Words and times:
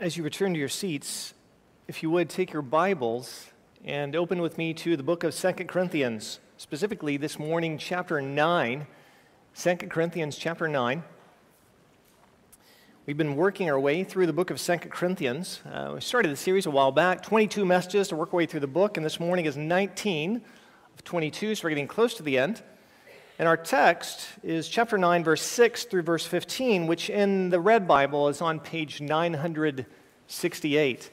As 0.00 0.16
you 0.16 0.22
return 0.22 0.52
to 0.52 0.60
your 0.60 0.68
seats, 0.68 1.34
if 1.88 2.04
you 2.04 2.10
would 2.10 2.30
take 2.30 2.52
your 2.52 2.62
Bibles 2.62 3.46
and 3.84 4.14
open 4.14 4.40
with 4.40 4.56
me 4.56 4.72
to 4.74 4.96
the 4.96 5.02
book 5.02 5.24
of 5.24 5.34
Second 5.34 5.66
Corinthians, 5.66 6.38
specifically 6.56 7.16
this 7.16 7.36
morning, 7.36 7.78
chapter 7.78 8.22
9. 8.22 8.86
2 9.56 9.74
Corinthians, 9.88 10.38
chapter 10.38 10.68
9. 10.68 11.02
We've 13.06 13.16
been 13.16 13.34
working 13.34 13.68
our 13.68 13.80
way 13.80 14.04
through 14.04 14.26
the 14.26 14.32
book 14.32 14.52
of 14.52 14.60
2 14.60 14.76
Corinthians. 14.88 15.62
Uh, 15.68 15.94
we 15.94 16.00
started 16.00 16.30
the 16.30 16.36
series 16.36 16.66
a 16.66 16.70
while 16.70 16.92
back, 16.92 17.20
22 17.24 17.64
messages 17.64 18.06
to 18.06 18.14
work 18.14 18.32
our 18.32 18.36
way 18.36 18.46
through 18.46 18.60
the 18.60 18.68
book, 18.68 18.98
and 18.98 19.04
this 19.04 19.18
morning 19.18 19.46
is 19.46 19.56
19 19.56 20.40
of 20.94 21.02
22, 21.02 21.56
so 21.56 21.64
we're 21.64 21.70
getting 21.70 21.88
close 21.88 22.14
to 22.14 22.22
the 22.22 22.38
end. 22.38 22.62
And 23.38 23.46
our 23.46 23.56
text 23.56 24.26
is 24.42 24.68
chapter 24.68 24.98
9, 24.98 25.22
verse 25.22 25.42
6 25.42 25.84
through 25.84 26.02
verse 26.02 26.26
15, 26.26 26.88
which 26.88 27.08
in 27.08 27.50
the 27.50 27.60
Red 27.60 27.86
Bible 27.86 28.26
is 28.28 28.42
on 28.42 28.58
page 28.58 29.00
968. 29.00 31.10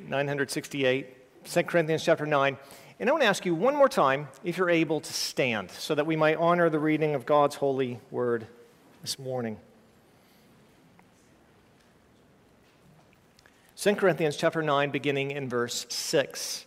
968, 0.00 1.44
2 1.44 1.62
Corinthians 1.62 2.02
chapter 2.02 2.26
9. 2.26 2.58
And 2.98 3.08
I 3.08 3.12
want 3.12 3.22
to 3.22 3.28
ask 3.28 3.46
you 3.46 3.54
one 3.54 3.76
more 3.76 3.88
time 3.88 4.26
if 4.42 4.58
you're 4.58 4.68
able 4.68 5.00
to 5.00 5.12
stand 5.12 5.70
so 5.70 5.94
that 5.94 6.06
we 6.06 6.16
might 6.16 6.36
honor 6.36 6.68
the 6.68 6.80
reading 6.80 7.14
of 7.14 7.24
God's 7.24 7.54
holy 7.54 8.00
word 8.10 8.48
this 9.00 9.16
morning. 9.16 9.58
2 13.76 13.94
Corinthians 13.94 14.36
chapter 14.36 14.60
9, 14.60 14.90
beginning 14.90 15.30
in 15.30 15.48
verse 15.48 15.86
6. 15.88 16.66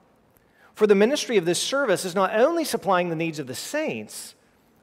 For 0.73 0.87
the 0.87 0.95
ministry 0.95 1.37
of 1.37 1.45
this 1.45 1.61
service 1.61 2.05
is 2.05 2.15
not 2.15 2.35
only 2.35 2.63
supplying 2.63 3.09
the 3.09 3.15
needs 3.15 3.39
of 3.39 3.47
the 3.47 3.55
saints, 3.55 4.35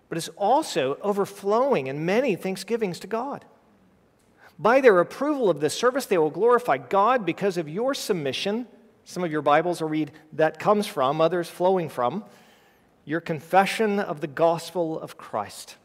but 0.09 0.19
is 0.19 0.29
also 0.37 0.99
overflowing 1.03 1.87
in 1.87 2.05
many 2.05 2.35
thanksgivings 2.37 2.99
to 3.01 3.07
God. 3.07 3.45
By 4.59 4.81
their 4.81 4.99
approval 5.01 5.51
of 5.51 5.61
this 5.61 5.75
service, 5.75 6.07
they 6.07 6.19
will 6.19 6.31
glorify 6.31 6.79
God 6.79 7.25
because 7.25 7.57
of 7.57 7.69
your 7.69 7.95
submission. 7.95 8.67
Some 9.05 9.23
of 9.23 9.31
your 9.31 9.43
Bibles 9.43 9.81
will 9.81 9.89
read 9.89 10.13
that 10.33 10.59
comes 10.59 10.87
from, 10.87 11.21
others 11.21 11.49
flowing 11.49 11.89
from, 11.89 12.25
your 13.05 13.21
confession 13.21 14.01
of 14.01 14.21
the 14.21 14.27
gospel 14.27 15.01
of 15.01 15.17
Christ 15.17 15.77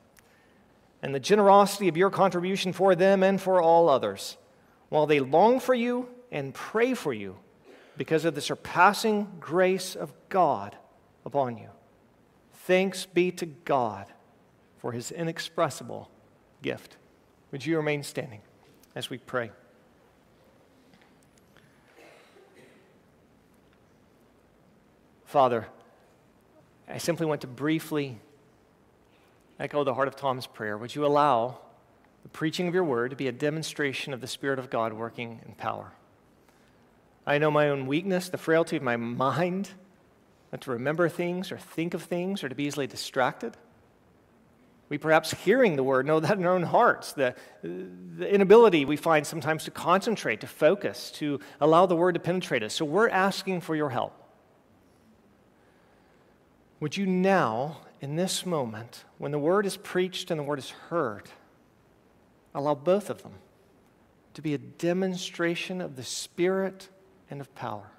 and 1.01 1.13
the 1.13 1.19
generosity 1.19 1.87
of 1.87 1.97
your 1.97 2.09
contribution 2.09 2.73
for 2.73 2.95
them 2.95 3.23
and 3.23 3.39
for 3.39 3.61
all 3.61 3.89
others, 3.89 4.37
while 4.89 5.05
they 5.05 5.19
long 5.19 5.59
for 5.59 5.73
you 5.73 6.09
and 6.31 6.53
pray 6.53 6.93
for 6.93 7.13
you 7.13 7.35
because 7.97 8.25
of 8.25 8.35
the 8.35 8.41
surpassing 8.41 9.27
grace 9.39 9.95
of 9.95 10.13
God 10.29 10.75
upon 11.25 11.57
you. 11.57 11.69
Thanks 12.51 13.05
be 13.05 13.31
to 13.33 13.45
God 13.45 14.07
for 14.77 14.91
his 14.91 15.11
inexpressible 15.11 16.09
gift. 16.61 16.97
Would 17.51 17.65
you 17.65 17.77
remain 17.77 18.03
standing 18.03 18.41
as 18.95 19.09
we 19.09 19.17
pray? 19.17 19.51
Father, 25.25 25.67
I 26.87 26.99
simply 26.99 27.25
want 27.25 27.41
to 27.41 27.47
briefly 27.47 28.19
echo 29.59 29.83
the 29.83 29.93
heart 29.93 30.07
of 30.07 30.15
Tom's 30.15 30.45
prayer. 30.45 30.77
Would 30.77 30.93
you 30.93 31.05
allow 31.05 31.59
the 32.21 32.29
preaching 32.29 32.67
of 32.67 32.73
your 32.73 32.83
word 32.83 33.09
to 33.09 33.15
be 33.15 33.27
a 33.27 33.31
demonstration 33.31 34.13
of 34.13 34.21
the 34.21 34.27
Spirit 34.27 34.59
of 34.59 34.69
God 34.69 34.93
working 34.93 35.41
in 35.45 35.53
power? 35.55 35.93
I 37.25 37.37
know 37.37 37.49
my 37.49 37.69
own 37.69 37.87
weakness, 37.87 38.29
the 38.29 38.37
frailty 38.37 38.75
of 38.75 38.83
my 38.83 38.97
mind, 38.97 39.69
not 40.51 40.61
to 40.61 40.71
remember 40.71 41.07
things 41.09 41.51
or 41.51 41.57
think 41.57 41.93
of 41.93 42.03
things 42.03 42.43
or 42.43 42.49
to 42.49 42.55
be 42.55 42.65
easily 42.65 42.87
distracted. 42.87 43.55
We 44.89 44.97
perhaps 44.97 45.31
hearing 45.31 45.75
the 45.75 45.83
word 45.83 46.05
know 46.05 46.19
that 46.19 46.37
in 46.37 46.45
our 46.45 46.53
own 46.53 46.63
hearts, 46.63 47.13
the, 47.13 47.33
the 47.63 48.31
inability 48.31 48.85
we 48.85 48.97
find 48.97 49.25
sometimes 49.25 49.63
to 49.63 49.71
concentrate, 49.71 50.41
to 50.41 50.47
focus, 50.47 51.09
to 51.11 51.39
allow 51.59 51.85
the 51.85 51.95
word 51.95 52.13
to 52.13 52.19
penetrate 52.19 52.61
us. 52.61 52.73
So 52.73 52.85
we're 52.85 53.09
asking 53.09 53.61
for 53.61 53.75
your 53.75 53.89
help. 53.89 54.13
Would 56.79 56.97
you 56.97 57.07
now, 57.07 57.77
in 58.01 58.17
this 58.17 58.45
moment, 58.45 59.05
when 59.17 59.31
the 59.31 59.39
word 59.39 59.65
is 59.65 59.77
preached 59.77 60.29
and 60.29 60.39
the 60.39 60.43
word 60.43 60.59
is 60.59 60.71
heard, 60.89 61.29
allow 62.53 62.75
both 62.75 63.09
of 63.09 63.23
them 63.23 63.33
to 64.33 64.41
be 64.41 64.53
a 64.53 64.57
demonstration 64.57 65.79
of 65.79 65.95
the 65.95 66.03
Spirit 66.03 66.89
and 67.33 67.41
of 67.41 67.53
power, 67.55 67.89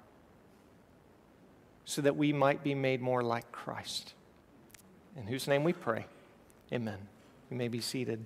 so 1.83 2.01
that 2.01 2.15
we 2.15 2.31
might 2.31 2.63
be 2.63 2.73
made 2.73 3.01
more 3.01 3.21
like 3.21 3.51
Christ. 3.51 4.13
In 5.17 5.27
whose 5.27 5.45
name 5.45 5.65
we 5.65 5.73
pray. 5.73 6.05
Amen. 6.71 6.97
You 7.51 7.57
may 7.57 7.67
be 7.67 7.81
seated. 7.81 8.25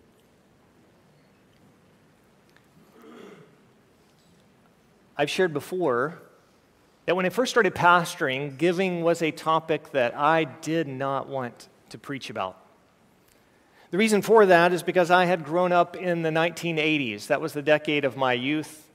I've 5.18 5.32
shared 5.32 5.52
before 5.52 6.20
that 7.08 7.16
when 7.16 7.26
I 7.26 7.30
first 7.30 7.50
started 7.50 7.74
pastoring, 7.74 8.56
giving 8.56 9.02
was 9.02 9.24
a 9.24 9.32
topic 9.32 9.92
that 9.94 10.16
I 10.16 10.44
did 10.44 10.88
not 10.88 11.28
want 11.28 11.70
to 11.90 11.98
preach 11.98 12.30
about. 12.30 12.56
The 13.90 13.98
reason 13.98 14.22
for 14.22 14.46
that 14.46 14.74
is 14.74 14.84
because 14.84 15.10
I 15.10 15.26
had 15.26 15.44
grown 15.44 15.72
up 15.72 15.96
in 15.96 16.22
the 16.22 16.30
1980s. 16.30 17.26
That 17.28 17.42
was 17.42 17.54
the 17.54 17.64
decade 17.64 18.06
of 18.06 18.16
my 18.16 18.34
youth. 18.34 18.89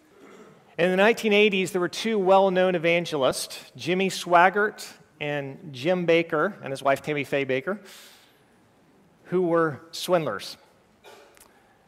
In 0.76 0.90
the 0.90 1.00
1980s, 1.00 1.70
there 1.70 1.80
were 1.80 1.88
two 1.88 2.18
well 2.18 2.50
known 2.50 2.74
evangelists, 2.74 3.70
Jimmy 3.76 4.10
Swaggart 4.10 4.84
and 5.20 5.72
Jim 5.72 6.04
Bakker, 6.04 6.54
and 6.64 6.72
his 6.72 6.82
wife 6.82 7.00
Tammy 7.00 7.22
Faye 7.22 7.46
Bakker, 7.46 7.78
who 9.26 9.42
were 9.42 9.80
swindlers. 9.92 10.56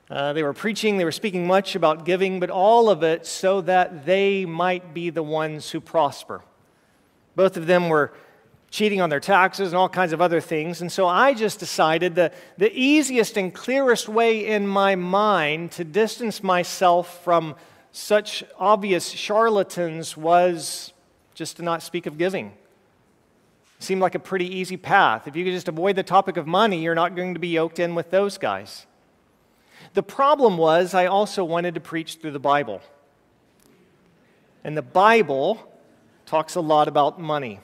Uh, 0.08 0.32
they 0.34 0.44
were 0.44 0.52
preaching, 0.52 0.98
they 0.98 1.04
were 1.04 1.10
speaking 1.10 1.48
much 1.48 1.74
about 1.74 2.04
giving, 2.04 2.38
but 2.38 2.48
all 2.48 2.88
of 2.88 3.03
it 3.03 3.27
so 3.27 3.60
that 3.62 4.06
they 4.06 4.44
might 4.44 4.94
be 4.94 5.10
the 5.10 5.22
ones 5.22 5.68
who 5.72 5.80
prosper. 5.80 6.42
Both 7.34 7.56
of 7.56 7.66
them 7.66 7.89
were 7.89 8.12
cheating 8.71 9.00
on 9.00 9.10
their 9.10 9.18
taxes 9.18 9.72
and 9.72 9.77
all 9.77 9.89
kinds 9.89 10.12
of 10.12 10.22
other 10.22 10.41
things. 10.41 10.80
And 10.80 10.92
so 10.92 11.09
I 11.09 11.34
just 11.34 11.59
decided 11.59 12.15
that 12.15 12.34
the 12.56 12.71
easiest 12.72 13.36
and 13.36 13.53
clearest 13.53 14.09
way 14.09 14.47
in 14.47 14.65
my 14.65 14.94
mind 14.94 15.72
to 15.72 15.82
distance 15.82 16.41
myself 16.41 17.24
from 17.24 17.56
such 17.97 18.45
obvious 18.59 19.09
charlatans 19.09 20.19
was 20.19 20.93
just 21.34 21.57
to 21.57 21.63
not 21.63 21.83
speak 21.83 22.04
of 22.04 22.19
giving. 22.19 22.48
It 22.48 23.83
seemed 23.83 24.03
like 24.03 24.15
a 24.15 24.19
pretty 24.19 24.54
easy 24.54 24.77
path. 24.77 25.27
If 25.27 25.34
you 25.34 25.45
could 25.45 25.54
just 25.54 25.69
avoid 25.69 25.97
the 25.97 26.03
topic 26.03 26.37
of 26.37 26.47
money, 26.47 26.83
you're 26.83 26.95
not 26.95 27.16
going 27.16 27.33
to 27.33 27.41
be 27.41 27.48
yoked 27.48 27.78
in 27.78 27.95
with 27.95 28.10
those 28.10 28.37
guys. 28.37 28.84
The 29.95 30.03
problem 30.03 30.59
was, 30.59 30.93
I 30.93 31.07
also 31.07 31.43
wanted 31.43 31.75
to 31.75 31.81
preach 31.81 32.16
through 32.16 32.33
the 32.33 32.39
Bible. 32.39 32.83
And 34.63 34.77
the 34.77 34.83
Bible 34.83 35.66
talks 36.27 36.54
a 36.54 36.60
lot 36.60 36.89
about 36.89 37.19
money. 37.19 37.60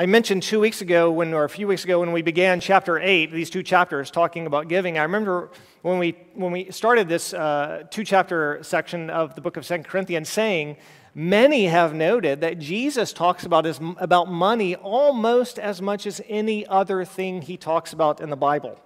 I 0.00 0.06
mentioned 0.06 0.44
two 0.44 0.60
weeks 0.60 0.80
ago, 0.80 1.10
when, 1.10 1.34
or 1.34 1.42
a 1.42 1.48
few 1.48 1.66
weeks 1.66 1.82
ago, 1.82 1.98
when 1.98 2.12
we 2.12 2.22
began 2.22 2.60
chapter 2.60 3.00
8, 3.00 3.32
these 3.32 3.50
two 3.50 3.64
chapters 3.64 4.12
talking 4.12 4.46
about 4.46 4.68
giving. 4.68 4.96
I 4.96 5.02
remember 5.02 5.50
when 5.82 5.98
we, 5.98 6.14
when 6.34 6.52
we 6.52 6.70
started 6.70 7.08
this 7.08 7.34
uh, 7.34 7.82
two 7.90 8.04
chapter 8.04 8.60
section 8.62 9.10
of 9.10 9.34
the 9.34 9.40
book 9.40 9.56
of 9.56 9.66
Second 9.66 9.88
Corinthians 9.88 10.28
saying, 10.28 10.76
many 11.16 11.64
have 11.64 11.94
noted 11.94 12.42
that 12.42 12.60
Jesus 12.60 13.12
talks 13.12 13.44
about, 13.44 13.64
his, 13.64 13.80
about 13.96 14.30
money 14.30 14.76
almost 14.76 15.58
as 15.58 15.82
much 15.82 16.06
as 16.06 16.20
any 16.28 16.64
other 16.68 17.04
thing 17.04 17.42
he 17.42 17.56
talks 17.56 17.92
about 17.92 18.20
in 18.20 18.30
the 18.30 18.36
Bible. 18.36 18.78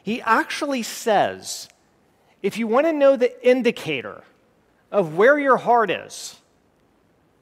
He 0.00 0.22
actually 0.22 0.84
says, 0.84 1.68
if 2.40 2.56
you 2.56 2.68
want 2.68 2.86
to 2.86 2.92
know 2.92 3.16
the 3.16 3.44
indicator 3.44 4.22
of 4.92 5.16
where 5.16 5.40
your 5.40 5.56
heart 5.56 5.90
is, 5.90 6.36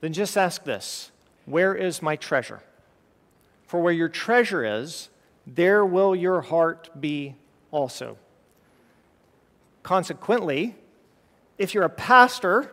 then 0.01 0.15
just 0.15 0.39
ask 0.39 0.65
this 0.65 1.12
Where 1.47 1.75
is 1.75 2.03
my 2.03 2.17
treasure? 2.17 2.61
For 3.67 3.81
where 3.81 3.93
your 3.93 4.09
treasure 4.09 4.65
is, 4.65 5.09
there 5.47 5.85
will 5.85 6.15
your 6.15 6.43
heart 6.43 6.91
be 7.01 7.35
also. 7.71 8.17
Consequently, 9.83 10.77
if 11.59 11.75
you're 11.75 11.85
a 11.85 11.89
pastor, 11.91 12.73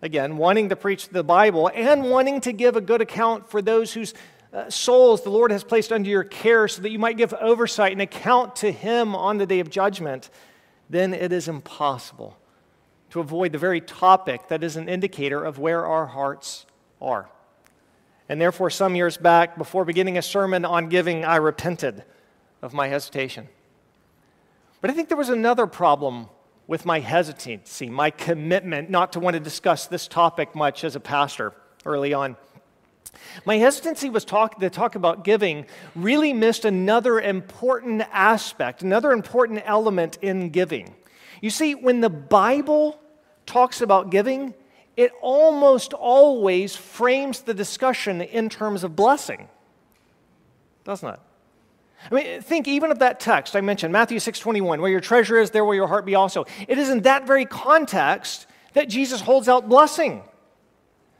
again, 0.00 0.38
wanting 0.38 0.70
to 0.70 0.76
preach 0.76 1.08
the 1.08 1.22
Bible 1.22 1.70
and 1.74 2.10
wanting 2.10 2.40
to 2.42 2.52
give 2.52 2.76
a 2.76 2.80
good 2.80 3.00
account 3.00 3.50
for 3.50 3.60
those 3.60 3.92
whose 3.92 4.14
uh, 4.52 4.70
souls 4.70 5.22
the 5.22 5.30
Lord 5.30 5.50
has 5.50 5.64
placed 5.64 5.92
under 5.92 6.08
your 6.08 6.24
care 6.24 6.68
so 6.68 6.80
that 6.82 6.90
you 6.90 6.98
might 6.98 7.16
give 7.16 7.34
oversight 7.34 7.92
and 7.92 8.00
account 8.00 8.56
to 8.56 8.72
Him 8.72 9.14
on 9.14 9.38
the 9.38 9.46
day 9.46 9.60
of 9.60 9.68
judgment, 9.68 10.30
then 10.88 11.12
it 11.12 11.32
is 11.32 11.48
impossible 11.48 12.38
to 13.10 13.20
avoid 13.20 13.52
the 13.52 13.58
very 13.58 13.80
topic 13.80 14.48
that 14.48 14.64
is 14.64 14.76
an 14.76 14.88
indicator 14.88 15.44
of 15.44 15.58
where 15.58 15.84
our 15.84 16.06
hearts 16.06 16.64
are. 17.00 17.28
And 18.28 18.40
therefore, 18.40 18.70
some 18.70 18.96
years 18.96 19.16
back, 19.16 19.56
before 19.56 19.84
beginning 19.84 20.18
a 20.18 20.22
sermon 20.22 20.64
on 20.64 20.88
giving, 20.88 21.24
I 21.24 21.36
repented 21.36 22.02
of 22.60 22.74
my 22.74 22.88
hesitation. 22.88 23.48
But 24.80 24.90
I 24.90 24.94
think 24.94 25.08
there 25.08 25.16
was 25.16 25.28
another 25.28 25.66
problem 25.66 26.28
with 26.66 26.84
my 26.84 26.98
hesitancy, 26.98 27.88
my 27.88 28.10
commitment 28.10 28.90
not 28.90 29.12
to 29.12 29.20
want 29.20 29.34
to 29.34 29.40
discuss 29.40 29.86
this 29.86 30.08
topic 30.08 30.54
much 30.54 30.82
as 30.82 30.96
a 30.96 31.00
pastor 31.00 31.52
early 31.84 32.12
on. 32.12 32.36
My 33.44 33.56
hesitancy 33.58 34.10
was 34.10 34.24
talk, 34.24 34.58
to 34.60 34.70
talk 34.70 34.94
about 34.94 35.24
giving 35.24 35.66
really 35.94 36.32
missed 36.32 36.64
another 36.64 37.20
important 37.20 38.02
aspect, 38.12 38.82
another 38.82 39.12
important 39.12 39.62
element 39.64 40.18
in 40.20 40.50
giving. 40.50 40.94
You 41.40 41.50
see, 41.50 41.74
when 41.74 42.00
the 42.00 42.10
Bible 42.10 43.00
talks 43.46 43.80
about 43.80 44.10
giving, 44.10 44.54
it 44.96 45.12
almost 45.20 45.92
always 45.92 46.74
frames 46.74 47.40
the 47.40 47.54
discussion 47.54 48.22
in 48.22 48.48
terms 48.48 48.82
of 48.82 48.96
blessing, 48.96 49.48
doesn't 50.84 51.08
it? 51.08 51.20
I 52.10 52.14
mean, 52.14 52.40
think 52.40 52.68
even 52.68 52.90
of 52.90 53.00
that 53.00 53.20
text 53.20 53.56
I 53.56 53.60
mentioned, 53.60 53.92
Matthew 53.92 54.18
6:21, 54.18 54.80
where 54.80 54.90
your 54.90 55.00
treasure 55.00 55.38
is, 55.38 55.50
there 55.50 55.64
will 55.64 55.74
your 55.74 55.88
heart 55.88 56.04
be 56.04 56.14
also. 56.14 56.46
It 56.68 56.78
is 56.78 56.88
in 56.88 57.02
that 57.02 57.26
very 57.26 57.44
context 57.44 58.46
that 58.74 58.88
Jesus 58.88 59.20
holds 59.20 59.48
out 59.48 59.68
blessing. 59.68 60.22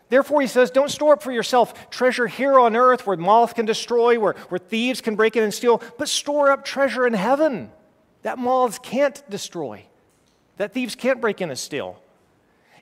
Therefore, 0.08 0.40
he 0.40 0.46
says, 0.46 0.70
Don't 0.70 0.90
store 0.90 1.14
up 1.14 1.22
for 1.22 1.32
yourself 1.32 1.90
treasure 1.90 2.28
here 2.28 2.60
on 2.60 2.76
earth 2.76 3.06
where 3.06 3.16
moth 3.16 3.54
can 3.54 3.66
destroy, 3.66 4.18
where, 4.20 4.34
where 4.48 4.58
thieves 4.58 5.00
can 5.00 5.16
break 5.16 5.36
in 5.36 5.42
and 5.42 5.52
steal, 5.52 5.82
but 5.98 6.08
store 6.08 6.50
up 6.50 6.64
treasure 6.64 7.06
in 7.06 7.12
heaven 7.12 7.72
that 8.22 8.38
moths 8.38 8.78
can't 8.78 9.28
destroy, 9.28 9.84
that 10.58 10.72
thieves 10.72 10.94
can't 10.94 11.20
break 11.20 11.40
in 11.40 11.50
and 11.50 11.58
steal. 11.58 12.00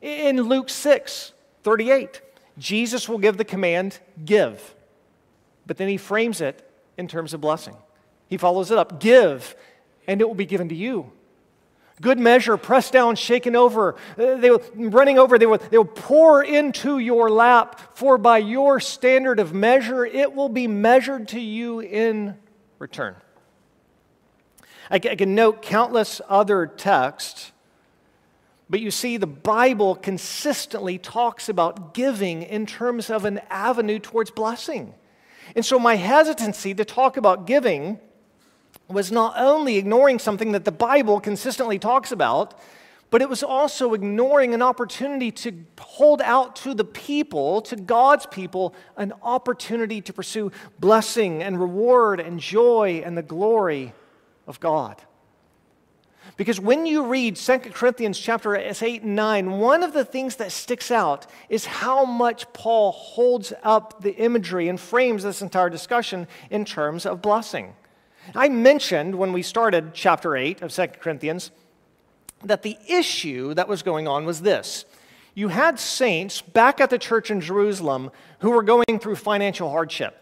In 0.05 0.37
Luke 0.43 0.69
6 0.69 1.33
38, 1.63 2.21
Jesus 2.59 3.09
will 3.09 3.17
give 3.17 3.39
the 3.39 3.45
command, 3.45 3.99
Give. 4.23 4.75
But 5.67 5.79
then 5.79 5.89
he 5.89 5.97
frames 5.97 6.43
it 6.43 6.71
in 6.99 7.09
terms 7.09 7.33
of 7.33 7.41
blessing. 7.41 7.75
He 8.29 8.37
follows 8.37 8.71
it 8.71 8.77
up 8.77 9.01
Give, 9.01 9.57
and 10.07 10.21
it 10.21 10.29
will 10.29 10.35
be 10.35 10.45
given 10.45 10.69
to 10.69 10.75
you. 10.75 11.11
Good 12.03 12.19
measure, 12.19 12.59
pressed 12.59 12.93
down, 12.93 13.17
shaken 13.17 13.57
over, 13.57 13.95
uh, 14.19 14.35
they 14.35 14.51
will, 14.51 14.63
running 14.75 15.19
over, 15.19 15.39
they 15.39 15.47
will, 15.47 15.59
they 15.59 15.79
will 15.79 15.87
pour 15.87 16.43
into 16.43 16.99
your 16.99 17.31
lap, 17.31 17.97
for 17.97 18.19
by 18.19 18.39
your 18.39 18.81
standard 18.81 19.41
of 19.41 19.55
measure, 19.55 20.05
it 20.05 20.35
will 20.35 20.51
be 20.51 20.67
measured 20.67 21.29
to 21.29 21.41
you 21.41 21.81
in 21.81 22.37
return. 22.79 23.15
I 24.91 24.99
can 24.99 25.35
note 25.35 25.63
countless 25.63 26.21
other 26.29 26.67
texts, 26.67 27.53
but 28.69 28.81
you 28.81 28.91
see, 28.91 29.17
the 29.17 29.27
Bible 29.27 29.95
consistently 29.95 30.99
talks 30.99 31.49
about 31.49 31.93
giving 31.93 32.43
in 32.43 32.65
terms 32.67 33.11
of 33.11 33.25
an 33.25 33.41
avenue 33.51 33.99
towards 33.99 34.31
blessing. 34.31 34.95
And 35.55 35.65
so, 35.65 35.79
my 35.79 35.97
hesitancy 35.97 36.75
to 36.75 36.85
talk 36.85 37.17
about 37.17 37.47
giving 37.47 38.01
was 38.89 39.13
not 39.13 39.35
only 39.37 39.77
ignoring 39.77 40.19
something 40.19 40.53
that 40.53 40.65
the 40.65 40.73
Bible 40.73 41.21
consistently 41.21 41.79
talks 41.79 42.11
about, 42.11 42.59
but 43.11 43.23
it 43.23 43.29
was 43.29 43.43
also 43.43 43.95
ignoring 43.95 44.55
an 44.55 44.63
opportunity 44.63 45.31
to 45.31 45.53
hold 45.79 46.21
out 46.23 46.57
to 46.57 46.75
the 46.75 46.85
people, 46.85 47.61
to 47.63 47.77
God's 47.77 48.27
people, 48.27 48.75
an 48.97 49.13
opportunity 49.23 50.01
to 50.01 50.13
pursue 50.13 50.51
blessing 50.81 51.43
and 51.43 51.61
reward 51.61 52.19
and 52.19 52.41
joy 52.41 53.03
and 53.05 53.17
the 53.17 53.23
glory 53.23 53.93
of 54.47 54.59
God. 54.59 55.01
Because 56.37 56.59
when 56.59 56.85
you 56.85 57.07
read 57.07 57.37
2 57.37 57.59
Corinthians 57.59 58.19
chapter 58.19 58.57
8 58.57 59.03
and 59.03 59.15
9, 59.15 59.51
one 59.53 59.85
of 59.85 59.93
the 59.93 60.05
things 60.05 60.37
that 60.37 60.51
sticks 60.51 60.91
out 60.91 61.27
is 61.49 61.65
how 61.65 62.05
much 62.05 62.53
Paul 62.53 62.91
holds 62.91 63.53
up 63.63 64.03
the 64.03 64.17
imagery 64.17 64.69
and 64.69 64.81
frames 64.81 65.23
this 65.23 65.43
entire 65.43 65.71
discussion 65.71 66.27
in 66.51 66.65
terms 66.65 67.07
of 67.07 67.23
blessing. 67.23 67.75
I 68.35 68.49
mentioned 68.49 69.15
when 69.15 69.33
we 69.33 69.43
started 69.43 69.95
chapter 69.95 70.37
8 70.37 70.63
of 70.63 70.73
2 70.73 70.87
Corinthians 71.01 71.53
that 72.43 72.63
the 72.63 72.77
issue 72.89 73.55
that 73.55 73.69
was 73.69 73.83
going 73.83 74.09
on 74.09 74.25
was 74.25 74.43
this. 74.43 74.85
You 75.35 75.49
had 75.49 75.79
saints 75.79 76.41
back 76.41 76.81
at 76.81 76.91
the 76.91 76.99
church 76.99 77.31
in 77.31 77.41
Jerusalem 77.41 78.11
who 78.41 78.51
were 78.51 78.63
going 78.63 78.99
through 79.01 79.17
financial 79.17 79.71
hardship. 79.71 80.21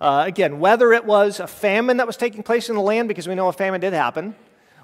Uh, 0.00 0.24
again, 0.26 0.60
whether 0.60 0.92
it 0.92 1.04
was 1.04 1.40
a 1.40 1.46
famine 1.46 1.96
that 1.96 2.06
was 2.06 2.16
taking 2.16 2.42
place 2.42 2.68
in 2.68 2.76
the 2.76 2.82
land, 2.82 3.08
because 3.08 3.26
we 3.26 3.34
know 3.34 3.48
a 3.48 3.52
famine 3.52 3.80
did 3.80 3.92
happen, 3.92 4.34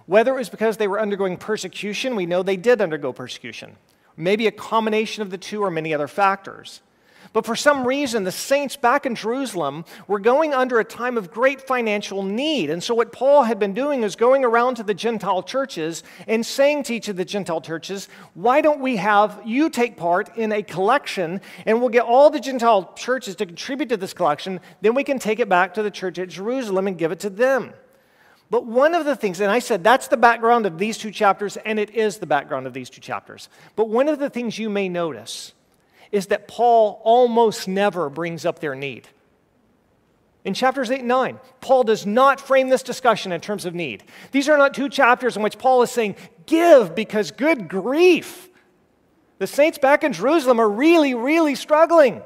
whether 0.06 0.32
it 0.32 0.38
was 0.38 0.48
because 0.48 0.76
they 0.76 0.88
were 0.88 1.00
undergoing 1.00 1.36
persecution, 1.36 2.16
we 2.16 2.26
know 2.26 2.42
they 2.42 2.56
did 2.56 2.80
undergo 2.80 3.12
persecution. 3.12 3.76
Maybe 4.16 4.46
a 4.46 4.52
combination 4.52 5.22
of 5.22 5.30
the 5.30 5.38
two 5.38 5.62
or 5.62 5.70
many 5.70 5.94
other 5.94 6.08
factors. 6.08 6.82
But 7.32 7.46
for 7.46 7.56
some 7.56 7.86
reason, 7.86 8.24
the 8.24 8.32
saints 8.32 8.76
back 8.76 9.06
in 9.06 9.14
Jerusalem 9.14 9.84
were 10.06 10.18
going 10.18 10.52
under 10.52 10.78
a 10.78 10.84
time 10.84 11.16
of 11.16 11.30
great 11.30 11.62
financial 11.62 12.22
need. 12.22 12.68
And 12.68 12.82
so, 12.82 12.94
what 12.94 13.12
Paul 13.12 13.44
had 13.44 13.58
been 13.58 13.72
doing 13.72 14.02
is 14.02 14.16
going 14.16 14.44
around 14.44 14.74
to 14.76 14.82
the 14.82 14.92
Gentile 14.92 15.42
churches 15.42 16.02
and 16.26 16.44
saying 16.44 16.82
to 16.84 16.94
each 16.94 17.08
of 17.08 17.16
the 17.16 17.24
Gentile 17.24 17.62
churches, 17.62 18.08
Why 18.34 18.60
don't 18.60 18.80
we 18.80 18.96
have 18.96 19.40
you 19.46 19.70
take 19.70 19.96
part 19.96 20.36
in 20.36 20.52
a 20.52 20.62
collection 20.62 21.40
and 21.64 21.80
we'll 21.80 21.88
get 21.88 22.04
all 22.04 22.28
the 22.28 22.40
Gentile 22.40 22.92
churches 22.96 23.36
to 23.36 23.46
contribute 23.46 23.88
to 23.88 23.96
this 23.96 24.12
collection? 24.12 24.60
Then 24.82 24.94
we 24.94 25.04
can 25.04 25.18
take 25.18 25.40
it 25.40 25.48
back 25.48 25.74
to 25.74 25.82
the 25.82 25.90
church 25.90 26.18
at 26.18 26.28
Jerusalem 26.28 26.86
and 26.86 26.98
give 26.98 27.12
it 27.12 27.20
to 27.20 27.30
them. 27.30 27.72
But 28.52 28.66
one 28.66 28.94
of 28.94 29.06
the 29.06 29.16
things, 29.16 29.40
and 29.40 29.50
I 29.50 29.60
said 29.60 29.82
that's 29.82 30.08
the 30.08 30.18
background 30.18 30.66
of 30.66 30.76
these 30.76 30.98
two 30.98 31.10
chapters, 31.10 31.56
and 31.56 31.78
it 31.78 31.88
is 31.88 32.18
the 32.18 32.26
background 32.26 32.66
of 32.66 32.74
these 32.74 32.90
two 32.90 33.00
chapters. 33.00 33.48
But 33.76 33.88
one 33.88 34.10
of 34.10 34.18
the 34.18 34.28
things 34.28 34.58
you 34.58 34.68
may 34.68 34.90
notice 34.90 35.54
is 36.10 36.26
that 36.26 36.48
Paul 36.48 37.00
almost 37.02 37.66
never 37.66 38.10
brings 38.10 38.44
up 38.44 38.58
their 38.58 38.74
need. 38.74 39.08
In 40.44 40.52
chapters 40.52 40.90
8 40.90 40.98
and 40.98 41.08
9, 41.08 41.40
Paul 41.62 41.84
does 41.84 42.04
not 42.04 42.42
frame 42.42 42.68
this 42.68 42.82
discussion 42.82 43.32
in 43.32 43.40
terms 43.40 43.64
of 43.64 43.74
need. 43.74 44.04
These 44.32 44.50
are 44.50 44.58
not 44.58 44.74
two 44.74 44.90
chapters 44.90 45.34
in 45.34 45.42
which 45.42 45.56
Paul 45.56 45.80
is 45.80 45.90
saying, 45.90 46.16
Give 46.44 46.94
because 46.94 47.30
good 47.30 47.70
grief. 47.70 48.50
The 49.38 49.46
saints 49.46 49.78
back 49.78 50.04
in 50.04 50.12
Jerusalem 50.12 50.60
are 50.60 50.68
really, 50.68 51.14
really 51.14 51.54
struggling. 51.54 52.20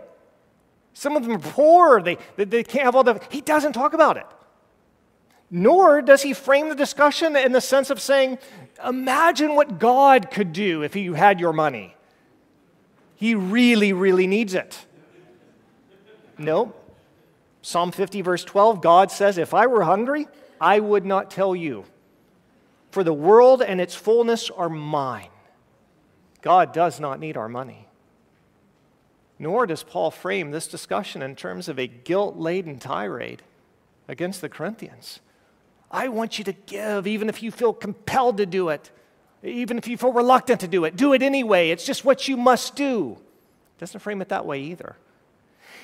Some 0.92 1.16
of 1.16 1.22
them 1.22 1.36
are 1.36 1.38
poor, 1.38 2.02
they, 2.02 2.18
they, 2.34 2.46
they 2.46 2.64
can't 2.64 2.84
have 2.84 2.96
all 2.96 3.04
the. 3.04 3.20
He 3.30 3.42
doesn't 3.42 3.74
talk 3.74 3.92
about 3.92 4.16
it. 4.16 4.26
Nor 5.50 6.02
does 6.02 6.22
he 6.22 6.32
frame 6.32 6.68
the 6.68 6.74
discussion 6.74 7.36
in 7.36 7.52
the 7.52 7.60
sense 7.60 7.90
of 7.90 8.00
saying, 8.00 8.38
Imagine 8.84 9.54
what 9.54 9.78
God 9.78 10.30
could 10.30 10.52
do 10.52 10.82
if 10.82 10.92
he 10.92 11.06
had 11.06 11.40
your 11.40 11.52
money. 11.52 11.94
He 13.14 13.34
really, 13.34 13.92
really 13.92 14.26
needs 14.26 14.54
it. 14.54 14.86
No. 16.36 16.74
Psalm 17.62 17.90
50, 17.90 18.20
verse 18.20 18.44
12, 18.44 18.80
God 18.80 19.10
says, 19.10 19.38
If 19.38 19.54
I 19.54 19.66
were 19.66 19.84
hungry, 19.84 20.28
I 20.60 20.80
would 20.80 21.04
not 21.04 21.30
tell 21.30 21.56
you, 21.56 21.84
for 22.90 23.02
the 23.02 23.12
world 23.12 23.62
and 23.62 23.80
its 23.80 23.94
fullness 23.94 24.50
are 24.50 24.68
mine. 24.68 25.28
God 26.42 26.72
does 26.72 27.00
not 27.00 27.18
need 27.18 27.36
our 27.36 27.48
money. 27.48 27.88
Nor 29.38 29.66
does 29.66 29.82
Paul 29.82 30.10
frame 30.10 30.50
this 30.50 30.66
discussion 30.66 31.22
in 31.22 31.36
terms 31.36 31.68
of 31.68 31.78
a 31.78 31.86
guilt 31.86 32.36
laden 32.36 32.78
tirade 32.78 33.42
against 34.08 34.40
the 34.40 34.48
Corinthians. 34.48 35.20
I 35.96 36.08
want 36.08 36.36
you 36.36 36.44
to 36.44 36.52
give, 36.52 37.06
even 37.06 37.30
if 37.30 37.42
you 37.42 37.50
feel 37.50 37.72
compelled 37.72 38.36
to 38.36 38.44
do 38.44 38.68
it. 38.68 38.90
Even 39.42 39.78
if 39.78 39.88
you 39.88 39.96
feel 39.96 40.12
reluctant 40.12 40.60
to 40.60 40.68
do 40.68 40.84
it, 40.84 40.94
do 40.94 41.14
it 41.14 41.22
anyway. 41.22 41.70
It's 41.70 41.86
just 41.86 42.04
what 42.04 42.28
you 42.28 42.36
must 42.36 42.76
do. 42.76 43.16
Doesn't 43.78 44.00
frame 44.00 44.20
it 44.20 44.28
that 44.28 44.44
way 44.44 44.60
either. 44.60 44.96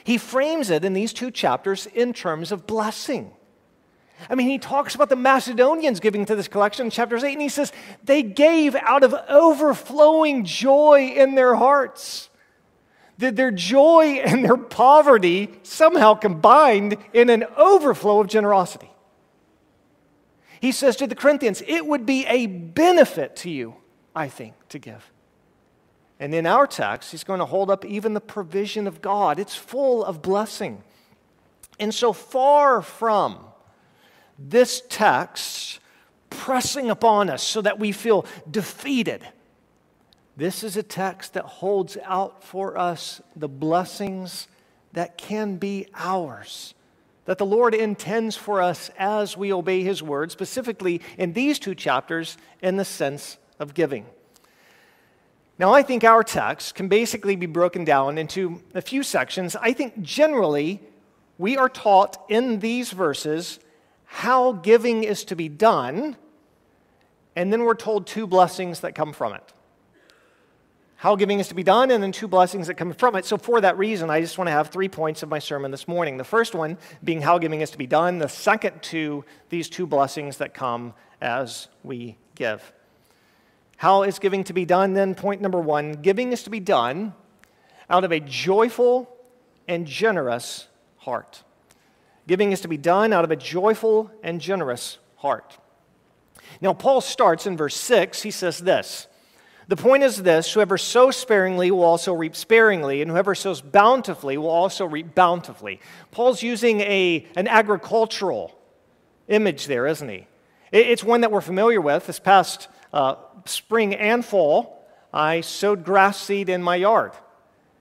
He 0.05 0.19
frames 0.19 0.69
it 0.69 0.85
in 0.85 0.93
these 0.93 1.15
two 1.15 1.31
chapters 1.31 1.87
in 1.87 2.13
terms 2.13 2.53
of 2.53 2.67
blessing. 2.67 3.33
I 4.29 4.35
mean, 4.35 4.49
he 4.49 4.59
talks 4.59 4.95
about 4.95 5.09
the 5.09 5.17
Macedonians 5.17 5.99
giving 5.99 6.27
to 6.27 6.37
this 6.37 6.47
collection 6.47 6.87
in 6.87 6.91
chapters 6.91 7.25
8, 7.25 7.33
and 7.33 7.41
he 7.41 7.49
says 7.49 7.73
they 8.05 8.23
gave 8.23 8.75
out 8.75 9.05
of 9.05 9.15
overflowing 9.31 10.45
joy 10.45 11.15
in 11.17 11.37
their 11.37 11.55
hearts. 11.55 12.29
That 13.17 13.37
their 13.37 13.51
joy 13.51 14.21
and 14.25 14.45
their 14.45 14.59
poverty 14.59 15.55
somehow 15.63 16.15
combined 16.15 16.99
in 17.15 17.31
an 17.31 17.45
overflow 17.57 18.21
of 18.21 18.27
generosity. 18.27 18.92
He 20.63 20.71
says 20.71 20.95
to 20.99 21.09
the 21.09 21.17
Corinthians, 21.17 21.61
it 21.67 21.85
would 21.87 22.07
be 22.07 22.25
a 22.27 22.47
benefit 22.47 23.35
to 23.39 23.51
you, 23.51 23.75
I 24.15 24.29
think, 24.29 24.55
to 24.69 24.79
give. 24.79 25.11
And 26.21 26.33
in 26.33 26.47
our 26.47 26.69
text, 26.69 27.11
he's 27.11 27.25
going 27.25 27.41
to 27.41 27.45
hold 27.45 27.69
up 27.69 27.85
even 27.85 28.15
the 28.15 28.21
provision 28.21 28.87
of 28.87 29.03
God. 29.03 29.41
It's 29.41 29.57
full 29.57 30.05
of 30.05 30.23
blessing. 30.23 30.85
And 31.81 31.93
so 31.93 32.13
far 32.13 32.81
from 32.81 33.41
this 34.39 34.85
text 34.89 35.81
pressing 36.31 36.91
upon 36.91 37.29
us 37.29 37.43
so 37.43 37.61
that 37.61 37.81
we 37.81 37.91
feel 37.91 38.25
defeated, 38.49 39.27
this 40.37 40.63
is 40.63 40.77
a 40.77 40.83
text 40.85 41.35
that 41.35 41.45
holds 41.45 41.99
out 42.05 42.45
for 42.45 42.79
us 42.79 43.21
the 43.35 43.49
blessings 43.49 44.47
that 44.93 45.19
can 45.19 45.57
be 45.57 45.89
ours, 45.93 46.75
that 47.25 47.39
the 47.39 47.47
Lord 47.47 47.75
intends 47.75 48.37
for 48.37 48.61
us 48.61 48.91
as 48.99 49.37
we 49.37 49.53
obey 49.53 49.83
His 49.83 50.03
word, 50.03 50.33
specifically 50.33 51.01
in 51.17 51.33
these 51.33 51.59
two 51.59 51.75
chapters 51.75 52.37
in 52.61 52.77
the 52.77 52.85
sense 52.85 53.39
of 53.59 53.75
giving. 53.75 54.07
Now, 55.59 55.73
I 55.73 55.83
think 55.83 56.03
our 56.03 56.25
text 56.25 56.75
can 56.75 56.89
basically 56.89 57.37
be 57.37 57.47
broken 57.47 57.85
down 57.85 58.19
into 58.19 58.63
a 58.75 58.81
few 58.81 59.03
sections. 59.03 59.55
I 59.55 59.73
think 59.73 60.03
generally 60.03 60.81
we 61.39 61.57
are 61.57 61.69
taught 61.69 62.25
in 62.29 62.59
these 62.59 62.91
verses 62.91 63.61
how 64.05 64.53
giving 64.53 65.05
is 65.05 65.25
to 65.25 65.37
be 65.37 65.49
done, 65.49 66.17
and 67.37 67.53
then 67.53 67.63
we're 67.63 67.75
told 67.75 68.07
two 68.07 68.27
blessings 68.27 68.81
that 68.81 68.95
come 68.95 69.13
from 69.13 69.35
it. 69.35 69.53
How 71.03 71.17
giving 71.17 71.41
is 71.41 71.49
to 71.49 71.57
be 71.57 71.65
done, 71.65 71.91
and 71.91 72.01
then 72.01 72.13
two 72.13 72.29
blessings 72.29 72.69
that 72.69 72.75
come 72.75 72.93
from 72.93 73.17
it. 73.17 73.25
So, 73.25 73.37
for 73.37 73.61
that 73.61 73.77
reason, 73.77 74.09
I 74.09 74.21
just 74.21 74.39
want 74.39 74.47
to 74.47 74.53
have 74.53 74.69
three 74.69 74.89
points 74.89 75.25
of 75.25 75.29
my 75.29 75.41
sermon 75.41 75.73
this 75.73 75.89
morning. 75.89 76.17
The 76.17 76.23
first 76.23 76.55
one 76.55 76.79
being 77.03 77.21
how 77.21 77.39
giving 77.39 77.61
is 77.61 77.73
to 77.73 77.79
be 77.79 77.89
done, 77.89 78.19
the 78.19 78.29
second 78.29 78.85
two, 78.85 79.25
these 79.49 79.69
two 79.69 79.85
blessings 79.85 80.37
that 80.37 80.55
come 80.55 80.95
as 81.21 81.67
we 81.83 82.19
give. 82.37 82.73
How 83.79 84.05
is 84.05 84.21
giving 84.21 84.45
to 84.45 84.53
be 84.53 84.65
done 84.65 84.95
then? 84.95 85.17
Point 85.17 85.41
number 85.41 85.59
one 85.59 85.95
giving 85.95 86.31
is 86.31 86.45
to 86.45 86.51
be 86.51 86.61
done 86.61 87.15
out 87.91 88.05
of 88.05 88.13
a 88.13 88.21
joyful 88.21 89.13
and 89.67 89.89
generous 89.89 90.69
heart. 90.99 91.43
Giving 92.29 92.53
is 92.53 92.61
to 92.61 92.69
be 92.69 92.77
done 92.77 93.13
out 93.13 93.25
of 93.25 93.33
a 93.33 93.37
joyful 93.37 94.09
and 94.23 94.41
generous 94.41 94.99
heart. 95.17 95.59
Now, 96.61 96.75
Paul 96.75 97.01
starts 97.01 97.45
in 97.45 97.57
verse 97.57 97.75
6. 97.75 98.23
He 98.23 98.31
says 98.31 98.61
this 98.61 99.09
The 99.73 99.83
point 99.83 100.03
is 100.03 100.23
this 100.23 100.53
whoever 100.53 100.77
sows 100.77 101.17
sparingly 101.17 101.71
will 101.71 101.83
also 101.83 102.13
reap 102.13 102.37
sparingly, 102.37 103.01
and 103.01 103.11
whoever 103.11 103.35
sows 103.35 103.63
bountifully 103.63 104.37
will 104.37 104.51
also 104.51 104.85
reap 104.85 105.15
bountifully. 105.15 105.81
Paul's 106.11 106.43
using 106.43 106.83
a, 106.83 107.27
an 107.37 107.49
agricultural 107.49 108.55
image 109.29 109.69
there, 109.69 109.87
isn't 109.87 110.11
he? 110.11 110.27
It's 110.73 111.03
one 111.03 111.23
that 111.23 111.33
we're 111.33 111.41
familiar 111.41 111.81
with. 111.81 112.07
This 112.07 112.19
past 112.19 112.69
uh, 112.93 113.15
spring 113.47 113.95
and 113.95 114.23
fall, 114.23 114.87
I 115.11 115.41
sowed 115.41 115.87
grass 115.87 116.21
seed 116.21 116.51
in 116.51 116.63
my 116.63 116.77
yard. 116.77 117.13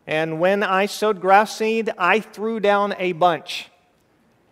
And 0.08 0.40
when 0.40 0.64
I 0.64 0.86
sowed 0.86 1.20
grass 1.20 1.58
seed, 1.58 1.92
I 1.98 2.22
threw 2.22 2.62
down 2.62 2.96
a 3.00 3.12
bunch. 3.12 3.70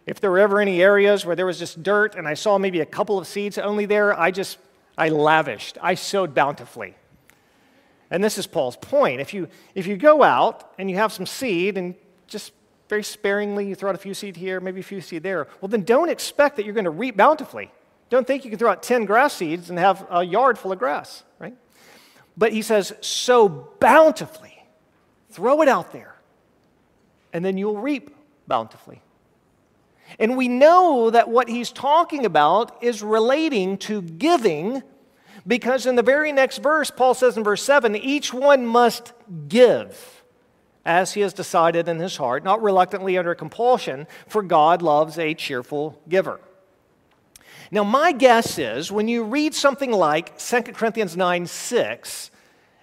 If 0.05 0.19
there 0.19 0.29
were 0.29 0.39
ever 0.39 0.59
any 0.59 0.81
areas 0.81 1.25
where 1.25 1.37
there 1.37 1.45
was 1.45 1.57
just 1.57 1.83
dirt 1.83 2.15
and 2.15 2.27
I 2.27 2.33
saw 2.33 2.57
maybe 2.57 2.81
a 2.81 2.85
couple 2.85 3.17
of 3.17 3.27
seeds 3.27 3.57
only 3.57 3.85
there, 3.85 4.19
I 4.19 4.29
just, 4.31 4.57
I 4.97 5.07
lavished. 5.07 5.77
I 5.81 5.93
sowed 5.93 6.35
bountifully. 6.35 6.95
And 8.11 8.23
this 8.23 8.37
is 8.37 8.47
Paul's 8.47 8.75
point. 8.77 9.21
If 9.21 9.33
you, 9.33 9.47
if 9.75 9.85
you 9.87 9.97
go 9.97 10.23
out 10.23 10.73
and 10.77 10.89
you 10.89 10.97
have 10.97 11.13
some 11.13 11.25
seed 11.25 11.77
and 11.77 11.95
just 12.27 12.53
very 12.87 13.03
sparingly 13.03 13.67
you 13.67 13.75
throw 13.75 13.89
out 13.89 13.95
a 13.95 13.99
few 13.99 14.13
seed 14.13 14.35
here, 14.35 14.59
maybe 14.59 14.79
a 14.79 14.83
few 14.83 15.01
seed 15.01 15.23
there, 15.23 15.47
well, 15.61 15.69
then 15.69 15.83
don't 15.83 16.09
expect 16.09 16.55
that 16.55 16.65
you're 16.65 16.73
going 16.73 16.85
to 16.85 16.89
reap 16.89 17.15
bountifully. 17.15 17.71
Don't 18.09 18.25
think 18.25 18.43
you 18.43 18.49
can 18.49 18.57
throw 18.57 18.71
out 18.71 18.81
10 18.81 19.05
grass 19.05 19.33
seeds 19.33 19.69
and 19.69 19.77
have 19.77 20.05
a 20.09 20.23
yard 20.23 20.57
full 20.57 20.71
of 20.71 20.79
grass, 20.79 21.23
right? 21.37 21.55
But 22.35 22.51
he 22.53 22.63
says, 22.63 22.93
sow 23.01 23.47
bountifully. 23.79 24.55
Throw 25.31 25.61
it 25.61 25.67
out 25.67 25.93
there, 25.93 26.15
and 27.31 27.45
then 27.45 27.55
you'll 27.55 27.77
reap 27.77 28.15
bountifully. 28.47 29.01
And 30.17 30.35
we 30.35 30.47
know 30.47 31.11
that 31.11 31.29
what 31.29 31.47
he's 31.47 31.71
talking 31.71 32.25
about 32.25 32.83
is 32.83 33.03
relating 33.03 33.77
to 33.79 34.01
giving 34.01 34.81
because 35.47 35.85
in 35.85 35.95
the 35.95 36.03
very 36.03 36.31
next 36.31 36.59
verse, 36.59 36.91
Paul 36.91 37.13
says 37.13 37.37
in 37.37 37.43
verse 37.43 37.63
7 37.63 37.95
each 37.95 38.33
one 38.33 38.65
must 38.65 39.13
give 39.47 40.23
as 40.85 41.13
he 41.13 41.21
has 41.21 41.33
decided 41.33 41.87
in 41.87 41.99
his 41.99 42.17
heart, 42.17 42.43
not 42.43 42.61
reluctantly 42.61 43.17
under 43.17 43.35
compulsion, 43.35 44.07
for 44.27 44.41
God 44.41 44.81
loves 44.81 45.19
a 45.19 45.33
cheerful 45.33 45.99
giver. 46.07 46.39
Now, 47.71 47.83
my 47.83 48.11
guess 48.11 48.57
is 48.57 48.91
when 48.91 49.07
you 49.07 49.23
read 49.23 49.53
something 49.53 49.91
like 49.91 50.39
2 50.39 50.61
Corinthians 50.73 51.15
9 51.15 51.45
6, 51.45 52.31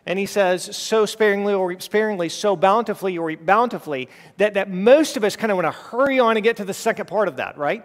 and 0.08 0.18
he 0.20 0.26
says, 0.26 0.76
so 0.76 1.04
sparingly 1.04 1.52
or 1.52 1.80
sparingly, 1.80 2.28
so 2.28 2.54
bountifully 2.54 3.18
or 3.18 3.36
bountifully, 3.36 4.08
that, 4.36 4.54
that 4.54 4.70
most 4.70 5.16
of 5.16 5.25
us 5.25 5.34
kind 5.34 5.50
of 5.50 5.56
want 5.56 5.66
to 5.66 5.72
hurry 5.72 6.20
on 6.20 6.36
and 6.36 6.44
get 6.44 6.58
to 6.58 6.64
the 6.64 6.75
second 6.75 7.06
part 7.06 7.26
of 7.26 7.38
that, 7.38 7.58
right? 7.58 7.84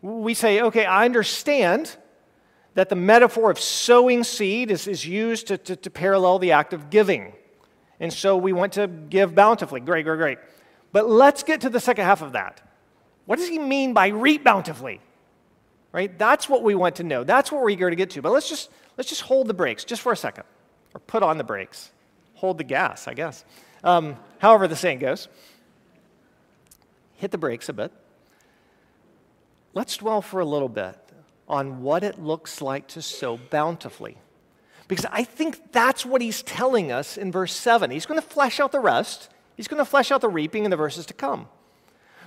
We 0.00 0.32
say, 0.32 0.62
okay, 0.62 0.86
I 0.86 1.04
understand 1.04 1.94
that 2.74 2.88
the 2.88 2.96
metaphor 2.96 3.50
of 3.50 3.58
sowing 3.58 4.24
seed 4.24 4.70
is, 4.70 4.86
is 4.86 5.06
used 5.06 5.48
to, 5.48 5.58
to, 5.58 5.76
to 5.76 5.90
parallel 5.90 6.38
the 6.38 6.52
act 6.52 6.72
of 6.72 6.90
giving. 6.90 7.32
And 7.98 8.12
so 8.12 8.36
we 8.36 8.52
want 8.52 8.74
to 8.74 8.86
give 8.86 9.34
bountifully. 9.34 9.80
Great, 9.80 10.04
great, 10.04 10.16
great. 10.16 10.38
But 10.92 11.08
let's 11.08 11.42
get 11.42 11.60
to 11.62 11.70
the 11.70 11.80
second 11.80 12.04
half 12.04 12.22
of 12.22 12.32
that. 12.32 12.60
What 13.26 13.38
does 13.38 13.48
he 13.48 13.58
mean 13.58 13.92
by 13.92 14.08
reap 14.08 14.44
bountifully? 14.44 15.00
right? 15.92 16.16
That's 16.18 16.48
what 16.48 16.62
we 16.62 16.74
want 16.74 16.96
to 16.96 17.04
know. 17.04 17.24
That's 17.24 17.50
what 17.50 17.62
we're 17.62 17.70
eager 17.70 17.90
to 17.90 17.96
get 17.96 18.10
to. 18.10 18.22
But 18.22 18.32
let's 18.32 18.48
just, 18.48 18.70
let's 18.96 19.08
just 19.08 19.22
hold 19.22 19.46
the 19.46 19.54
brakes 19.54 19.84
just 19.84 20.02
for 20.02 20.12
a 20.12 20.16
second, 20.16 20.44
or 20.94 21.00
put 21.00 21.22
on 21.22 21.38
the 21.38 21.44
brakes. 21.44 21.90
Hold 22.34 22.58
the 22.58 22.64
gas, 22.64 23.08
I 23.08 23.14
guess. 23.14 23.44
Um, 23.84 24.16
however, 24.38 24.68
the 24.68 24.76
saying 24.76 24.98
goes. 24.98 25.28
Hit 27.16 27.30
the 27.30 27.38
brakes 27.38 27.68
a 27.68 27.72
bit. 27.72 27.92
Let's 29.74 29.96
dwell 29.96 30.22
for 30.22 30.40
a 30.40 30.44
little 30.44 30.68
bit 30.68 30.96
on 31.50 31.82
what 31.82 32.04
it 32.04 32.18
looks 32.18 32.62
like 32.62 32.86
to 32.86 33.02
sow 33.02 33.36
bountifully. 33.36 34.16
Because 34.86 35.04
I 35.10 35.24
think 35.24 35.72
that's 35.72 36.06
what 36.06 36.22
he's 36.22 36.42
telling 36.42 36.90
us 36.92 37.16
in 37.16 37.30
verse 37.32 37.54
7. 37.54 37.90
He's 37.90 38.06
going 38.06 38.20
to 38.20 38.26
flesh 38.26 38.60
out 38.60 38.72
the 38.72 38.80
rest, 38.80 39.28
he's 39.56 39.68
going 39.68 39.78
to 39.78 39.84
flesh 39.84 40.10
out 40.10 40.20
the 40.20 40.28
reaping 40.28 40.64
in 40.64 40.70
the 40.70 40.76
verses 40.76 41.04
to 41.06 41.14
come. 41.14 41.48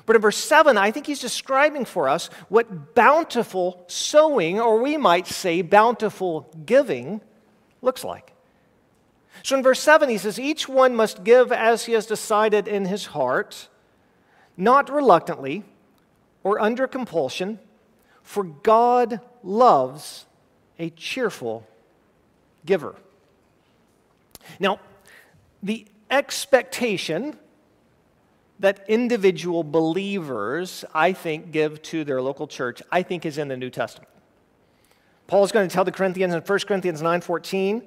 But 0.05 0.17
in 0.17 0.21
verse 0.21 0.37
7, 0.37 0.77
I 0.77 0.91
think 0.91 1.07
he's 1.07 1.21
describing 1.21 1.85
for 1.85 2.09
us 2.09 2.29
what 2.49 2.93
bountiful 2.93 3.85
sowing, 3.87 4.59
or 4.59 4.81
we 4.81 4.97
might 4.97 5.27
say 5.27 5.61
bountiful 5.61 6.49
giving, 6.65 7.21
looks 7.81 8.03
like. 8.03 8.33
So 9.43 9.55
in 9.57 9.63
verse 9.63 9.79
7, 9.79 10.09
he 10.09 10.17
says, 10.17 10.37
Each 10.37 10.67
one 10.67 10.95
must 10.95 11.23
give 11.23 11.53
as 11.53 11.85
he 11.85 11.93
has 11.93 12.05
decided 12.05 12.67
in 12.67 12.85
his 12.85 13.07
heart, 13.07 13.69
not 14.57 14.91
reluctantly 14.91 15.63
or 16.43 16.59
under 16.59 16.85
compulsion, 16.85 17.59
for 18.23 18.43
God 18.43 19.19
loves 19.43 20.25
a 20.79 20.89
cheerful 20.89 21.67
giver. 22.65 22.95
Now, 24.59 24.79
the 25.61 25.85
expectation 26.09 27.37
that 28.59 28.85
individual 28.87 29.63
believers, 29.63 30.85
I 30.93 31.13
think, 31.13 31.51
give 31.51 31.81
to 31.83 32.03
their 32.03 32.21
local 32.21 32.47
church, 32.47 32.81
I 32.91 33.03
think 33.03 33.25
is 33.25 33.37
in 33.37 33.49
the 33.49 33.57
New 33.57 33.69
Testament. 33.69 34.09
Paul 35.27 35.43
is 35.43 35.51
going 35.51 35.67
to 35.67 35.73
tell 35.73 35.83
the 35.83 35.91
Corinthians 35.91 36.33
in 36.33 36.41
1 36.41 36.59
Corinthians 36.67 37.01
9:14 37.01 37.83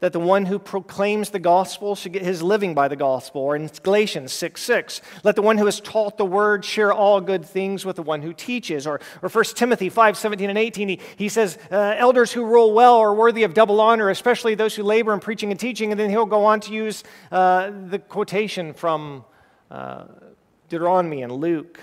that 0.00 0.12
the 0.12 0.20
one 0.20 0.46
who 0.46 0.58
proclaims 0.58 1.30
the 1.30 1.38
gospel 1.38 1.96
should 1.96 2.12
get 2.12 2.22
his 2.22 2.42
living 2.42 2.72
by 2.72 2.86
the 2.86 2.96
gospel. 2.96 3.42
Or 3.42 3.56
in 3.56 3.68
Galatians 3.82 4.32
6 4.32 4.62
6, 4.62 5.00
let 5.24 5.34
the 5.34 5.42
one 5.42 5.58
who 5.58 5.64
has 5.66 5.80
taught 5.80 6.18
the 6.18 6.24
word 6.24 6.64
share 6.64 6.92
all 6.92 7.20
good 7.20 7.44
things 7.44 7.84
with 7.84 7.96
the 7.96 8.02
one 8.02 8.22
who 8.22 8.32
teaches. 8.32 8.86
Or, 8.86 9.00
or 9.22 9.28
1 9.28 9.44
Timothy 9.56 9.88
5 9.88 10.16
17 10.16 10.48
and 10.48 10.58
18, 10.58 10.88
he, 10.88 11.00
he 11.16 11.28
says, 11.28 11.58
uh, 11.70 11.94
Elders 11.96 12.32
who 12.32 12.44
rule 12.44 12.72
well 12.72 12.96
are 12.98 13.14
worthy 13.14 13.42
of 13.42 13.54
double 13.54 13.80
honor, 13.80 14.08
especially 14.08 14.54
those 14.54 14.74
who 14.74 14.82
labor 14.82 15.12
in 15.12 15.20
preaching 15.20 15.50
and 15.50 15.58
teaching. 15.58 15.90
And 15.90 15.98
then 15.98 16.10
he'll 16.10 16.26
go 16.26 16.44
on 16.44 16.60
to 16.60 16.72
use 16.72 17.02
uh, 17.32 17.72
the 17.88 17.98
quotation 17.98 18.74
from 18.74 19.24
uh, 19.70 20.04
Deuteronomy 20.68 21.22
and 21.22 21.32
Luke, 21.32 21.80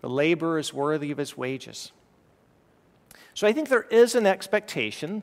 the 0.00 0.08
laborer 0.08 0.58
is 0.58 0.74
worthy 0.74 1.10
of 1.10 1.18
his 1.18 1.36
wages. 1.36 1.92
So 3.32 3.46
I 3.46 3.52
think 3.52 3.68
there 3.68 3.86
is 3.90 4.14
an 4.14 4.26
expectation 4.26 5.22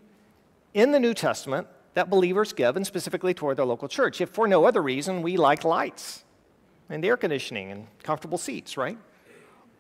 in 0.74 0.92
the 0.92 1.00
New 1.00 1.14
Testament 1.14 1.68
that 1.94 2.10
believers 2.10 2.54
give, 2.54 2.76
and 2.78 2.88
specifically 2.88 3.34
toward 3.34 3.58
their 3.58 3.66
local 3.66 3.88
church, 3.88 4.22
if 4.22 4.30
for 4.30 4.48
no 4.48 4.66
other 4.66 4.82
reason 4.82 5.22
we 5.22 5.38
like 5.38 5.64
lights 5.64 6.24
and 6.90 7.04
air 7.04 7.18
conditioning 7.18 7.72
and 7.72 7.88
comfortable 8.04 8.38
seats, 8.38 8.78
right? 8.78 8.98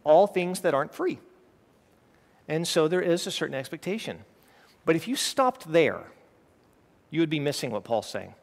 All 0.04 0.28
things 0.28 0.62
that 0.62 0.74
aren't 0.74 0.94
free. 0.94 1.20
And 2.48 2.68
so 2.68 2.88
there 2.88 3.02
is 3.02 3.28
a 3.28 3.32
certain 3.32 3.56
expectation. 3.56 4.26
But 4.84 4.96
if 4.96 5.08
you 5.08 5.16
stopped 5.16 5.72
there, 5.72 6.12
you 7.10 7.20
would 7.20 7.30
be 7.30 7.40
missing 7.40 7.72
what 7.72 7.84
Paul's 7.84 8.10
saying. 8.10 8.34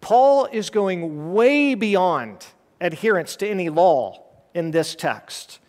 Paul 0.00 0.46
is 0.46 0.70
going 0.70 1.32
way 1.32 1.74
beyond 1.74 2.46
adherence 2.80 3.36
to 3.36 3.48
any 3.48 3.68
law 3.68 4.22
in 4.54 4.70
this 4.70 4.94
text. 4.94 5.60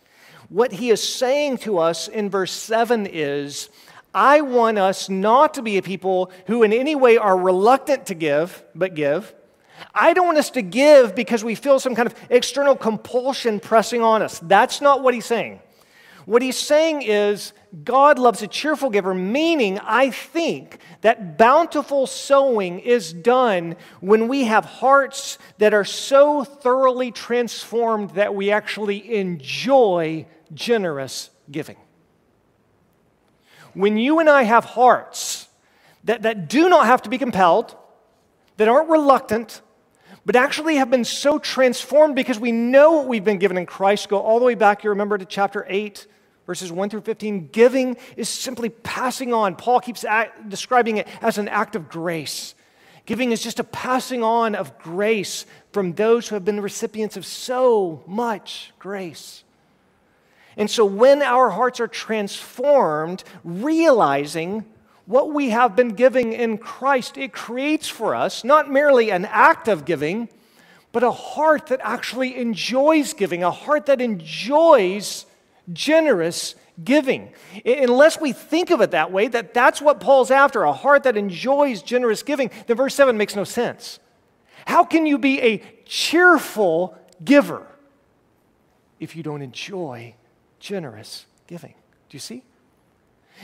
what 0.48 0.72
he 0.72 0.90
is 0.90 1.02
saying 1.02 1.58
to 1.58 1.78
us 1.78 2.08
in 2.08 2.30
verse 2.30 2.52
7 2.52 3.06
is 3.06 3.70
I 4.14 4.42
want 4.42 4.78
us 4.78 5.08
not 5.08 5.54
to 5.54 5.62
be 5.62 5.76
a 5.76 5.82
people 5.82 6.30
who 6.46 6.62
in 6.62 6.72
any 6.72 6.94
way 6.94 7.16
are 7.16 7.36
reluctant 7.36 8.06
to 8.06 8.14
give, 8.14 8.64
but 8.74 8.94
give. 8.94 9.34
I 9.92 10.12
don't 10.12 10.26
want 10.26 10.38
us 10.38 10.50
to 10.50 10.62
give 10.62 11.14
because 11.14 11.42
we 11.42 11.54
feel 11.56 11.80
some 11.80 11.94
kind 11.94 12.06
of 12.06 12.14
external 12.30 12.76
compulsion 12.76 13.58
pressing 13.58 14.02
on 14.02 14.22
us. 14.22 14.38
That's 14.38 14.80
not 14.80 15.02
what 15.02 15.14
he's 15.14 15.26
saying. 15.26 15.60
What 16.26 16.40
he's 16.40 16.56
saying 16.56 17.02
is 17.02 17.52
God 17.82 18.18
loves 18.18 18.40
a 18.40 18.46
cheerful 18.48 18.88
giver, 18.88 19.14
meaning 19.14 19.78
I 19.80 20.10
think 20.10 20.78
that 21.02 21.36
bountiful 21.36 22.06
sowing 22.06 22.80
is 22.80 23.12
done 23.12 23.76
when 24.00 24.28
we 24.28 24.44
have 24.44 24.64
hearts 24.64 25.38
that 25.58 25.74
are 25.74 25.84
so 25.84 26.44
thoroughly 26.44 27.10
transformed 27.10 28.10
that 28.10 28.34
we 28.34 28.50
actually 28.50 29.16
enjoy 29.16 30.26
generous 30.54 31.30
giving. 31.50 31.76
When 33.74 33.98
you 33.98 34.20
and 34.20 34.28
I 34.28 34.44
have 34.44 34.64
hearts 34.64 35.48
that, 36.04 36.22
that 36.22 36.48
do 36.48 36.68
not 36.68 36.86
have 36.86 37.02
to 37.02 37.10
be 37.10 37.18
compelled, 37.18 37.76
that 38.56 38.68
aren't 38.68 38.88
reluctant, 38.88 39.60
but 40.24 40.36
actually 40.36 40.76
have 40.76 40.90
been 40.90 41.04
so 41.04 41.38
transformed 41.38 42.14
because 42.14 42.38
we 42.38 42.52
know 42.52 42.92
what 42.92 43.08
we've 43.08 43.24
been 43.24 43.38
given 43.38 43.58
in 43.58 43.66
Christ. 43.66 44.08
Go 44.08 44.18
all 44.18 44.38
the 44.38 44.44
way 44.44 44.54
back, 44.54 44.84
you 44.84 44.90
remember, 44.90 45.18
to 45.18 45.24
chapter 45.24 45.66
8, 45.68 46.06
verses 46.46 46.72
1 46.72 46.90
through 46.90 47.02
15. 47.02 47.48
Giving 47.48 47.96
is 48.16 48.28
simply 48.28 48.70
passing 48.70 49.34
on. 49.34 49.56
Paul 49.56 49.80
keeps 49.80 50.04
act, 50.04 50.48
describing 50.48 50.96
it 50.96 51.08
as 51.20 51.38
an 51.38 51.48
act 51.48 51.76
of 51.76 51.88
grace. 51.88 52.54
Giving 53.06 53.32
is 53.32 53.42
just 53.42 53.60
a 53.60 53.64
passing 53.64 54.22
on 54.22 54.54
of 54.54 54.78
grace 54.78 55.44
from 55.72 55.92
those 55.92 56.28
who 56.28 56.36
have 56.36 56.44
been 56.44 56.60
recipients 56.60 57.18
of 57.18 57.26
so 57.26 58.02
much 58.06 58.72
grace. 58.78 59.43
And 60.56 60.70
so 60.70 60.84
when 60.84 61.22
our 61.22 61.50
hearts 61.50 61.80
are 61.80 61.88
transformed, 61.88 63.24
realizing 63.42 64.64
what 65.06 65.32
we 65.32 65.50
have 65.50 65.76
been 65.76 65.90
giving 65.90 66.32
in 66.32 66.58
Christ, 66.58 67.18
it 67.18 67.32
creates 67.32 67.88
for 67.88 68.14
us 68.14 68.44
not 68.44 68.70
merely 68.70 69.10
an 69.10 69.24
act 69.26 69.68
of 69.68 69.84
giving, 69.84 70.28
but 70.92 71.02
a 71.02 71.10
heart 71.10 71.66
that 71.66 71.80
actually 71.82 72.36
enjoys 72.36 73.12
giving, 73.12 73.42
a 73.42 73.50
heart 73.50 73.86
that 73.86 74.00
enjoys 74.00 75.26
generous 75.72 76.54
giving. 76.82 77.32
Unless 77.64 78.20
we 78.20 78.32
think 78.32 78.70
of 78.70 78.80
it 78.80 78.92
that 78.92 79.12
way, 79.12 79.28
that 79.28 79.54
that's 79.54 79.82
what 79.82 80.00
Paul's 80.00 80.30
after, 80.30 80.62
a 80.62 80.72
heart 80.72 81.02
that 81.02 81.16
enjoys 81.16 81.82
generous 81.82 82.22
giving, 82.22 82.50
then 82.66 82.76
verse 82.76 82.94
7 82.94 83.16
makes 83.16 83.36
no 83.36 83.44
sense. 83.44 83.98
How 84.66 84.84
can 84.84 85.04
you 85.04 85.18
be 85.18 85.40
a 85.40 85.62
cheerful 85.84 86.96
giver 87.22 87.66
if 88.98 89.14
you 89.14 89.22
don't 89.22 89.42
enjoy 89.42 90.14
generous 90.64 91.26
giving? 91.46 91.74
Do 92.08 92.16
you 92.16 92.20
see? 92.20 92.42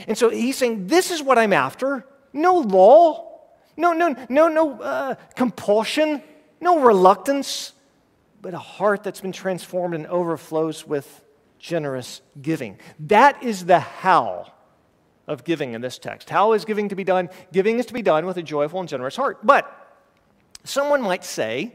And 0.08 0.16
so 0.16 0.30
he's 0.30 0.56
saying, 0.56 0.86
This 0.86 1.10
is 1.10 1.22
what 1.22 1.38
I'm 1.38 1.52
after. 1.52 2.06
No 2.32 2.58
law, 2.58 3.40
no, 3.76 3.92
no, 3.92 4.16
no, 4.28 4.48
no 4.48 4.80
uh, 4.80 5.14
compulsion, 5.36 6.22
no 6.60 6.80
reluctance, 6.80 7.72
but 8.40 8.54
a 8.54 8.58
heart 8.58 9.02
that's 9.02 9.20
been 9.20 9.32
transformed 9.32 9.94
and 9.94 10.06
overflows 10.06 10.86
with 10.86 11.22
generous 11.58 12.22
giving. 12.40 12.78
That 13.00 13.42
is 13.42 13.66
the 13.66 13.80
how 13.80 14.52
of 15.26 15.44
giving 15.44 15.74
in 15.74 15.80
this 15.80 15.98
text. 15.98 16.30
How 16.30 16.54
is 16.54 16.64
giving 16.64 16.88
to 16.88 16.96
be 16.96 17.04
done? 17.04 17.28
Giving 17.52 17.78
is 17.78 17.86
to 17.86 17.92
be 17.92 18.02
done 18.02 18.24
with 18.24 18.38
a 18.38 18.42
joyful 18.42 18.80
and 18.80 18.88
generous 18.88 19.16
heart. 19.16 19.44
But 19.44 19.70
someone 20.64 21.02
might 21.02 21.24
say, 21.24 21.74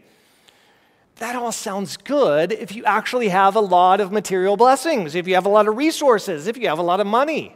that 1.18 1.36
all 1.36 1.52
sounds 1.52 1.98
good 1.98 2.52
if 2.52 2.76
you 2.76 2.84
actually 2.84 3.30
have 3.30 3.56
a 3.56 3.62
lot 3.62 4.02
of 4.02 4.12
material 4.12 4.58
blessings, 4.58 5.16
if 5.16 5.28
you 5.28 5.36
have 5.36 5.46
a 5.46 5.50
lot 5.50 5.68
of 5.68 5.78
resources, 5.78 6.48
if 6.48 6.58
you 6.58 6.68
have 6.68 6.80
a 6.80 6.84
lot 6.84 7.00
of 7.00 7.08
money. 7.08 7.56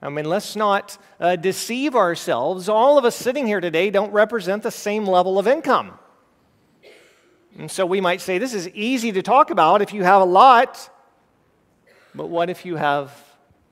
I 0.00 0.08
mean, 0.08 0.24
let's 0.24 0.56
not 0.56 0.98
uh, 1.20 1.36
deceive 1.36 1.94
ourselves. 1.94 2.68
All 2.68 2.98
of 2.98 3.04
us 3.04 3.14
sitting 3.14 3.46
here 3.46 3.60
today 3.60 3.90
don't 3.90 4.12
represent 4.12 4.64
the 4.64 4.70
same 4.72 5.04
level 5.06 5.38
of 5.38 5.46
income. 5.46 5.96
And 7.56 7.70
so 7.70 7.86
we 7.86 8.00
might 8.00 8.20
say 8.20 8.38
this 8.38 8.54
is 8.54 8.68
easy 8.70 9.12
to 9.12 9.22
talk 9.22 9.50
about 9.50 9.80
if 9.80 9.92
you 9.92 10.02
have 10.02 10.22
a 10.22 10.24
lot, 10.24 10.90
but 12.14 12.28
what 12.28 12.50
if 12.50 12.66
you 12.66 12.76
have 12.76 13.12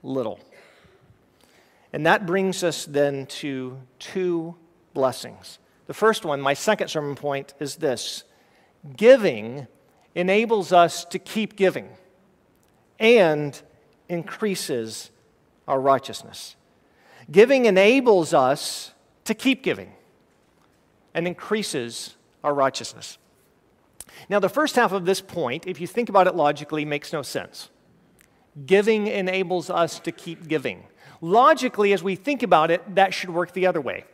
little? 0.05 0.39
And 1.93 2.07
that 2.07 2.27
brings 2.27 2.63
us 2.63 2.85
then 2.85 3.27
to 3.27 3.81
two 3.99 4.55
blessings. 4.95 5.59
The 5.87 5.95
first 5.95 6.25
one, 6.25 6.41
my 6.41 6.55
second 6.55 6.89
sermon 6.89 7.17
point, 7.17 7.55
is 7.59 7.77
this 7.77 8.23
giving 8.97 9.67
enables 10.15 10.73
us 10.73 11.05
to 11.07 11.19
keep 11.19 11.57
giving 11.57 11.89
and 12.99 13.61
increases 14.09 15.11
our 15.69 15.81
righteousness. 15.81 16.57
Giving 17.31 17.67
enables 17.67 18.35
us 18.35 18.93
to 19.25 19.35
keep 19.35 19.63
giving 19.63 19.93
and 21.15 21.27
increases 21.27 22.17
our 22.43 22.55
righteousness. 22.55 23.19
Now, 24.29 24.41
the 24.41 24.49
first 24.49 24.77
half 24.77 24.93
of 24.93 25.05
this 25.05 25.21
point, 25.21 25.67
if 25.67 25.81
you 25.81 25.87
think 25.87 26.09
about 26.09 26.27
it 26.27 26.35
logically, 26.35 26.85
makes 26.85 27.13
no 27.13 27.23
sense. 27.23 27.71
Giving 28.67 29.07
enables 29.07 29.71
us 29.71 30.01
to 30.01 30.13
keep 30.13 30.49
giving. 30.49 30.85
Logically, 31.21 31.93
as 31.93 32.03
we 32.03 32.17
think 32.17 32.43
about 32.43 32.71
it, 32.71 32.95
that 32.95 33.15
should 33.15 33.31
work 33.31 33.53
the 33.53 33.67
other 33.67 33.81
way. 33.81 34.05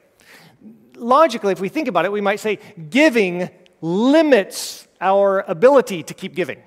Logically, 0.95 1.53
if 1.53 1.61
we 1.61 1.69
think 1.69 1.89
about 1.89 2.05
it, 2.05 2.13
we 2.13 2.21
might 2.21 2.41
say 2.41 2.59
giving 2.91 3.49
limits 3.87 4.89
our 5.01 5.45
ability 5.47 6.03
to 6.03 6.15
keep 6.15 6.35
giving. 6.35 6.61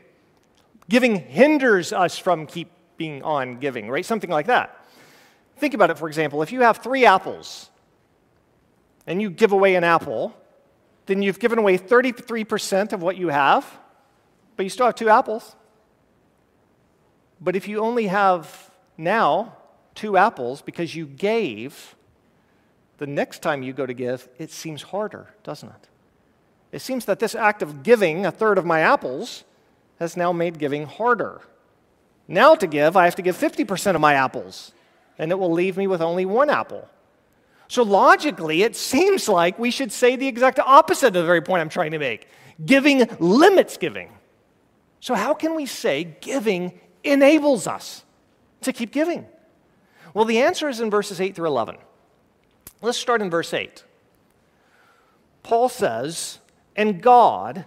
Giving 0.88 1.18
hinders 1.18 1.92
us 1.92 2.18
from 2.18 2.46
keeping 2.46 3.22
on 3.24 3.60
giving, 3.60 3.90
right? 3.90 4.06
Something 4.06 4.30
like 4.30 4.48
that. 4.48 4.86
Think 5.58 5.74
about 5.74 5.90
it, 5.90 5.98
for 5.98 6.08
example. 6.08 6.42
If 6.42 6.52
you 6.52 6.62
have 6.62 6.78
three 6.78 7.06
apples 7.06 7.70
and 9.06 9.22
you 9.22 9.30
give 9.30 9.52
away 9.52 9.76
an 9.76 9.84
apple, 9.84 10.34
then 11.08 11.22
you've 11.22 11.40
given 11.40 11.60
away 11.60 11.78
33% 11.78 12.94
of 12.94 13.02
what 13.02 13.18
you 13.18 13.28
have, 13.28 13.66
but 14.56 14.64
you 14.64 14.70
still 14.70 14.86
have 14.86 14.96
two 14.96 15.10
apples. 15.10 15.56
But 17.42 17.58
if 17.58 17.68
you 17.68 17.80
only 17.80 18.08
have 18.08 18.72
now 18.98 19.58
two 19.94 20.16
apples 20.16 20.62
because 20.62 20.96
you 20.96 21.06
gave, 21.06 21.96
the 22.98 23.08
next 23.08 23.42
time 23.42 23.62
you 23.62 23.74
go 23.74 23.86
to 23.86 23.94
give, 23.94 24.30
it 24.38 24.52
seems 24.52 24.82
harder, 24.82 25.28
doesn't 25.44 25.70
it? 25.70 25.89
It 26.72 26.80
seems 26.80 27.06
that 27.06 27.20
this 27.20 27.36
act 27.36 27.62
of 27.62 27.84
giving 27.84 28.26
a 28.26 28.32
third 28.32 28.58
of 28.58 28.66
my 28.66 28.82
apples 28.82 29.44
has 30.00 30.16
now 30.16 30.32
made 30.32 30.60
giving 30.60 30.86
harder. 30.86 31.42
Now, 32.28 32.54
to 32.56 32.68
give, 32.68 32.96
I 32.96 33.06
have 33.06 33.16
to 33.16 33.22
give 33.22 33.36
50% 33.36 33.96
of 33.96 34.02
my 34.02 34.14
apples, 34.14 34.72
and 35.18 35.32
it 35.32 35.40
will 35.40 35.52
leave 35.52 35.78
me 35.78 35.88
with 35.88 36.02
only 36.02 36.26
one 36.26 36.50
apple. 36.50 36.88
So, 37.68 37.84
logically, 37.84 38.64
it 38.64 38.76
seems 38.76 39.28
like 39.28 39.58
we 39.58 39.72
should 39.72 39.92
say 39.92 40.16
the 40.16 40.28
exact 40.28 40.60
opposite 40.60 41.08
of 41.08 41.14
the 41.14 41.24
very 41.24 41.42
point 41.42 41.62
I'm 41.62 41.70
trying 41.70 41.92
to 41.92 42.00
make. 42.00 42.28
Giving 42.64 43.08
limits 43.20 43.78
giving. 43.78 44.12
So, 45.00 45.16
how 45.16 45.34
can 45.34 45.56
we 45.56 45.66
say 45.66 46.16
giving 46.22 46.80
enables 47.04 47.68
us 47.68 48.04
to 48.62 48.74
keep 48.74 48.92
giving? 48.92 49.26
Well, 50.14 50.26
the 50.26 50.40
answer 50.40 50.70
is 50.70 50.82
in 50.82 50.90
verses 50.90 51.22
8 51.22 51.36
through 51.36 51.48
11. 51.48 51.78
Let's 52.82 52.98
start 52.98 53.22
in 53.22 53.30
verse 53.30 53.54
8. 53.54 53.84
Paul 55.44 55.70
says, 55.70 56.40
and 56.80 57.02
God 57.02 57.66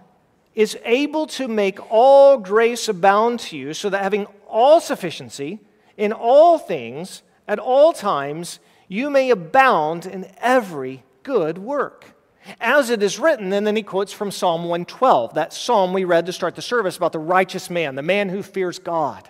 is 0.55 0.75
able 0.83 1.27
to 1.27 1.47
make 1.47 1.91
all 1.91 2.39
grace 2.39 2.87
abound 2.87 3.41
to 3.41 3.55
you, 3.55 3.75
so 3.75 3.87
that 3.91 4.01
having 4.01 4.25
all 4.47 4.81
sufficiency 4.81 5.59
in 5.97 6.11
all 6.11 6.57
things 6.57 7.21
at 7.47 7.59
all 7.59 7.93
times, 7.93 8.59
you 8.87 9.11
may 9.11 9.29
abound 9.29 10.07
in 10.07 10.25
every 10.39 11.03
good 11.21 11.59
work. 11.59 12.15
As 12.59 12.89
it 12.89 13.03
is 13.03 13.19
written, 13.19 13.53
and 13.53 13.67
then 13.67 13.75
he 13.75 13.83
quotes 13.83 14.11
from 14.11 14.31
Psalm 14.31 14.63
112, 14.63 15.35
that 15.35 15.53
psalm 15.53 15.93
we 15.93 16.05
read 16.05 16.25
to 16.25 16.33
start 16.33 16.55
the 16.55 16.63
service 16.63 16.97
about 16.97 17.11
the 17.11 17.19
righteous 17.19 17.69
man, 17.69 17.93
the 17.93 18.01
man 18.01 18.29
who 18.29 18.41
fears 18.41 18.79
God. 18.79 19.29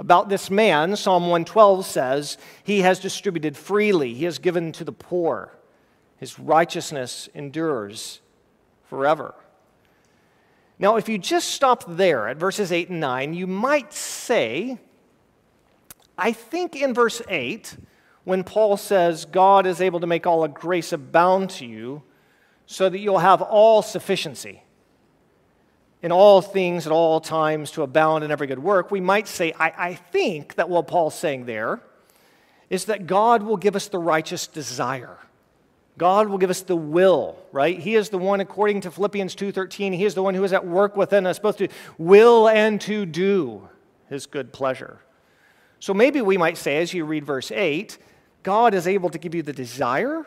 About 0.00 0.28
this 0.28 0.50
man, 0.50 0.96
Psalm 0.96 1.22
112 1.28 1.86
says, 1.86 2.38
He 2.64 2.80
has 2.80 2.98
distributed 2.98 3.56
freely, 3.56 4.14
He 4.14 4.24
has 4.24 4.40
given 4.40 4.72
to 4.72 4.82
the 4.82 4.90
poor. 4.90 5.52
His 6.16 6.40
righteousness 6.40 7.28
endures 7.34 8.20
forever. 8.88 9.34
Now, 10.78 10.96
if 10.96 11.08
you 11.08 11.18
just 11.18 11.50
stop 11.50 11.84
there 11.86 12.28
at 12.28 12.36
verses 12.36 12.72
8 12.72 12.90
and 12.90 13.00
9, 13.00 13.34
you 13.34 13.46
might 13.46 13.92
say, 13.92 14.78
I 16.18 16.32
think 16.32 16.74
in 16.76 16.94
verse 16.94 17.22
8, 17.28 17.76
when 18.24 18.42
Paul 18.44 18.76
says, 18.76 19.24
God 19.24 19.66
is 19.66 19.80
able 19.80 20.00
to 20.00 20.06
make 20.06 20.26
all 20.26 20.44
of 20.44 20.54
grace 20.54 20.92
abound 20.92 21.50
to 21.50 21.66
you, 21.66 22.02
so 22.66 22.88
that 22.88 22.98
you'll 22.98 23.18
have 23.18 23.42
all 23.42 23.82
sufficiency 23.82 24.62
in 26.04 26.12
all 26.12 26.42
things 26.42 26.86
at 26.86 26.92
all 26.92 27.18
times 27.18 27.70
to 27.70 27.82
abound 27.82 28.24
in 28.24 28.30
every 28.30 28.46
good 28.46 28.58
work, 28.58 28.90
we 28.90 29.00
might 29.00 29.26
say, 29.26 29.54
I, 29.58 29.72
I 29.76 29.94
think 29.94 30.56
that 30.56 30.68
what 30.68 30.86
Paul's 30.86 31.14
saying 31.14 31.46
there 31.46 31.80
is 32.68 32.84
that 32.86 33.06
God 33.06 33.42
will 33.42 33.56
give 33.56 33.74
us 33.74 33.88
the 33.88 33.98
righteous 33.98 34.46
desire. 34.46 35.16
God 35.96 36.28
will 36.28 36.38
give 36.38 36.50
us 36.50 36.62
the 36.62 36.76
will, 36.76 37.36
right? 37.52 37.78
He 37.78 37.94
is 37.94 38.08
the 38.08 38.18
one 38.18 38.40
according 38.40 38.80
to 38.82 38.90
Philippians 38.90 39.34
2:13, 39.34 39.92
he 39.92 40.04
is 40.04 40.14
the 40.14 40.22
one 40.22 40.34
who 40.34 40.44
is 40.44 40.52
at 40.52 40.66
work 40.66 40.96
within 40.96 41.26
us 41.26 41.38
both 41.38 41.58
to 41.58 41.68
will 41.98 42.48
and 42.48 42.80
to 42.82 43.06
do 43.06 43.68
his 44.08 44.26
good 44.26 44.52
pleasure. 44.52 45.00
So 45.78 45.94
maybe 45.94 46.20
we 46.20 46.36
might 46.36 46.56
say, 46.56 46.78
as 46.78 46.94
you 46.94 47.04
read 47.04 47.24
verse 47.24 47.50
8, 47.50 47.98
God 48.42 48.74
is 48.74 48.86
able 48.86 49.10
to 49.10 49.18
give 49.18 49.34
you 49.34 49.42
the 49.42 49.52
desire 49.52 50.24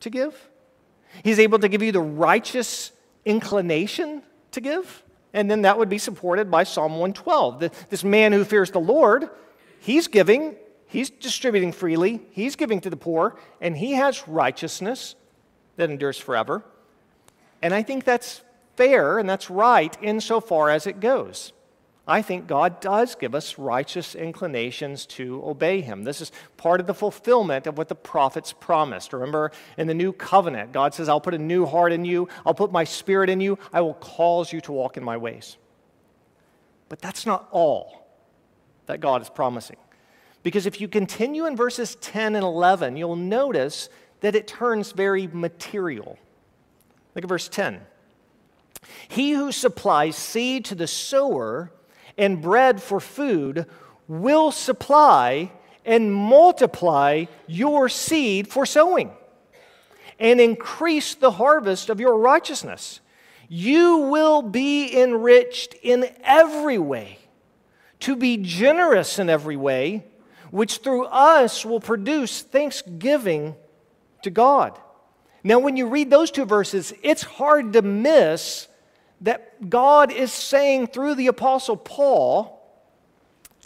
to 0.00 0.10
give, 0.10 0.48
He's 1.22 1.38
able 1.38 1.58
to 1.60 1.68
give 1.68 1.82
you 1.82 1.92
the 1.92 2.00
righteous 2.00 2.92
inclination 3.24 4.22
to 4.52 4.60
give. 4.60 5.02
And 5.32 5.50
then 5.50 5.62
that 5.62 5.78
would 5.78 5.88
be 5.88 5.98
supported 5.98 6.50
by 6.50 6.64
Psalm 6.64 6.92
112. 6.92 7.70
This 7.90 8.04
man 8.04 8.32
who 8.32 8.44
fears 8.44 8.70
the 8.70 8.80
Lord, 8.80 9.30
he's 9.80 10.08
giving, 10.08 10.56
he's 10.94 11.10
distributing 11.10 11.72
freely, 11.72 12.20
he's 12.30 12.54
giving 12.54 12.80
to 12.80 12.88
the 12.88 12.96
poor, 12.96 13.36
and 13.60 13.76
he 13.76 13.92
has 13.92 14.28
righteousness 14.28 15.16
that 15.76 15.90
endures 15.90 16.16
forever. 16.16 16.64
And 17.60 17.74
I 17.74 17.82
think 17.82 18.04
that's 18.04 18.42
fair 18.76 19.18
and 19.18 19.28
that's 19.28 19.50
right 19.50 19.96
insofar 20.00 20.70
as 20.70 20.86
it 20.86 21.00
goes. 21.00 21.52
I 22.06 22.22
think 22.22 22.46
God 22.46 22.80
does 22.80 23.14
give 23.14 23.34
us 23.34 23.58
righteous 23.58 24.14
inclinations 24.14 25.06
to 25.06 25.42
obey 25.44 25.80
Him. 25.80 26.04
This 26.04 26.20
is 26.20 26.30
part 26.58 26.78
of 26.78 26.86
the 26.86 26.94
fulfillment 26.94 27.66
of 27.66 27.78
what 27.78 27.88
the 27.88 27.94
prophets 27.94 28.52
promised. 28.52 29.14
Remember, 29.14 29.50
in 29.78 29.86
the 29.86 29.94
new 29.94 30.12
covenant, 30.12 30.72
God 30.72 30.92
says, 30.94 31.08
I'll 31.08 31.20
put 31.20 31.32
a 31.32 31.38
new 31.38 31.64
heart 31.64 31.92
in 31.92 32.04
you, 32.04 32.28
I'll 32.44 32.54
put 32.54 32.70
my 32.70 32.84
spirit 32.84 33.30
in 33.30 33.40
you, 33.40 33.58
I 33.72 33.80
will 33.80 33.94
cause 33.94 34.52
you 34.52 34.60
to 34.62 34.72
walk 34.72 34.98
in 34.98 35.02
my 35.02 35.16
ways. 35.16 35.56
But 36.90 37.00
that's 37.00 37.24
not 37.24 37.48
all 37.50 38.06
that 38.86 39.00
God 39.00 39.22
is 39.22 39.30
promising. 39.30 39.78
Because 40.44 40.66
if 40.66 40.80
you 40.80 40.86
continue 40.86 41.46
in 41.46 41.56
verses 41.56 41.96
10 41.96 42.36
and 42.36 42.44
11, 42.44 42.96
you'll 42.96 43.16
notice 43.16 43.88
that 44.20 44.36
it 44.36 44.46
turns 44.46 44.92
very 44.92 45.26
material. 45.26 46.18
Look 47.14 47.24
at 47.24 47.28
verse 47.28 47.48
10. 47.48 47.80
He 49.08 49.32
who 49.32 49.50
supplies 49.50 50.16
seed 50.16 50.66
to 50.66 50.74
the 50.74 50.86
sower 50.86 51.72
and 52.18 52.42
bread 52.42 52.82
for 52.82 53.00
food 53.00 53.66
will 54.06 54.52
supply 54.52 55.50
and 55.84 56.14
multiply 56.14 57.24
your 57.46 57.88
seed 57.88 58.46
for 58.46 58.66
sowing 58.66 59.10
and 60.18 60.40
increase 60.40 61.14
the 61.14 61.32
harvest 61.32 61.88
of 61.88 62.00
your 62.00 62.18
righteousness. 62.18 63.00
You 63.48 63.96
will 63.96 64.42
be 64.42 64.94
enriched 64.94 65.74
in 65.82 66.06
every 66.22 66.78
way, 66.78 67.18
to 68.00 68.14
be 68.14 68.36
generous 68.36 69.18
in 69.18 69.30
every 69.30 69.56
way, 69.56 70.04
which 70.54 70.76
through 70.76 71.04
us 71.06 71.66
will 71.66 71.80
produce 71.80 72.42
thanksgiving 72.42 73.56
to 74.22 74.30
God. 74.30 74.78
Now, 75.42 75.58
when 75.58 75.76
you 75.76 75.88
read 75.88 76.10
those 76.10 76.30
two 76.30 76.44
verses, 76.44 76.94
it's 77.02 77.24
hard 77.24 77.72
to 77.72 77.82
miss 77.82 78.68
that 79.22 79.68
God 79.68 80.12
is 80.12 80.30
saying 80.30 80.86
through 80.86 81.16
the 81.16 81.26
Apostle 81.26 81.76
Paul 81.76 82.62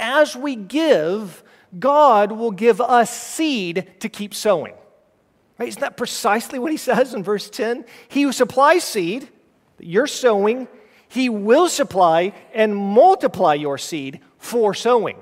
as 0.01 0.35
we 0.35 0.57
give, 0.57 1.43
God 1.79 2.33
will 2.33 2.53
give 2.53 2.81
us 2.81 3.15
seed 3.15 4.01
to 4.01 4.09
keep 4.09 4.33
sowing. 4.33 4.73
Right? 5.59 5.69
Isn't 5.69 5.83
that 5.83 5.99
precisely 5.99 6.59
what 6.59 6.73
he 6.73 6.79
says 6.79 7.13
in 7.13 7.23
verse 7.23 7.51
10? 7.51 7.85
He 8.09 8.23
who 8.23 8.33
supplies 8.33 8.83
seed, 8.83 9.29
that 9.77 9.87
you're 9.87 10.07
sowing, 10.07 10.69
he 11.11 11.29
will 11.29 11.69
supply 11.69 12.33
and 12.55 12.75
multiply 12.75 13.53
your 13.53 13.77
seed 13.77 14.21
for 14.39 14.73
sowing. 14.73 15.19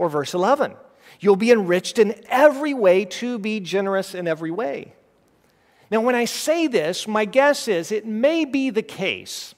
Or 0.00 0.08
verse 0.08 0.32
11, 0.32 0.76
you'll 1.20 1.36
be 1.36 1.50
enriched 1.50 1.98
in 1.98 2.14
every 2.30 2.72
way 2.72 3.04
to 3.04 3.38
be 3.38 3.60
generous 3.60 4.14
in 4.14 4.26
every 4.26 4.50
way. 4.50 4.94
Now, 5.90 6.00
when 6.00 6.14
I 6.14 6.24
say 6.24 6.68
this, 6.68 7.06
my 7.06 7.26
guess 7.26 7.68
is 7.68 7.92
it 7.92 8.06
may 8.06 8.46
be 8.46 8.70
the 8.70 8.80
case 8.80 9.54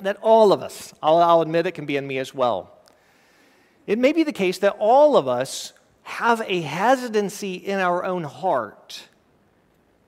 that 0.00 0.16
all 0.22 0.52
of 0.52 0.62
us, 0.62 0.94
I'll, 1.02 1.16
I'll, 1.16 1.42
admit 1.42 1.66
it 1.66 1.72
can 1.72 1.86
be 1.86 1.96
in 1.96 2.06
me 2.06 2.18
as 2.18 2.32
well, 2.32 2.78
it 3.84 3.98
may 3.98 4.12
be 4.12 4.22
the 4.22 4.32
case 4.32 4.58
that 4.58 4.76
all 4.78 5.16
of 5.16 5.26
us 5.26 5.72
have 6.04 6.40
a 6.46 6.60
hesitancy 6.60 7.54
in 7.54 7.80
our 7.80 8.04
own 8.04 8.22
heart 8.22 9.08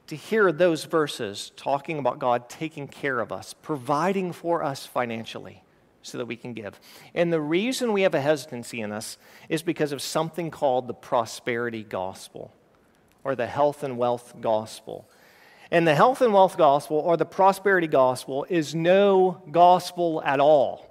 to 0.07 0.15
hear 0.15 0.53
those 0.53 0.85
verses 0.85 1.51
talking 1.57 1.99
about 1.99 2.21
God 2.21 2.49
taking 2.49 2.87
care 2.87 3.19
of 3.19 3.33
us, 3.33 3.53
providing 3.53 4.33
for 4.33 4.63
us 4.63 4.87
financially 4.87 5.64
so 6.05 6.19
that 6.19 6.27
we 6.27 6.37
can 6.37 6.53
give. 6.53 6.79
And 7.15 7.33
the 7.33 7.41
reason 7.41 7.93
we 7.93 8.03
have 8.03 8.15
a 8.15 8.21
hesitancy 8.21 8.81
in 8.81 8.93
us 8.93 9.19
is 9.49 9.63
because 9.63 9.91
of 9.91 10.03
something 10.03 10.51
called 10.51 10.87
the 10.87 10.95
prosperity 10.95 11.83
gospel 11.83 12.53
or 13.25 13.35
the 13.35 13.47
health 13.47 13.83
and 13.83 13.97
wealth 13.97 14.35
gospel. 14.41 15.09
And 15.71 15.89
the 15.89 15.95
health 15.95 16.21
and 16.21 16.33
wealth 16.33 16.57
gospel 16.59 16.99
or 16.99 17.17
the 17.17 17.25
prosperity 17.25 17.87
gospel 17.87 18.47
is 18.49 18.75
no 18.75 19.43
gospel 19.51 20.23
at 20.25 20.41
all. 20.41 20.91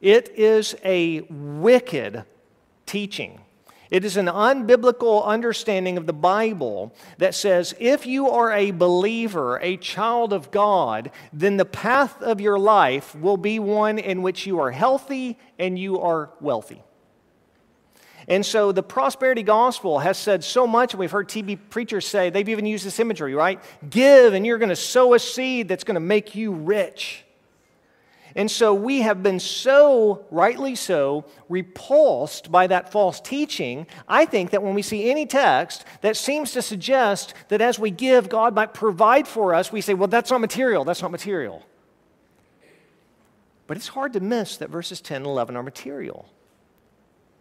It 0.00 0.28
is 0.36 0.76
a 0.84 1.20
wicked 1.30 2.24
teaching. 2.84 3.40
It 3.90 4.04
is 4.04 4.16
an 4.16 4.26
unbiblical 4.26 5.24
understanding 5.24 5.96
of 5.96 6.06
the 6.06 6.12
Bible 6.12 6.94
that 7.16 7.34
says 7.34 7.74
if 7.78 8.06
you 8.06 8.28
are 8.28 8.52
a 8.52 8.70
believer, 8.70 9.58
a 9.62 9.78
child 9.78 10.32
of 10.32 10.50
God, 10.50 11.10
then 11.32 11.56
the 11.56 11.64
path 11.64 12.20
of 12.20 12.40
your 12.40 12.58
life 12.58 13.14
will 13.14 13.38
be 13.38 13.58
one 13.58 13.98
in 13.98 14.22
which 14.22 14.46
you 14.46 14.60
are 14.60 14.70
healthy 14.70 15.38
and 15.58 15.78
you 15.78 16.00
are 16.00 16.30
wealthy. 16.40 16.82
And 18.28 18.44
so 18.44 18.72
the 18.72 18.82
prosperity 18.82 19.42
gospel 19.42 20.00
has 20.00 20.18
said 20.18 20.44
so 20.44 20.66
much, 20.66 20.92
and 20.92 21.00
we've 21.00 21.10
heard 21.10 21.28
TV 21.28 21.58
preachers 21.70 22.06
say, 22.06 22.28
they've 22.28 22.50
even 22.50 22.66
used 22.66 22.84
this 22.84 23.00
imagery, 23.00 23.34
right? 23.34 23.58
Give, 23.88 24.34
and 24.34 24.44
you're 24.44 24.58
going 24.58 24.68
to 24.68 24.76
sow 24.76 25.14
a 25.14 25.18
seed 25.18 25.66
that's 25.66 25.82
going 25.82 25.94
to 25.94 26.00
make 26.00 26.34
you 26.34 26.52
rich. 26.52 27.24
And 28.38 28.50
so 28.50 28.72
we 28.72 29.00
have 29.00 29.22
been 29.22 29.40
so, 29.40 30.24
rightly 30.30 30.74
so, 30.74 31.26
repulsed 31.50 32.50
by 32.50 32.68
that 32.68 32.90
false 32.90 33.20
teaching. 33.20 33.86
I 34.08 34.24
think 34.24 34.50
that 34.50 34.62
when 34.62 34.74
we 34.74 34.80
see 34.82 35.10
any 35.10 35.26
text 35.26 35.84
that 36.00 36.16
seems 36.16 36.52
to 36.52 36.62
suggest 36.62 37.34
that 37.48 37.60
as 37.60 37.78
we 37.78 37.90
give, 37.90 38.30
God 38.30 38.54
might 38.54 38.72
provide 38.72 39.28
for 39.28 39.54
us, 39.54 39.70
we 39.70 39.80
say, 39.80 39.92
well, 39.92 40.08
that's 40.08 40.30
not 40.30 40.40
material, 40.40 40.84
that's 40.84 41.02
not 41.02 41.10
material. 41.10 41.66
But 43.66 43.76
it's 43.76 43.88
hard 43.88 44.14
to 44.14 44.20
miss 44.20 44.56
that 44.56 44.70
verses 44.70 45.02
10 45.02 45.18
and 45.18 45.26
11 45.26 45.56
are 45.56 45.62
material 45.62 46.30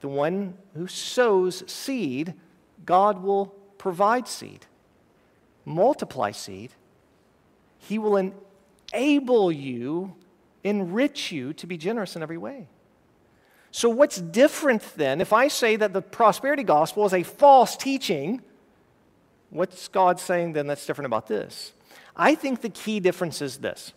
the 0.02 0.08
one 0.08 0.56
who 0.76 0.88
sows 0.88 1.64
seed, 1.72 2.34
God 2.86 3.24
will 3.24 3.48
provide 3.78 4.28
seed, 4.28 4.66
multiply 5.66 6.32
seed. 6.32 6.72
He 7.80 7.98
will 7.98 8.18
enable 8.94 9.52
you, 9.52 10.16
enrich 10.68 11.32
you 11.32 11.54
to 11.54 11.68
be 11.68 11.78
generous 11.78 12.16
in 12.16 12.24
every 12.24 12.38
way. 12.38 12.68
So, 13.72 13.90
what's 13.90 14.20
different 14.20 14.82
then? 14.96 15.22
If 15.22 15.34
I 15.34 15.50
say 15.50 15.76
that 15.76 15.94
the 15.94 16.02
prosperity 16.02 16.64
gospel 16.64 17.06
is 17.06 17.14
a 17.14 17.24
false 17.24 17.76
teaching, 17.76 18.42
what's 19.50 19.88
God 19.88 20.20
saying 20.20 20.54
then 20.54 20.68
that's 20.68 20.86
different 20.86 21.08
about 21.08 21.28
this? 21.28 21.74
I 22.16 22.36
think 22.36 22.62
the 22.62 22.70
key 22.70 23.00
difference 23.00 23.42
is 23.42 23.58
this. 23.58 23.94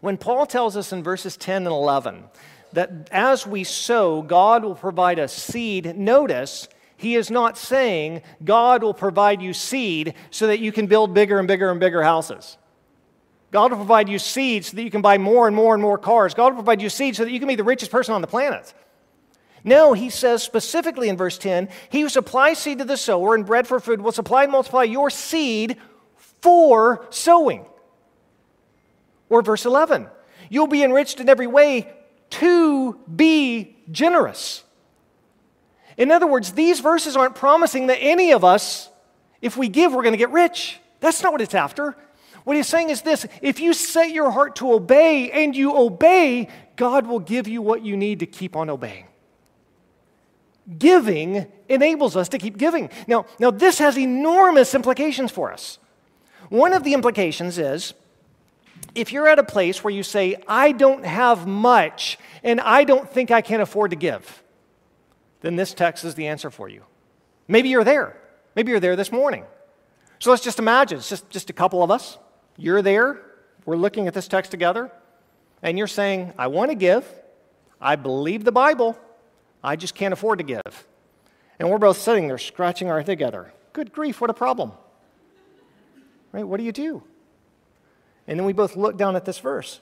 When 0.00 0.16
Paul 0.16 0.46
tells 0.46 0.76
us 0.76 0.92
in 0.92 1.02
verses 1.02 1.36
10 1.36 1.66
and 1.66 1.66
11 1.66 2.24
that 2.72 3.08
as 3.10 3.46
we 3.46 3.64
sow, 3.64 4.22
God 4.22 4.62
will 4.62 4.76
provide 4.76 5.18
us 5.18 5.32
seed. 5.32 5.96
Notice, 5.96 6.68
he 6.96 7.16
is 7.16 7.30
not 7.30 7.58
saying 7.58 8.22
God 8.44 8.82
will 8.82 8.94
provide 8.94 9.42
you 9.42 9.52
seed 9.52 10.14
so 10.30 10.46
that 10.46 10.60
you 10.60 10.70
can 10.70 10.86
build 10.86 11.12
bigger 11.12 11.38
and 11.38 11.48
bigger 11.48 11.70
and 11.70 11.80
bigger 11.80 12.02
houses. 12.02 12.56
God 13.50 13.70
will 13.70 13.78
provide 13.78 14.08
you 14.08 14.18
seed 14.18 14.64
so 14.64 14.76
that 14.76 14.82
you 14.82 14.90
can 14.90 15.02
buy 15.02 15.18
more 15.18 15.46
and 15.46 15.56
more 15.56 15.74
and 15.74 15.82
more 15.82 15.98
cars. 15.98 16.34
God 16.34 16.50
will 16.50 16.62
provide 16.62 16.80
you 16.80 16.88
seed 16.88 17.16
so 17.16 17.24
that 17.24 17.32
you 17.32 17.38
can 17.38 17.48
be 17.48 17.56
the 17.56 17.64
richest 17.64 17.90
person 17.90 18.14
on 18.14 18.20
the 18.20 18.26
planet. 18.26 18.72
No, 19.64 19.92
he 19.92 20.08
says 20.08 20.42
specifically 20.42 21.08
in 21.08 21.16
verse 21.16 21.36
10 21.36 21.68
He 21.90 22.00
who 22.00 22.08
supplies 22.08 22.58
seed 22.58 22.78
to 22.78 22.84
the 22.84 22.96
sower 22.96 23.34
and 23.34 23.44
bread 23.44 23.66
for 23.66 23.80
food 23.80 24.00
will 24.00 24.12
supply 24.12 24.44
and 24.44 24.52
multiply 24.52 24.84
your 24.84 25.10
seed 25.10 25.76
for 26.40 27.06
sowing. 27.10 27.66
Or 29.28 29.42
verse 29.42 29.64
11 29.64 30.08
You'll 30.48 30.66
be 30.66 30.82
enriched 30.82 31.20
in 31.20 31.28
every 31.28 31.46
way 31.46 31.92
to 32.30 32.94
be 33.14 33.76
generous. 33.90 34.64
In 35.96 36.10
other 36.10 36.26
words, 36.26 36.52
these 36.52 36.80
verses 36.80 37.16
aren't 37.16 37.34
promising 37.34 37.88
that 37.88 37.98
any 37.98 38.32
of 38.32 38.44
us, 38.44 38.88
if 39.42 39.56
we 39.56 39.68
give, 39.68 39.92
we're 39.92 40.02
going 40.02 40.14
to 40.14 40.18
get 40.18 40.30
rich. 40.30 40.78
That's 41.00 41.22
not 41.22 41.32
what 41.32 41.40
it's 41.40 41.54
after. 41.54 41.96
What 42.44 42.56
he's 42.56 42.66
saying 42.66 42.90
is 42.90 43.02
this 43.02 43.26
if 43.42 43.60
you 43.60 43.72
set 43.72 44.10
your 44.10 44.30
heart 44.30 44.56
to 44.56 44.72
obey 44.72 45.30
and 45.30 45.54
you 45.54 45.76
obey, 45.76 46.48
God 46.76 47.06
will 47.06 47.20
give 47.20 47.46
you 47.46 47.62
what 47.62 47.84
you 47.84 47.96
need 47.96 48.20
to 48.20 48.26
keep 48.26 48.56
on 48.56 48.70
obeying. 48.70 49.06
Giving 50.78 51.46
enables 51.68 52.16
us 52.16 52.28
to 52.30 52.38
keep 52.38 52.56
giving. 52.56 52.90
Now, 53.06 53.26
now 53.38 53.50
this 53.50 53.78
has 53.78 53.98
enormous 53.98 54.74
implications 54.74 55.30
for 55.30 55.52
us. 55.52 55.78
One 56.48 56.72
of 56.72 56.84
the 56.84 56.94
implications 56.94 57.58
is 57.58 57.94
if 58.94 59.12
you're 59.12 59.28
at 59.28 59.38
a 59.38 59.44
place 59.44 59.84
where 59.84 59.92
you 59.92 60.02
say, 60.02 60.36
I 60.48 60.72
don't 60.72 61.04
have 61.04 61.46
much 61.46 62.18
and 62.42 62.60
I 62.60 62.84
don't 62.84 63.08
think 63.08 63.30
I 63.30 63.40
can 63.40 63.60
afford 63.60 63.90
to 63.90 63.96
give, 63.96 64.42
then 65.42 65.56
this 65.56 65.74
text 65.74 66.04
is 66.04 66.14
the 66.14 66.26
answer 66.26 66.50
for 66.50 66.68
you. 66.68 66.84
Maybe 67.48 67.68
you're 67.68 67.84
there. 67.84 68.16
Maybe 68.54 68.70
you're 68.70 68.80
there 68.80 68.96
this 68.96 69.12
morning. 69.12 69.44
So 70.18 70.30
let's 70.30 70.42
just 70.42 70.58
imagine 70.58 70.98
it's 70.98 71.08
just, 71.08 71.30
just 71.30 71.50
a 71.50 71.52
couple 71.52 71.82
of 71.82 71.90
us. 71.90 72.18
You're 72.60 72.82
there. 72.82 73.18
We're 73.64 73.76
looking 73.76 74.06
at 74.06 74.12
this 74.12 74.28
text 74.28 74.50
together. 74.50 74.92
And 75.62 75.78
you're 75.78 75.86
saying, 75.86 76.34
I 76.38 76.48
want 76.48 76.70
to 76.70 76.74
give. 76.74 77.06
I 77.80 77.96
believe 77.96 78.44
the 78.44 78.52
Bible, 78.52 78.98
I 79.64 79.76
just 79.76 79.94
can't 79.94 80.12
afford 80.12 80.38
to 80.38 80.44
give. 80.44 80.86
And 81.58 81.70
we're 81.70 81.78
both 81.78 81.96
sitting 81.96 82.28
there 82.28 82.36
scratching 82.36 82.90
our 82.90 82.98
head 82.98 83.06
together. 83.06 83.52
Good 83.72 83.92
grief, 83.92 84.20
what 84.20 84.28
a 84.28 84.34
problem. 84.34 84.72
Right? 86.32 86.46
What 86.46 86.58
do 86.58 86.64
you 86.64 86.72
do? 86.72 87.02
And 88.26 88.38
then 88.38 88.44
we 88.44 88.52
both 88.52 88.76
look 88.76 88.98
down 88.98 89.16
at 89.16 89.24
this 89.24 89.38
verse. 89.38 89.80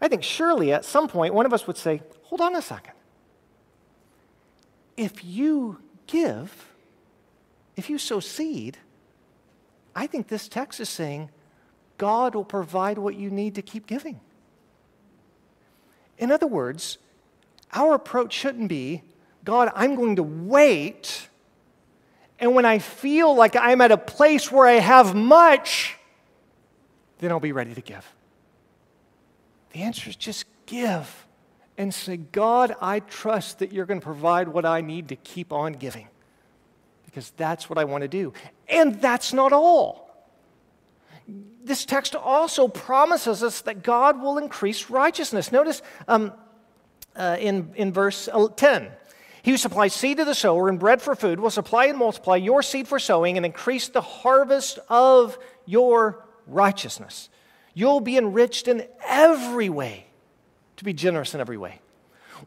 I 0.00 0.08
think 0.08 0.24
surely 0.24 0.72
at 0.72 0.84
some 0.84 1.06
point 1.08 1.32
one 1.32 1.46
of 1.46 1.52
us 1.52 1.66
would 1.66 1.76
say, 1.76 2.02
Hold 2.24 2.40
on 2.40 2.56
a 2.56 2.62
second. 2.62 2.94
If 4.96 5.24
you 5.24 5.80
give, 6.06 6.72
if 7.76 7.88
you 7.88 7.98
sow 7.98 8.18
seed, 8.20 8.78
I 9.94 10.06
think 10.06 10.28
this 10.28 10.48
text 10.48 10.80
is 10.80 10.88
saying 10.88 11.30
God 11.98 12.34
will 12.34 12.44
provide 12.44 12.98
what 12.98 13.16
you 13.16 13.30
need 13.30 13.54
to 13.56 13.62
keep 13.62 13.86
giving. 13.86 14.20
In 16.16 16.32
other 16.32 16.46
words, 16.46 16.98
our 17.72 17.94
approach 17.94 18.32
shouldn't 18.32 18.68
be 18.68 19.02
God, 19.44 19.72
I'm 19.74 19.94
going 19.94 20.16
to 20.16 20.22
wait. 20.22 21.28
And 22.38 22.54
when 22.54 22.66
I 22.66 22.80
feel 22.80 23.34
like 23.34 23.56
I'm 23.56 23.80
at 23.80 23.90
a 23.90 23.96
place 23.96 24.52
where 24.52 24.66
I 24.66 24.74
have 24.74 25.14
much, 25.14 25.96
then 27.18 27.30
I'll 27.30 27.40
be 27.40 27.52
ready 27.52 27.72
to 27.72 27.80
give. 27.80 28.06
The 29.72 29.80
answer 29.80 30.10
is 30.10 30.16
just 30.16 30.44
give 30.66 31.26
and 31.78 31.94
say, 31.94 32.18
God, 32.18 32.74
I 32.80 33.00
trust 33.00 33.60
that 33.60 33.72
you're 33.72 33.86
going 33.86 34.00
to 34.00 34.04
provide 34.04 34.48
what 34.48 34.66
I 34.66 34.82
need 34.82 35.08
to 35.08 35.16
keep 35.16 35.50
on 35.50 35.72
giving 35.72 36.08
because 37.06 37.30
that's 37.38 37.70
what 37.70 37.78
I 37.78 37.84
want 37.84 38.02
to 38.02 38.08
do. 38.08 38.34
And 38.68 39.00
that's 39.00 39.32
not 39.32 39.54
all. 39.54 40.07
This 41.28 41.84
text 41.84 42.14
also 42.14 42.68
promises 42.68 43.42
us 43.42 43.60
that 43.62 43.82
God 43.82 44.20
will 44.22 44.38
increase 44.38 44.88
righteousness. 44.88 45.52
Notice 45.52 45.82
um, 46.06 46.32
uh, 47.14 47.36
in, 47.38 47.72
in 47.74 47.92
verse 47.92 48.28
10 48.56 48.88
He 49.42 49.50
who 49.50 49.56
supplies 49.58 49.92
seed 49.92 50.16
to 50.16 50.24
the 50.24 50.34
sower 50.34 50.68
and 50.68 50.78
bread 50.78 51.02
for 51.02 51.14
food 51.14 51.40
will 51.40 51.50
supply 51.50 51.86
and 51.86 51.98
multiply 51.98 52.36
your 52.36 52.62
seed 52.62 52.88
for 52.88 52.98
sowing 52.98 53.36
and 53.36 53.44
increase 53.44 53.88
the 53.88 54.00
harvest 54.00 54.78
of 54.88 55.38
your 55.66 56.24
righteousness. 56.46 57.28
You'll 57.74 58.00
be 58.00 58.16
enriched 58.16 58.66
in 58.66 58.86
every 59.06 59.68
way 59.68 60.06
to 60.78 60.84
be 60.84 60.92
generous 60.92 61.34
in 61.34 61.40
every 61.40 61.58
way. 61.58 61.80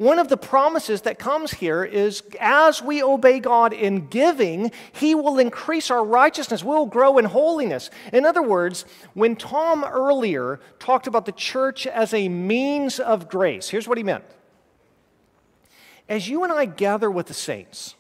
One 0.02 0.18
of 0.18 0.30
the 0.30 0.38
promises 0.38 1.02
that 1.02 1.20
comes 1.20 1.54
here 1.54 1.84
is 1.84 2.24
as 2.40 2.82
we 2.82 3.04
obey 3.04 3.40
God 3.40 3.72
in 3.72 4.08
giving, 4.08 4.72
He 4.94 5.14
will 5.14 5.38
increase 5.38 5.92
our 5.92 6.04
righteousness. 6.04 6.64
We'll 6.64 6.88
grow 6.88 7.20
in 7.20 7.26
holiness. 7.26 7.92
In 8.12 8.26
other 8.26 8.42
words, 8.42 8.84
when 9.14 9.36
Tom 9.36 9.84
earlier 9.86 10.60
talked 10.80 11.06
about 11.06 11.28
the 11.28 11.32
church 11.32 11.86
as 11.86 12.16
a 12.16 12.30
means 12.30 13.00
of 13.00 13.30
grace, 13.30 13.70
here's 13.70 13.88
what 13.88 14.00
he 14.00 14.04
meant. 14.04 14.24
As 16.10 16.28
you 16.28 16.44
and 16.44 16.52
I 16.52 16.66
gather 16.66 17.12
with 17.12 17.28
the 17.28 17.36
saints, 17.36 17.94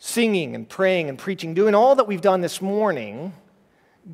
singing 0.00 0.56
and 0.56 0.68
praying 0.68 1.08
and 1.08 1.16
preaching, 1.16 1.54
doing 1.54 1.76
all 1.76 1.94
that 1.94 2.08
we've 2.08 2.20
done 2.20 2.40
this 2.40 2.60
morning, 2.60 3.34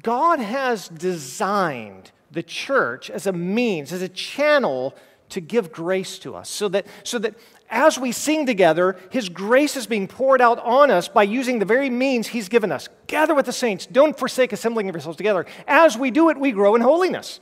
God 0.02 0.38
has 0.38 0.86
designed 0.86 2.10
the 2.30 2.42
church 2.42 3.08
as 3.08 3.26
a 3.26 3.32
means, 3.32 3.90
as 3.90 4.02
a 4.02 4.08
channel 4.08 4.94
to 5.30 5.40
give 5.40 5.72
grace 5.72 6.18
to 6.20 6.34
us. 6.34 6.48
So 6.48 6.68
that, 6.68 6.86
so 7.04 7.18
that 7.18 7.34
as 7.70 7.98
we 7.98 8.12
sing 8.12 8.46
together, 8.46 8.96
His 9.10 9.28
grace 9.28 9.76
is 9.76 9.86
being 9.86 10.08
poured 10.08 10.40
out 10.40 10.58
on 10.58 10.90
us 10.90 11.08
by 11.08 11.22
using 11.22 11.58
the 11.58 11.64
very 11.64 11.90
means 11.90 12.28
He's 12.28 12.48
given 12.48 12.70
us. 12.70 12.88
Gather 13.06 13.34
with 13.34 13.46
the 13.46 13.52
saints. 13.52 13.86
Don't 13.86 14.18
forsake 14.18 14.52
assembling 14.52 14.86
yourselves 14.88 15.16
together. 15.16 15.46
As 15.66 15.96
we 15.96 16.10
do 16.10 16.30
it, 16.30 16.38
we 16.38 16.52
grow 16.52 16.74
in 16.74 16.82
holiness. 16.82 17.40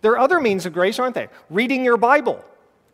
There 0.00 0.12
are 0.12 0.18
other 0.18 0.40
means 0.40 0.66
of 0.66 0.72
grace, 0.72 0.98
aren't 0.98 1.14
there? 1.14 1.30
Reading 1.50 1.84
your 1.84 1.96
Bible 1.96 2.44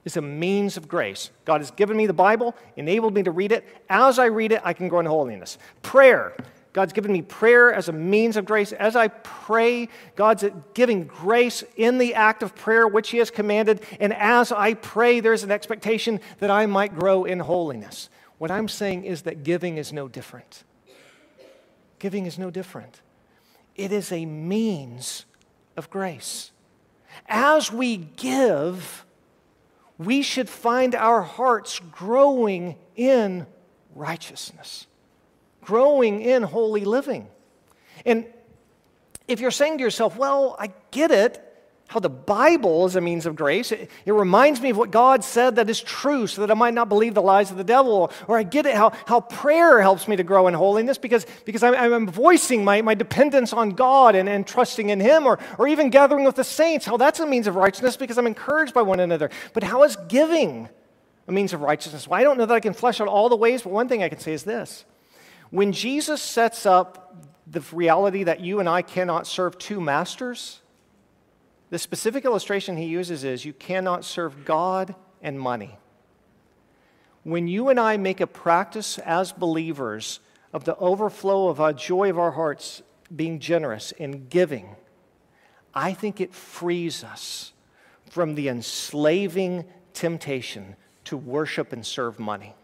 is 0.04 0.16
a 0.16 0.22
means 0.22 0.76
of 0.76 0.88
grace. 0.88 1.30
God 1.44 1.60
has 1.60 1.70
given 1.70 1.96
me 1.96 2.06
the 2.06 2.12
Bible, 2.12 2.54
enabled 2.76 3.14
me 3.14 3.22
to 3.22 3.30
read 3.30 3.52
it. 3.52 3.64
As 3.88 4.18
I 4.18 4.26
read 4.26 4.52
it, 4.52 4.60
I 4.64 4.72
can 4.72 4.88
grow 4.88 5.00
in 5.00 5.06
holiness. 5.06 5.58
Prayer 5.82 6.36
God's 6.74 6.92
given 6.92 7.12
me 7.12 7.22
prayer 7.22 7.72
as 7.72 7.88
a 7.88 7.92
means 7.92 8.36
of 8.36 8.44
grace. 8.44 8.72
As 8.72 8.96
I 8.96 9.06
pray, 9.06 9.88
God's 10.16 10.44
giving 10.74 11.04
grace 11.04 11.62
in 11.76 11.98
the 11.98 12.14
act 12.14 12.42
of 12.42 12.56
prayer, 12.56 12.88
which 12.88 13.10
He 13.10 13.18
has 13.18 13.30
commanded. 13.30 13.80
And 14.00 14.12
as 14.12 14.50
I 14.50 14.74
pray, 14.74 15.20
there's 15.20 15.44
an 15.44 15.52
expectation 15.52 16.20
that 16.40 16.50
I 16.50 16.66
might 16.66 16.98
grow 16.98 17.24
in 17.24 17.38
holiness. 17.38 18.10
What 18.38 18.50
I'm 18.50 18.66
saying 18.66 19.04
is 19.04 19.22
that 19.22 19.44
giving 19.44 19.78
is 19.78 19.92
no 19.92 20.08
different. 20.08 20.64
Giving 22.00 22.26
is 22.26 22.40
no 22.40 22.50
different. 22.50 23.02
It 23.76 23.92
is 23.92 24.10
a 24.10 24.26
means 24.26 25.26
of 25.76 25.88
grace. 25.90 26.50
As 27.28 27.70
we 27.70 27.96
give, 27.98 29.06
we 29.96 30.22
should 30.22 30.48
find 30.48 30.96
our 30.96 31.22
hearts 31.22 31.78
growing 31.92 32.74
in 32.96 33.46
righteousness 33.94 34.88
growing 35.64 36.20
in 36.20 36.42
holy 36.42 36.84
living. 36.84 37.28
And 38.04 38.26
if 39.26 39.40
you're 39.40 39.50
saying 39.50 39.78
to 39.78 39.84
yourself, 39.84 40.16
well, 40.16 40.56
I 40.58 40.72
get 40.90 41.10
it, 41.10 41.40
how 41.86 42.00
the 42.00 42.10
Bible 42.10 42.86
is 42.86 42.96
a 42.96 43.00
means 43.00 43.26
of 43.26 43.36
grace. 43.36 43.70
It, 43.70 43.90
it, 44.04 44.12
reminds 44.12 44.60
me 44.60 44.70
of 44.70 44.76
what 44.76 44.90
God 44.90 45.22
said 45.22 45.56
that 45.56 45.68
is 45.68 45.80
true 45.80 46.26
so 46.26 46.40
that 46.40 46.50
I 46.50 46.54
might 46.54 46.74
not 46.74 46.88
believe 46.88 47.14
the 47.14 47.22
lies 47.22 47.50
of 47.50 47.56
the 47.56 47.64
devil. 47.64 48.10
Or 48.26 48.38
I 48.38 48.42
get 48.42 48.66
it 48.66 48.74
how, 48.74 48.92
how 49.06 49.20
prayer 49.20 49.80
helps 49.80 50.08
me 50.08 50.16
to 50.16 50.24
grow 50.24 50.48
in 50.48 50.54
holiness 50.54 50.98
because, 50.98 51.26
because 51.44 51.62
I'm, 51.62 51.74
I'm 51.74 52.08
voicing 52.08 52.64
my, 52.64 52.80
my 52.82 52.94
dependence 52.94 53.52
on 53.52 53.70
God 53.70 54.14
and, 54.14 54.28
and 54.28 54.46
trusting 54.46 54.88
in 54.88 54.98
Him. 54.98 55.26
Or, 55.26 55.38
or 55.58 55.68
even 55.68 55.90
gathering 55.90 56.24
with 56.24 56.36
the 56.36 56.44
saints, 56.44 56.86
how 56.86 56.96
that's 56.96 57.20
a 57.20 57.26
means 57.26 57.46
of 57.46 57.54
righteousness 57.54 57.96
because 57.96 58.18
I'm 58.18 58.26
encouraged 58.26 58.72
by 58.72 58.82
one 58.82 58.98
another. 58.98 59.30
But 59.52 59.62
how 59.62 59.82
is 59.84 59.96
giving 60.08 60.68
a 61.28 61.32
means 61.32 61.52
of 61.52 61.60
righteousness? 61.60 62.08
Well, 62.08 62.18
I 62.18 62.24
don't 62.24 62.38
know 62.38 62.46
that 62.46 62.54
I 62.54 62.60
can 62.60 62.72
flesh 62.72 63.00
out 63.00 63.08
all 63.08 63.28
the 63.28 63.36
ways, 63.36 63.62
but 63.62 63.72
one 63.72 63.88
thing 63.88 64.02
I 64.02 64.08
can 64.08 64.18
say 64.18 64.32
is 64.32 64.42
this 64.42 64.84
when 65.54 65.70
Jesus 65.70 66.20
sets 66.20 66.66
up 66.66 67.14
the 67.46 67.60
reality 67.70 68.24
that 68.24 68.40
you 68.40 68.58
and 68.58 68.68
I 68.68 68.82
cannot 68.82 69.24
serve 69.24 69.56
two 69.56 69.80
masters, 69.80 70.62
the 71.70 71.78
specific 71.78 72.24
illustration 72.24 72.76
he 72.76 72.86
uses 72.86 73.22
is 73.22 73.44
you 73.44 73.52
cannot 73.52 74.04
serve 74.04 74.44
God 74.44 74.96
and 75.22 75.38
money. 75.38 75.78
When 77.22 77.46
you 77.46 77.68
and 77.68 77.78
I 77.78 77.98
make 77.98 78.20
a 78.20 78.26
practice 78.26 78.98
as 78.98 79.30
believers 79.30 80.18
of 80.52 80.64
the 80.64 80.74
overflow 80.74 81.46
of 81.46 81.60
our 81.60 81.72
joy 81.72 82.10
of 82.10 82.18
our 82.18 82.32
hearts 82.32 82.82
being 83.14 83.38
generous 83.38 83.92
and 84.00 84.28
giving, 84.28 84.74
I 85.72 85.94
think 85.94 86.20
it 86.20 86.34
frees 86.34 87.04
us 87.04 87.52
from 88.10 88.34
the 88.34 88.48
enslaving 88.48 89.66
temptation 89.92 90.74
to 91.04 91.16
worship 91.16 91.72
and 91.72 91.86
serve 91.86 92.18
money. 92.18 92.56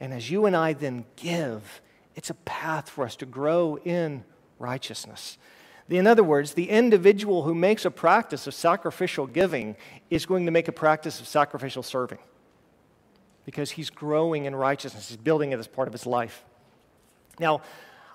And 0.00 0.12
as 0.12 0.30
you 0.30 0.46
and 0.46 0.54
I 0.54 0.72
then 0.72 1.04
give, 1.16 1.80
it's 2.14 2.30
a 2.30 2.34
path 2.34 2.88
for 2.88 3.04
us 3.04 3.16
to 3.16 3.26
grow 3.26 3.78
in 3.84 4.24
righteousness. 4.58 5.38
In 5.88 6.06
other 6.06 6.24
words, 6.24 6.54
the 6.54 6.68
individual 6.68 7.44
who 7.44 7.54
makes 7.54 7.84
a 7.84 7.90
practice 7.90 8.46
of 8.46 8.54
sacrificial 8.54 9.26
giving 9.26 9.76
is 10.10 10.26
going 10.26 10.46
to 10.46 10.50
make 10.50 10.68
a 10.68 10.72
practice 10.72 11.20
of 11.20 11.28
sacrificial 11.28 11.82
serving 11.82 12.18
because 13.44 13.70
he's 13.70 13.90
growing 13.90 14.46
in 14.46 14.56
righteousness. 14.56 15.08
He's 15.08 15.16
building 15.16 15.52
it 15.52 15.58
as 15.58 15.68
part 15.68 15.86
of 15.86 15.92
his 15.92 16.04
life. 16.04 16.44
Now, 17.38 17.62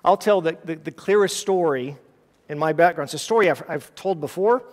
I'll 0.04 0.18
tell 0.18 0.40
the, 0.42 0.58
the, 0.64 0.74
the 0.74 0.90
clearest 0.90 1.38
story 1.38 1.96
in 2.48 2.58
my 2.58 2.74
background. 2.74 3.06
It's 3.06 3.14
a 3.14 3.18
story 3.18 3.48
I've, 3.48 3.62
I've 3.68 3.94
told 3.94 4.20
before. 4.20 4.64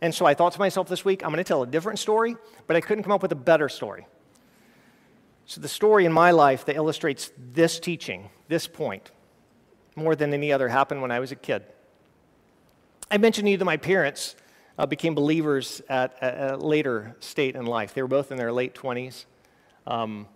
And 0.00 0.14
so 0.14 0.24
I 0.24 0.34
thought 0.34 0.52
to 0.52 0.58
myself 0.58 0.88
this 0.88 1.04
week, 1.04 1.24
I'm 1.24 1.30
going 1.30 1.38
to 1.38 1.44
tell 1.44 1.62
a 1.62 1.66
different 1.66 1.98
story, 1.98 2.36
but 2.66 2.76
I 2.76 2.80
couldn't 2.80 3.02
come 3.02 3.12
up 3.12 3.22
with 3.22 3.32
a 3.32 3.36
better 3.36 3.68
story. 3.68 4.06
So, 5.46 5.60
the 5.60 5.68
story 5.68 6.06
in 6.06 6.12
my 6.12 6.30
life 6.30 6.64
that 6.64 6.76
illustrates 6.76 7.30
this 7.36 7.78
teaching, 7.78 8.30
this 8.48 8.66
point, 8.66 9.10
more 9.94 10.16
than 10.16 10.32
any 10.32 10.52
other, 10.52 10.68
happened 10.68 11.02
when 11.02 11.10
I 11.10 11.20
was 11.20 11.32
a 11.32 11.36
kid. 11.36 11.62
I 13.10 13.18
mentioned 13.18 13.46
to 13.46 13.50
you 13.50 13.58
that 13.58 13.64
my 13.64 13.76
parents 13.76 14.36
uh, 14.78 14.86
became 14.86 15.14
believers 15.14 15.82
at 15.88 16.16
a, 16.22 16.54
a, 16.54 16.56
later 16.56 17.14
state 17.20 17.56
in 17.56 17.66
life. 17.66 17.92
They 17.92 18.00
were 18.00 18.08
both 18.08 18.32
in 18.32 18.38
their 18.38 18.52
late 18.52 18.74
20s. 18.74 19.26
Um, 19.86 20.26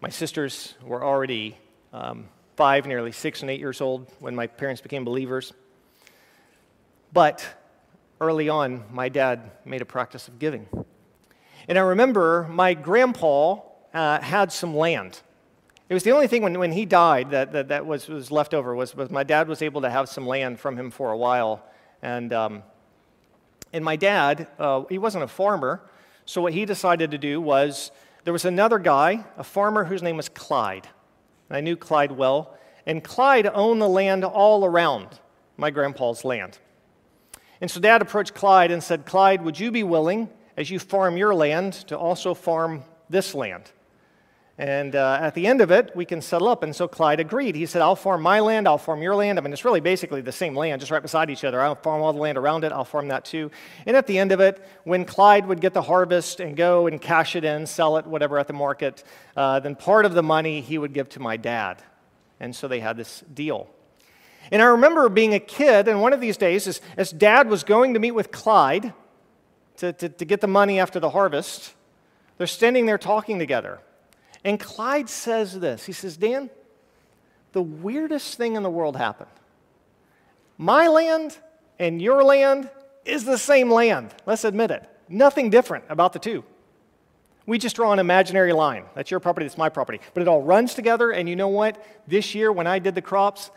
my 0.00 0.08
sisters 0.08 0.74
were 0.82 1.04
already 1.04 1.56
um, 1.92 2.28
five, 2.56 2.86
nearly 2.86 3.12
six 3.12 3.42
and 3.42 3.50
eight 3.50 3.60
years 3.60 3.80
old 3.80 4.10
when 4.18 4.34
my 4.34 4.48
parents 4.48 4.80
became 4.80 5.04
believers. 5.04 5.52
But 7.12 7.46
early 8.20 8.48
on, 8.48 8.84
my 8.90 9.08
dad 9.08 9.52
made 9.64 9.82
a 9.82 9.86
practice 9.86 10.26
of 10.26 10.40
giving. 10.40 10.66
And 11.68 11.78
I 11.78 11.82
remember 11.82 12.48
my 12.50 12.74
grandpa 12.74 13.60
uh, 13.94 14.20
had 14.20 14.52
some 14.52 14.76
land. 14.76 15.20
It 15.88 15.94
was 15.94 16.02
the 16.02 16.12
only 16.12 16.26
thing 16.26 16.42
when, 16.42 16.58
when 16.58 16.72
he 16.72 16.86
died 16.86 17.30
that, 17.30 17.52
that, 17.52 17.68
that 17.68 17.86
was, 17.86 18.08
was 18.08 18.30
left 18.30 18.54
over 18.54 18.74
was, 18.74 18.96
was 18.96 19.10
my 19.10 19.24
dad 19.24 19.48
was 19.48 19.60
able 19.60 19.82
to 19.82 19.90
have 19.90 20.08
some 20.08 20.26
land 20.26 20.58
from 20.58 20.76
him 20.76 20.90
for 20.90 21.12
a 21.12 21.16
while. 21.16 21.62
And, 22.00 22.32
um, 22.32 22.62
and 23.72 23.84
my 23.84 23.96
dad, 23.96 24.48
uh, 24.58 24.84
he 24.88 24.98
wasn't 24.98 25.24
a 25.24 25.28
farmer, 25.28 25.82
so 26.24 26.40
what 26.40 26.52
he 26.52 26.64
decided 26.64 27.10
to 27.10 27.18
do 27.18 27.40
was 27.40 27.90
there 28.24 28.32
was 28.32 28.44
another 28.44 28.78
guy, 28.78 29.24
a 29.36 29.44
farmer 29.44 29.84
whose 29.84 30.02
name 30.02 30.16
was 30.16 30.28
Clyde. 30.28 30.88
And 31.48 31.56
I 31.56 31.60
knew 31.60 31.76
Clyde 31.76 32.12
well. 32.12 32.56
And 32.86 33.02
Clyde 33.02 33.46
owned 33.52 33.82
the 33.82 33.88
land 33.88 34.24
all 34.24 34.64
around 34.64 35.20
my 35.56 35.70
grandpa's 35.70 36.24
land. 36.24 36.58
And 37.60 37.70
so 37.70 37.80
dad 37.80 38.02
approached 38.02 38.34
Clyde 38.34 38.70
and 38.70 38.82
said, 38.82 39.04
Clyde, 39.04 39.42
would 39.42 39.58
you 39.58 39.70
be 39.70 39.82
willing 39.82 40.28
as 40.56 40.70
you 40.70 40.78
farm 40.78 41.16
your 41.16 41.34
land 41.34 41.72
to 41.88 41.98
also 41.98 42.34
farm 42.34 42.82
this 43.12 43.34
land. 43.34 43.70
And 44.58 44.94
uh, 44.94 45.18
at 45.20 45.34
the 45.34 45.46
end 45.46 45.62
of 45.62 45.70
it, 45.70 45.96
we 45.96 46.04
can 46.04 46.20
settle 46.20 46.46
up. 46.48 46.62
And 46.62 46.76
so 46.76 46.86
Clyde 46.86 47.20
agreed. 47.20 47.54
He 47.54 47.64
said, 47.64 47.80
I'll 47.80 47.96
farm 47.96 48.20
my 48.20 48.40
land, 48.40 48.68
I'll 48.68 48.78
farm 48.78 49.02
your 49.02 49.14
land. 49.14 49.38
I 49.38 49.42
mean, 49.42 49.52
it's 49.52 49.64
really 49.64 49.80
basically 49.80 50.20
the 50.20 50.30
same 50.30 50.54
land, 50.54 50.80
just 50.80 50.92
right 50.92 51.00
beside 51.00 51.30
each 51.30 51.42
other. 51.42 51.60
I'll 51.60 51.74
farm 51.74 52.02
all 52.02 52.12
the 52.12 52.20
land 52.20 52.36
around 52.36 52.64
it, 52.64 52.72
I'll 52.72 52.84
farm 52.84 53.08
that 53.08 53.24
too. 53.24 53.50
And 53.86 53.96
at 53.96 54.06
the 54.06 54.18
end 54.18 54.30
of 54.30 54.40
it, 54.40 54.64
when 54.84 55.04
Clyde 55.06 55.46
would 55.46 55.60
get 55.60 55.72
the 55.72 55.82
harvest 55.82 56.38
and 56.40 56.54
go 56.54 56.86
and 56.86 57.00
cash 57.00 57.34
it 57.34 57.44
in, 57.44 57.66
sell 57.66 57.96
it, 57.96 58.06
whatever, 58.06 58.38
at 58.38 58.46
the 58.46 58.52
market, 58.52 59.04
uh, 59.36 59.58
then 59.60 59.74
part 59.74 60.04
of 60.04 60.12
the 60.12 60.22
money 60.22 60.60
he 60.60 60.76
would 60.76 60.92
give 60.92 61.08
to 61.10 61.20
my 61.20 61.38
dad. 61.38 61.82
And 62.38 62.54
so 62.54 62.68
they 62.68 62.80
had 62.80 62.96
this 62.96 63.24
deal. 63.32 63.70
And 64.50 64.60
I 64.60 64.66
remember 64.66 65.08
being 65.08 65.32
a 65.32 65.40
kid, 65.40 65.88
and 65.88 66.02
one 66.02 66.12
of 66.12 66.20
these 66.20 66.36
days, 66.36 66.66
as, 66.66 66.80
as 66.96 67.10
dad 67.10 67.48
was 67.48 67.64
going 67.64 67.94
to 67.94 68.00
meet 68.00 68.10
with 68.10 68.30
Clyde 68.30 68.92
to, 69.78 69.92
to, 69.94 70.08
to 70.10 70.24
get 70.24 70.40
the 70.40 70.46
money 70.46 70.78
after 70.78 71.00
the 71.00 71.10
harvest, 71.10 71.72
they're 72.36 72.46
standing 72.46 72.84
there 72.84 72.98
talking 72.98 73.38
together. 73.38 73.80
And 74.44 74.58
Clyde 74.58 75.08
says 75.08 75.58
this 75.58 75.84
He 75.84 75.92
says, 75.92 76.16
Dan, 76.16 76.50
the 77.52 77.62
weirdest 77.62 78.36
thing 78.36 78.56
in 78.56 78.62
the 78.62 78.70
world 78.70 78.96
happened. 78.96 79.30
My 80.58 80.88
land 80.88 81.36
and 81.78 82.00
your 82.00 82.22
land 82.22 82.70
is 83.04 83.24
the 83.24 83.38
same 83.38 83.70
land. 83.70 84.14
Let's 84.26 84.44
admit 84.44 84.70
it. 84.70 84.88
Nothing 85.08 85.50
different 85.50 85.84
about 85.88 86.12
the 86.12 86.18
two. 86.18 86.44
We 87.46 87.58
just 87.58 87.74
draw 87.74 87.92
an 87.92 87.98
imaginary 87.98 88.52
line. 88.52 88.84
That's 88.94 89.10
your 89.10 89.20
property, 89.20 89.46
that's 89.46 89.58
my 89.58 89.68
property. 89.68 90.00
But 90.14 90.22
it 90.22 90.28
all 90.28 90.42
runs 90.42 90.74
together, 90.74 91.10
and 91.10 91.28
you 91.28 91.34
know 91.34 91.48
what? 91.48 91.84
This 92.06 92.34
year, 92.34 92.52
when 92.52 92.68
I 92.68 92.78
did 92.78 92.94
the 92.94 93.02
crops, 93.02 93.50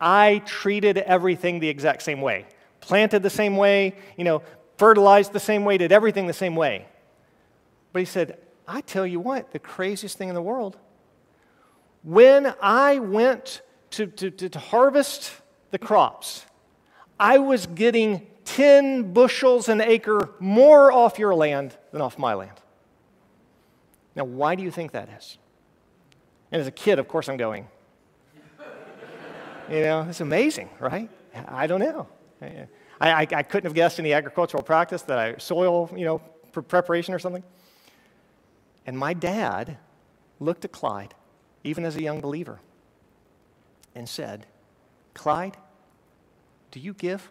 I 0.00 0.42
treated 0.46 0.98
everything 0.98 1.58
the 1.58 1.68
exact 1.68 2.02
same 2.02 2.20
way. 2.20 2.46
Planted 2.80 3.22
the 3.22 3.30
same 3.30 3.56
way, 3.56 3.96
you 4.16 4.24
know, 4.24 4.42
fertilized 4.78 5.32
the 5.32 5.40
same 5.40 5.64
way, 5.64 5.76
did 5.76 5.92
everything 5.92 6.26
the 6.26 6.32
same 6.32 6.54
way. 6.54 6.86
But 7.92 8.00
he 8.00 8.06
said, 8.06 8.38
I 8.72 8.80
tell 8.80 9.06
you 9.06 9.20
what, 9.20 9.52
the 9.52 9.58
craziest 9.58 10.16
thing 10.16 10.30
in 10.30 10.34
the 10.34 10.40
world. 10.40 10.78
When 12.02 12.54
I 12.62 13.00
went 13.00 13.60
to, 13.90 14.06
to, 14.06 14.30
to, 14.30 14.48
to 14.48 14.58
harvest 14.58 15.30
the 15.72 15.78
crops, 15.78 16.46
I 17.20 17.36
was 17.36 17.66
getting 17.66 18.26
10 18.46 19.12
bushels 19.12 19.68
an 19.68 19.82
acre 19.82 20.30
more 20.40 20.90
off 20.90 21.18
your 21.18 21.34
land 21.34 21.76
than 21.92 22.00
off 22.00 22.18
my 22.18 22.32
land. 22.32 22.58
Now, 24.16 24.24
why 24.24 24.54
do 24.54 24.62
you 24.62 24.70
think 24.70 24.92
that 24.92 25.10
is? 25.18 25.36
And 26.50 26.58
as 26.58 26.66
a 26.66 26.72
kid, 26.72 26.98
of 26.98 27.08
course, 27.08 27.28
I'm 27.28 27.36
going. 27.36 27.68
you 29.70 29.80
know, 29.80 30.06
it's 30.08 30.22
amazing, 30.22 30.70
right? 30.80 31.10
I 31.46 31.66
don't 31.66 31.80
know. 31.80 32.08
I, 32.40 32.68
I, 33.00 33.20
I 33.20 33.42
couldn't 33.42 33.68
have 33.68 33.74
guessed 33.74 33.98
any 33.98 34.14
agricultural 34.14 34.62
practice 34.62 35.02
that 35.02 35.18
I 35.18 35.36
soil, 35.36 35.90
you 35.94 36.06
know, 36.06 36.22
preparation 36.52 37.12
or 37.12 37.18
something. 37.18 37.44
And 38.86 38.98
my 38.98 39.14
dad 39.14 39.78
looked 40.40 40.64
at 40.64 40.72
Clyde, 40.72 41.14
even 41.62 41.84
as 41.84 41.96
a 41.96 42.02
young 42.02 42.20
believer, 42.20 42.60
and 43.94 44.08
said, 44.08 44.46
Clyde, 45.14 45.56
do 46.70 46.80
you 46.80 46.94
give? 46.94 47.30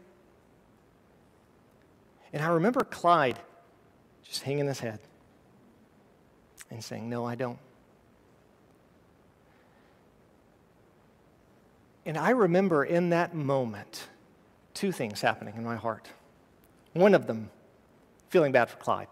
And 2.31 2.41
I 2.41 2.47
remember 2.49 2.81
Clyde 2.81 3.39
just 4.23 4.43
hanging 4.43 4.67
his 4.67 4.79
head 4.79 4.99
and 6.69 6.81
saying, 6.81 7.09
No, 7.09 7.25
I 7.25 7.35
don't. 7.35 7.59
And 12.05 12.17
I 12.17 12.29
remember 12.29 12.83
in 12.83 13.09
that 13.09 13.35
moment 13.35 14.07
two 14.73 14.91
things 14.91 15.21
happening 15.21 15.55
in 15.57 15.63
my 15.63 15.75
heart. 15.75 16.09
One 16.93 17.13
of 17.13 17.27
them, 17.27 17.49
feeling 18.29 18.51
bad 18.51 18.69
for 18.69 18.77
Clyde 18.77 19.07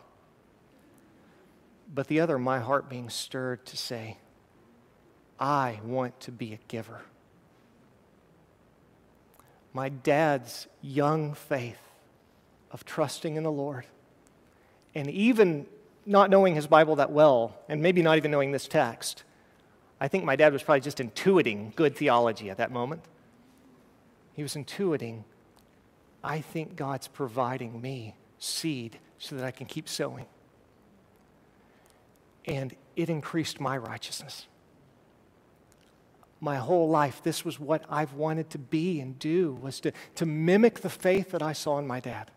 but 1.94 2.08
the 2.08 2.20
other, 2.20 2.38
my 2.38 2.60
heart 2.60 2.90
being 2.90 3.10
stirred 3.10 3.66
to 3.66 3.78
say, 3.78 4.18
I 5.40 5.80
want 5.84 6.20
to 6.22 6.32
be 6.32 6.54
a 6.54 6.60
giver. 6.68 7.02
My 9.74 9.90
dad's 9.90 10.68
young 10.82 11.34
faith 11.34 11.80
of 12.72 12.86
trusting 12.86 13.36
in 13.36 13.44
the 13.44 13.52
Lord, 13.52 13.86
and 14.94 15.10
even 15.10 15.66
not 16.06 16.30
knowing 16.30 16.56
his 16.56 16.68
Bible 16.68 16.98
that 16.98 17.12
well, 17.12 17.58
and 17.68 17.82
maybe 17.82 18.02
not 18.02 18.18
even 18.18 18.32
knowing 18.32 18.52
this 18.52 18.68
text, 18.68 19.24
I 20.00 20.08
think 20.08 20.24
my 20.24 20.36
dad 20.36 20.54
was 20.54 20.64
probably 20.64 20.82
just 20.82 21.00
intuiting 21.00 21.76
good 21.76 21.96
theology 21.96 22.50
at 22.50 22.58
that 22.58 22.72
moment. 22.72 23.04
He 24.34 24.44
was 24.44 24.56
intuiting, 24.56 25.24
I 26.24 26.42
think 26.42 26.76
God's 26.76 27.08
providing 27.08 27.82
me 27.82 28.16
seed 28.38 29.00
so 29.18 29.36
that 29.36 29.44
I 29.44 29.52
can 29.52 29.66
keep 29.66 29.90
sowing 29.90 30.26
and 32.50 32.76
it 32.96 33.10
increased 33.10 33.60
my 33.60 33.78
righteousness. 33.78 34.48
My 36.42 36.56
whole 36.56 36.90
life, 36.90 37.22
this 37.22 37.46
was 37.46 37.60
what 37.60 37.84
I've 37.90 38.14
wanted 38.14 38.50
to 38.52 38.58
be 38.58 39.00
and 39.00 39.20
do, 39.20 39.58
was 39.62 39.80
to, 39.82 39.92
to 40.16 40.26
mimic 40.26 40.80
the 40.80 40.90
faith 40.90 41.32
that 41.32 41.42
I 41.42 41.54
saw 41.54 41.78
in 41.78 41.88
my 41.88 42.00
dad. 42.00 42.32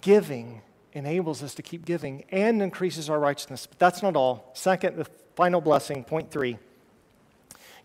Giving 0.00 0.62
enables 0.92 1.42
us 1.42 1.54
to 1.54 1.62
keep 1.62 1.84
giving 1.84 2.24
and 2.30 2.62
increases 2.62 3.10
our 3.10 3.20
righteousness. 3.20 3.66
But 3.66 3.78
that's 3.78 4.02
not 4.02 4.16
all. 4.16 4.50
Second, 4.54 4.96
the 4.96 5.06
final 5.36 5.60
blessing, 5.60 6.02
point 6.04 6.30
three 6.30 6.58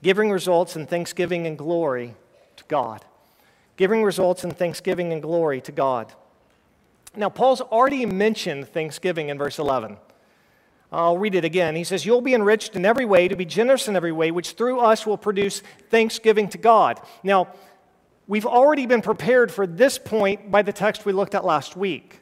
giving 0.02 0.32
results 0.32 0.76
in 0.76 0.88
thanksgiving 0.88 1.46
and 1.46 1.56
glory 1.58 2.16
to 2.56 2.64
God. 2.68 3.06
Giving 3.78 4.04
results 4.04 4.44
in 4.44 4.50
thanksgiving 4.50 5.14
and 5.14 5.22
glory 5.22 5.62
to 5.62 5.72
God. 5.72 6.12
Now, 7.15 7.30
Paul's 7.30 7.62
already 7.62 8.06
mentioned 8.06 8.69
thanksgiving 8.69 9.30
in 9.30 9.38
verse 9.38 9.60
11. 9.60 9.97
I'll 10.91 11.17
read 11.17 11.36
it 11.36 11.45
again. 11.45 11.76
He 11.76 11.84
says, 11.84 12.06
You'll 12.06 12.21
be 12.21 12.34
enriched 12.34 12.76
in 12.76 12.86
every 12.86 13.06
way, 13.06 13.28
to 13.28 13.36
be 13.36 13.45
generous 13.45 13.88
in 13.88 13.95
every 13.95 14.12
way, 14.12 14.32
which 14.32 14.52
through 14.52 14.80
us 14.80 15.06
will 15.06 15.17
produce 15.17 15.62
thanksgiving 15.89 16.50
to 16.50 16.58
God. 16.58 17.00
Now, 17.24 17.50
we've 18.28 18.45
already 18.45 18.86
been 18.86 19.02
prepared 19.02 19.52
for 19.52 19.65
this 19.65 19.97
point 19.97 20.52
by 20.52 20.62
the 20.62 20.74
text 20.74 21.06
we 21.06 21.13
looked 21.13 21.36
at 21.36 21.45
last 21.45 21.76
week. 21.76 22.21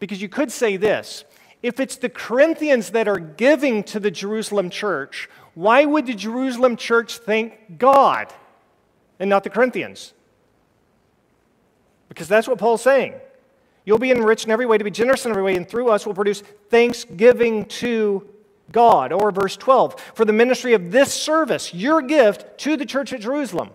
Because 0.00 0.20
you 0.20 0.28
could 0.28 0.50
say 0.50 0.76
this 0.76 1.24
if 1.62 1.78
it's 1.78 1.96
the 1.96 2.08
Corinthians 2.08 2.90
that 2.90 3.06
are 3.06 3.18
giving 3.18 3.82
to 3.84 4.00
the 4.00 4.10
Jerusalem 4.10 4.70
church, 4.70 5.28
why 5.54 5.84
would 5.84 6.06
the 6.06 6.14
Jerusalem 6.14 6.76
church 6.76 7.18
thank 7.18 7.78
God 7.78 8.32
and 9.18 9.28
not 9.28 9.44
the 9.44 9.50
Corinthians? 9.50 10.14
Because 12.08 12.26
that's 12.26 12.48
what 12.48 12.58
Paul's 12.58 12.82
saying. 12.82 13.14
You'll 13.84 13.98
be 13.98 14.10
enriched 14.10 14.44
in 14.44 14.50
every 14.50 14.66
way 14.66 14.78
to 14.78 14.84
be 14.84 14.90
generous 14.90 15.24
in 15.24 15.30
every 15.30 15.42
way, 15.42 15.56
and 15.56 15.68
through 15.68 15.88
us 15.88 16.06
will 16.06 16.14
produce 16.14 16.42
thanksgiving 16.68 17.64
to 17.66 18.28
God. 18.72 19.12
Or 19.12 19.30
verse 19.30 19.56
12, 19.56 19.98
for 20.14 20.24
the 20.24 20.32
ministry 20.32 20.74
of 20.74 20.92
this 20.92 21.12
service, 21.12 21.72
your 21.72 22.02
gift 22.02 22.58
to 22.58 22.76
the 22.76 22.86
church 22.86 23.12
at 23.12 23.20
Jerusalem 23.20 23.70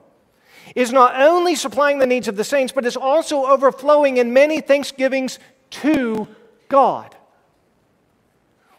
is 0.75 0.91
not 0.91 1.19
only 1.19 1.55
supplying 1.55 1.99
the 1.99 2.05
needs 2.05 2.27
of 2.27 2.35
the 2.35 2.43
saints, 2.43 2.73
but 2.73 2.85
is 2.85 2.97
also 2.97 3.45
overflowing 3.45 4.17
in 4.17 4.33
many 4.33 4.61
thanksgivings 4.61 5.39
to 5.69 6.27
God. 6.69 7.15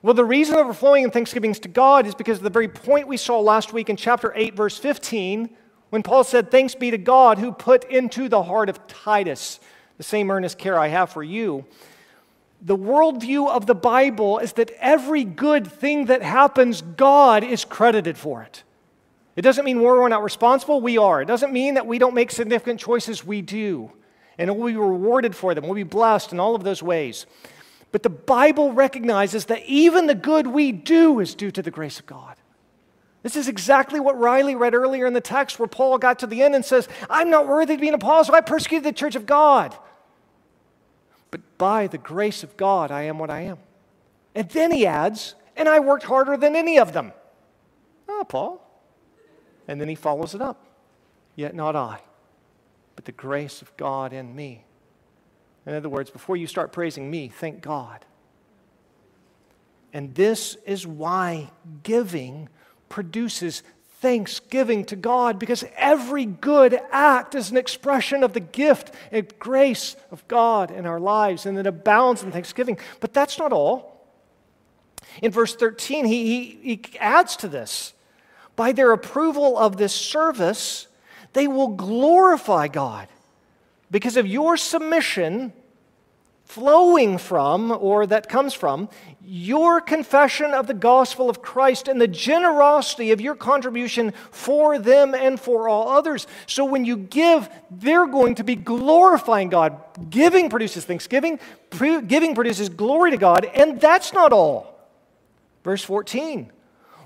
Well, 0.03 0.15
the 0.15 0.25
reason 0.25 0.57
overflowing 0.57 1.05
in 1.05 1.11
thanksgivings 1.11 1.59
to 1.61 1.69
God 1.69 2.07
is 2.07 2.15
because 2.15 2.39
of 2.39 2.45
the 2.45 2.51
very 2.51 2.69
point 2.69 3.09
we 3.09 3.17
saw 3.17 3.41
last 3.41 3.73
week 3.73 3.91
in 3.91 3.97
chapter 3.97 4.33
8, 4.35 4.55
verse 4.55 4.79
15, 4.79 5.51
when 5.91 6.03
Paul 6.03 6.23
said, 6.23 6.51
Thanks 6.51 6.75
be 6.75 6.91
to 6.91 6.99
God 6.99 7.39
who 7.39 7.53
put 7.53 7.85
into 7.85 8.29
the 8.29 8.43
heart 8.43 8.69
of 8.69 8.87
Titus 8.87 9.59
the 9.97 10.03
same 10.03 10.31
earnest 10.31 10.59
care 10.59 10.79
I 10.79 10.89
have 10.89 11.11
for 11.11 11.23
you. 11.23 11.65
The 12.63 12.77
worldview 12.77 13.49
of 13.49 13.67
the 13.67 13.75
Bible 13.75 14.39
is 14.39 14.55
that 14.55 14.71
every 14.81 15.25
good 15.25 15.67
thing 15.67 16.07
that 16.07 16.23
happens, 16.23 16.83
God 16.83 17.45
is 17.45 17.65
credited 17.65 18.17
for 18.17 18.43
it. 18.43 18.63
It 19.37 19.43
doesn't 19.43 19.65
mean 19.65 19.83
we're 19.83 20.09
not 20.09 20.23
responsible, 20.23 20.81
we 20.81 20.97
are. 20.97 21.21
It 21.21 21.27
doesn't 21.27 21.53
mean 21.53 21.75
that 21.75 21.87
we 21.87 21.99
don't 21.99 22.15
make 22.15 22.31
significant 22.31 22.81
choices, 22.81 23.25
we 23.25 23.43
do. 23.43 23.93
And 24.39 24.57
we'll 24.57 24.73
be 24.73 24.77
rewarded 24.77 25.37
for 25.37 25.55
them, 25.55 25.65
we'll 25.65 25.75
be 25.75 25.83
blessed 25.83 26.33
in 26.33 26.41
all 26.41 26.55
of 26.55 26.65
those 26.65 26.83
ways. 26.83 27.27
But 27.93 28.03
the 28.03 28.11
Bible 28.11 28.73
recognizes 28.73 29.47
that 29.47 29.63
even 29.67 30.07
the 30.07 30.15
good 30.15 30.47
we 30.47 30.73
do 30.73 31.21
is 31.21 31.35
due 31.35 31.51
to 31.51 31.63
the 31.63 31.71
grace 31.71 31.99
of 31.99 32.07
God. 32.07 32.36
This 33.27 33.35
is 33.35 33.49
exactly 33.49 33.99
what 33.99 34.17
Riley 34.17 34.55
read 34.55 34.73
earlier 34.73 35.05
in 35.05 35.13
the 35.13 35.21
text, 35.21 35.59
where 35.59 35.67
Paul 35.67 35.99
got 35.99 36.21
to 36.21 36.29
the 36.29 36.45
end 36.45 36.55
and 36.55 36.65
says, 36.65 36.89
I'm 37.11 37.29
not 37.29 37.49
worthy 37.49 37.75
to 37.75 37.81
be 37.81 37.89
an 37.89 37.95
apostle. 37.95 38.37
I 38.37 38.41
persecuted 38.41 38.85
the 38.85 38.93
church 38.93 39.17
of 39.17 39.27
God. 39.27 39.77
But 41.33 41.41
by 41.59 41.89
the 41.89 41.99
grace 41.99 42.45
of 42.45 42.57
God, 42.57 42.93
I 42.93 43.03
am 43.03 43.19
what 43.19 43.29
I 43.29 43.41
am. 43.41 43.59
And 44.37 44.49
then 44.51 44.71
he 44.71 44.87
adds, 44.87 45.35
and 45.57 45.69
I 45.69 45.81
worked 45.81 46.05
harder 46.05 46.37
than 46.37 46.55
any 46.55 46.79
of 46.79 46.93
them. 46.93 47.13
Oh, 48.09 48.25
Paul. 48.29 48.65
And 49.67 49.81
then 49.81 49.89
he 49.89 49.97
follows 49.97 50.33
it 50.37 50.41
up. 50.41 50.65
Yet 51.35 51.53
not 51.53 51.75
I, 51.75 52.03
but 52.95 53.07
the 53.07 53.11
grace 53.11 53.61
of 53.61 53.77
God 53.77 54.13
in 54.13 54.37
me. 54.37 54.63
In 55.67 55.75
other 55.75 55.89
words, 55.89 56.11
before 56.11 56.37
you 56.37 56.47
start 56.47 56.71
praising 56.71 57.11
me, 57.11 57.27
thank 57.27 57.61
God. 57.61 58.05
And 59.93 60.15
this 60.15 60.57
is 60.65 60.87
why 60.87 61.51
giving 61.83 62.51
produces 62.89 63.63
thanksgiving 64.01 64.85
to 64.85 64.97
God 64.97 65.39
because 65.39 65.65
every 65.77 66.27
good 66.27 66.79
act 66.91 67.35
is 67.35 67.51
an 67.51 67.57
expression 67.57 68.23
of 68.23 68.35
the 68.35 68.41
gift 68.41 68.93
and 69.11 69.39
grace 69.39 69.97
of 70.11 70.27
God 70.29 70.71
in 70.71 70.87
our 70.87 71.01
lives 71.01 71.47
and 71.47 71.59
it 71.59 71.67
abounds 71.67 72.23
in 72.23 72.31
thanksgiving. 72.31 72.79
But 73.01 73.15
that's 73.15 73.39
not 73.39 73.53
all. 73.53 74.07
In 75.23 75.33
verse 75.33 75.55
13, 75.55 76.05
he, 76.05 76.25
he, 76.25 76.59
he 76.63 76.99
adds 76.99 77.37
to 77.37 77.49
this 77.49 77.95
by 78.55 78.73
their 78.73 78.93
approval 78.93 79.57
of 79.59 79.77
this 79.77 79.93
service, 79.93 80.89
they 81.35 81.47
will 81.47 81.69
glorify 81.69 82.69
God 82.69 83.09
because 83.91 84.17
of 84.17 84.27
your 84.27 84.57
submission 84.57 85.53
flowing 86.47 87.19
from, 87.19 87.71
or 87.73 88.07
that 88.07 88.29
comes 88.29 88.55
from, 88.55 88.89
your 89.23 89.81
confession 89.81 90.55
of 90.55 90.69
the 90.69 90.75
gospel 90.75 91.29
of 91.29 91.43
Christ 91.43 91.89
and 91.89 92.01
the 92.01 92.09
generosity 92.09 93.11
of 93.11 93.21
your 93.21 93.35
contribution 93.35 94.13
for 94.31 94.79
them 94.79 95.15
and 95.15 95.39
for 95.39 95.69
all 95.69 95.91
others. 95.91 96.27
So 96.47 96.65
when 96.65 96.85
you 96.85 96.97
give, 96.97 97.51
they're 97.71 98.07
going 98.07 98.37
to 98.37 98.45
be 98.45 98.55
glorifying 98.55 99.49
God. 99.49 99.81
Giving 100.09 100.49
produces 100.49 100.85
thanksgiving, 100.85 101.41
giving 102.07 102.35
produces 102.35 102.69
glory 102.69 103.11
to 103.11 103.17
God, 103.17 103.45
and 103.45 103.81
that's 103.81 104.13
not 104.13 104.33
all. 104.33 104.89
Verse 105.65 105.83
14 105.83 106.53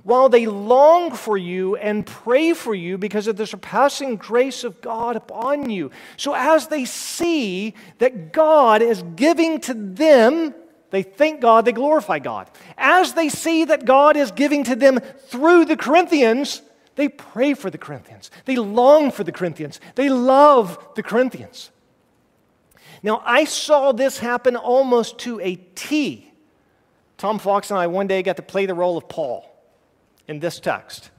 while 0.03 0.28
they 0.28 0.46
long 0.46 1.12
for 1.12 1.36
you 1.36 1.76
and 1.76 2.07
pray 2.07 2.53
for 2.53 2.74
you 2.74 2.98
because 2.98 3.26
of 3.26 3.36
the 3.36 3.46
surpassing 3.46 4.16
grace 4.16 4.64
of 4.64 4.80
God 4.80 5.16
upon 5.16 5.70
you. 5.70 5.90
So, 6.16 6.34
as 6.34 6.68
they 6.68 6.84
see 6.84 7.74
that 7.98 8.32
God 8.32 8.82
is 8.82 9.03
giving 9.16 9.61
to 9.62 9.74
them, 9.74 10.55
they 10.90 11.03
thank 11.03 11.40
God, 11.40 11.64
they 11.64 11.72
glorify 11.72 12.18
God. 12.18 12.51
As 12.76 13.14
they 13.14 13.28
see 13.28 13.64
that 13.64 13.84
God 13.84 14.16
is 14.16 14.30
giving 14.30 14.64
to 14.64 14.76
them 14.76 15.01
through 15.28 15.66
the 15.66 15.76
Corinthians, 15.76 16.62
they 16.96 17.09
pray 17.09 17.55
for 17.55 17.70
the 17.70 17.78
Corinthians. 17.78 18.30
They 18.44 18.57
long 18.57 19.11
for 19.11 19.24
the 19.24 19.32
Corinthians. 19.32 19.80
They 19.94 20.09
love 20.09 20.78
the 20.96 21.03
Corinthians. 21.03 21.70
Now, 23.03 23.22
I 23.24 23.44
saw 23.44 23.92
this 23.92 24.18
happen 24.18 24.57
almost 24.57 25.18
to 25.20 25.40
a 25.40 25.57
T. 25.57 26.30
Tom 27.16 27.38
Fox 27.38 27.70
and 27.70 27.78
I 27.78 27.86
one 27.86 28.07
day 28.07 28.22
got 28.22 28.36
to 28.36 28.42
play 28.42 28.66
the 28.66 28.74
role 28.74 28.96
of 28.96 29.09
Paul 29.09 29.49
in 30.31 30.39
this 30.39 30.61
text. 30.61 31.11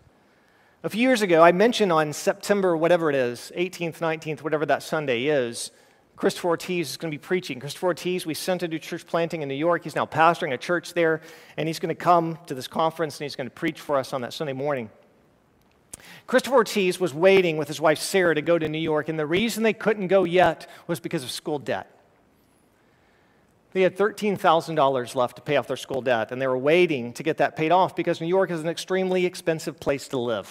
A 0.84 0.90
few 0.90 1.02
years 1.02 1.22
ago, 1.22 1.44
I 1.44 1.52
mentioned 1.52 1.92
on 1.92 2.14
September, 2.14 2.78
whatever 2.78 3.10
it 3.10 3.16
is, 3.16 3.52
18th, 3.58 4.00
19th, 4.00 4.40
whatever 4.40 4.66
that 4.66 4.82
Sunday 4.82 5.26
is, 5.26 5.72
Christopher 6.16 6.48
Ortiz 6.48 6.92
is 6.92 6.98
going 6.98 7.12
to 7.12 7.18
be 7.18 7.22
preaching. 7.22 7.60
Christopher 7.60 7.88
Ortiz, 7.88 8.26
we 8.26 8.34
sent 8.34 8.62
to 8.62 8.70
do 8.70 8.80
church 8.80 9.06
planting 9.06 9.42
in 9.42 9.50
New 9.50 9.56
York. 9.56 9.84
He's 9.84 9.96
now 9.96 10.06
pastoring 10.06 10.54
a 10.54 10.58
church 10.58 10.94
there, 10.94 11.22
and 11.58 11.68
he's 11.68 11.78
going 11.78 11.94
to 11.94 11.96
come 11.96 12.40
to 12.46 12.56
this 12.56 12.70
conference 12.70 13.20
and 13.20 13.26
he's 13.26 13.36
going 13.36 13.48
to 13.50 13.54
preach 13.54 13.82
for 13.82 13.98
us 13.98 14.14
on 14.14 14.22
that 14.22 14.32
Sunday 14.32 14.54
morning. 14.54 14.90
Christopher 16.26 16.56
Ortiz 16.56 16.98
was 16.98 17.14
waiting 17.14 17.58
with 17.58 17.68
his 17.68 17.82
wife 17.82 18.00
Sarah 18.00 18.34
to 18.34 18.42
go 18.42 18.58
to 18.58 18.70
New 18.70 18.80
York, 18.80 19.10
and 19.10 19.20
the 19.20 19.26
reason 19.26 19.62
they 19.62 19.74
couldn't 19.74 20.08
go 20.08 20.24
yet 20.24 20.70
was 20.88 21.02
because 21.02 21.24
of 21.24 21.32
school 21.32 21.60
debt. 21.60 22.01
They 23.74 23.82
had 23.82 23.96
$13,000 23.96 25.16
left 25.16 25.38
to 25.38 25.42
pay 25.42 25.56
off 25.56 25.68
their 25.68 25.78
school 25.78 26.02
debt, 26.02 26.32
and 26.32 26.42
they 26.42 26.48
were 26.48 26.58
waiting 26.58 27.14
to 27.14 27.24
get 27.24 27.38
that 27.38 27.56
paid 27.56 27.72
off 27.72 27.96
because 27.96 28.20
New 28.20 28.28
York 28.28 28.52
is 28.52 28.62
an 28.62 28.68
extremely 28.68 29.26
expensive 29.26 29.80
place 29.80 30.10
to 30.10 30.20
live. 30.20 30.48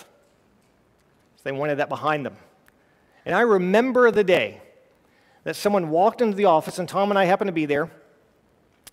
So 1.37 1.43
they 1.45 1.53
wanted 1.53 1.77
that 1.77 1.91
behind 1.91 2.25
them. 2.25 2.37
And 3.27 3.35
I 3.35 3.43
remember 3.43 4.11
the 4.11 4.25
day 4.25 4.63
that 5.45 5.55
someone 5.55 5.91
walked 5.91 6.23
into 6.23 6.35
the 6.35 6.47
office, 6.47 6.79
and 6.79 6.89
Tom 6.89 7.11
and 7.11 7.19
I 7.19 7.27
happened 7.27 7.49
to 7.49 7.53
be 7.53 7.67
there. 7.67 7.91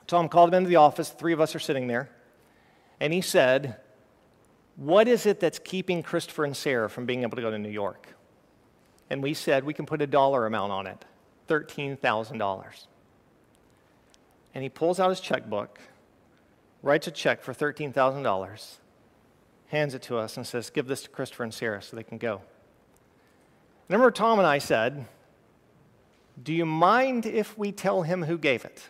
Tom 0.07 0.27
called 0.27 0.49
him 0.49 0.55
into 0.55 0.69
the 0.69 0.75
office, 0.77 1.09
three 1.09 1.33
of 1.33 1.39
us 1.39 1.55
are 1.55 1.59
sitting 1.59 1.87
there, 1.87 2.09
and 2.99 3.13
he 3.13 3.21
said, 3.21 3.77
What 4.75 5.07
is 5.07 5.25
it 5.25 5.39
that's 5.39 5.59
keeping 5.59 6.03
Christopher 6.03 6.45
and 6.45 6.55
Sarah 6.55 6.89
from 6.89 7.05
being 7.05 7.23
able 7.23 7.35
to 7.37 7.41
go 7.41 7.51
to 7.51 7.57
New 7.57 7.69
York? 7.69 8.07
And 9.09 9.23
we 9.23 9.33
said, 9.33 9.63
We 9.63 9.73
can 9.73 9.85
put 9.85 10.01
a 10.01 10.07
dollar 10.07 10.45
amount 10.45 10.71
on 10.73 10.87
it 10.87 11.05
$13,000 11.47 12.87
and 14.53 14.63
he 14.63 14.69
pulls 14.69 14.99
out 14.99 15.09
his 15.09 15.19
checkbook, 15.19 15.79
writes 16.81 17.07
a 17.07 17.11
check 17.11 17.41
for 17.41 17.53
$13,000, 17.53 18.75
hands 19.67 19.93
it 19.93 20.01
to 20.03 20.17
us, 20.17 20.37
and 20.37 20.45
says, 20.45 20.69
Give 20.69 20.87
this 20.87 21.03
to 21.03 21.09
Christopher 21.09 21.43
and 21.43 21.53
Sarah 21.53 21.81
so 21.81 21.95
they 21.95 22.03
can 22.03 22.17
go. 22.17 22.41
remember, 23.89 24.11
Tom 24.11 24.39
and 24.39 24.47
I 24.47 24.57
said, 24.57 25.05
Do 26.41 26.53
you 26.53 26.65
mind 26.65 27.25
if 27.25 27.57
we 27.57 27.71
tell 27.71 28.03
him 28.03 28.23
who 28.23 28.37
gave 28.37 28.65
it? 28.65 28.89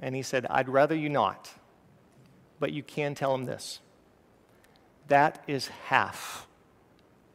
And 0.00 0.14
he 0.14 0.22
said, 0.22 0.46
I'd 0.48 0.68
rather 0.68 0.94
you 0.94 1.08
not, 1.08 1.50
but 2.60 2.72
you 2.72 2.82
can 2.82 3.14
tell 3.14 3.34
him 3.34 3.44
this. 3.44 3.80
That 5.08 5.42
is 5.46 5.68
half 5.86 6.46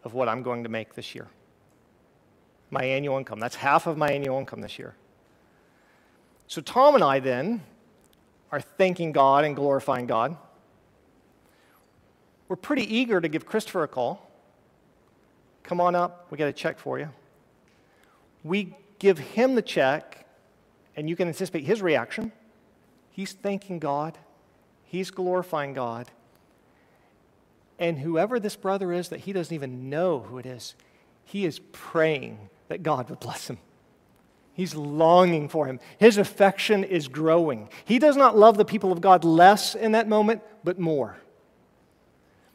of 0.04 0.14
what 0.14 0.30
I'm 0.30 0.44
going 0.44 0.64
to 0.64 0.70
make 0.70 0.94
this 0.94 1.16
year. 1.16 1.28
My 2.70 2.84
annual 2.84 3.18
income. 3.18 3.40
That's 3.40 3.56
half 3.56 3.88
of 3.88 3.98
my 3.98 4.12
annual 4.12 4.40
income 4.40 4.62
this 4.62 4.80
year. 4.80 4.96
So 6.48 6.62
Tom 6.62 6.96
and 6.96 7.04
I 7.04 7.20
then 7.20 7.62
are 8.52 8.62
thanking 8.62 9.12
God 9.12 9.46
and 9.46 9.56
glorifying 9.56 10.06
God. 10.06 10.38
We're 12.48 12.56
pretty 12.56 12.96
eager 12.96 13.20
to 13.20 13.28
give 13.28 13.46
Christopher 13.46 13.84
a 13.84 13.88
call. 13.88 14.30
Come 15.64 15.82
on 15.82 15.96
up, 15.96 16.28
we 16.30 16.38
got 16.38 16.48
a 16.48 16.54
check 16.54 16.78
for 16.78 17.00
you. 17.00 17.10
We 18.44 18.76
give 19.00 19.18
him 19.18 19.56
the 19.56 19.62
check, 19.62 20.28
and 20.96 21.10
you 21.10 21.16
can 21.16 21.28
anticipate 21.28 21.64
his 21.64 21.82
reaction. 21.82 22.32
He's 23.10 23.34
thanking 23.34 23.80
God, 23.80 24.18
he's 24.84 25.10
glorifying 25.10 25.74
God. 25.74 26.12
And 27.80 27.98
whoever 28.00 28.40
this 28.40 28.56
brother 28.56 28.94
is 28.94 29.10
that 29.10 29.22
he 29.22 29.34
doesn't 29.34 29.54
even 29.54 29.90
know 29.90 30.20
who 30.20 30.38
it 30.38 30.46
is, 30.46 30.76
he 31.26 31.46
is 31.46 31.60
praying 31.72 32.50
that 32.68 32.84
God 32.84 33.10
would 33.10 33.20
bless 33.20 33.50
him. 33.50 33.58
He's 34.54 34.76
longing 34.76 35.50
for 35.50 35.66
him. 35.66 35.80
His 35.98 36.18
affection 36.18 36.84
is 36.84 37.08
growing. 37.08 37.70
He 37.86 37.98
does 37.98 38.16
not 38.16 38.38
love 38.38 38.56
the 38.56 38.66
people 38.66 38.92
of 38.92 39.02
God 39.02 39.24
less 39.24 39.74
in 39.74 39.94
that 39.94 40.08
moment, 40.08 40.44
but 40.64 40.80
more. 40.80 41.18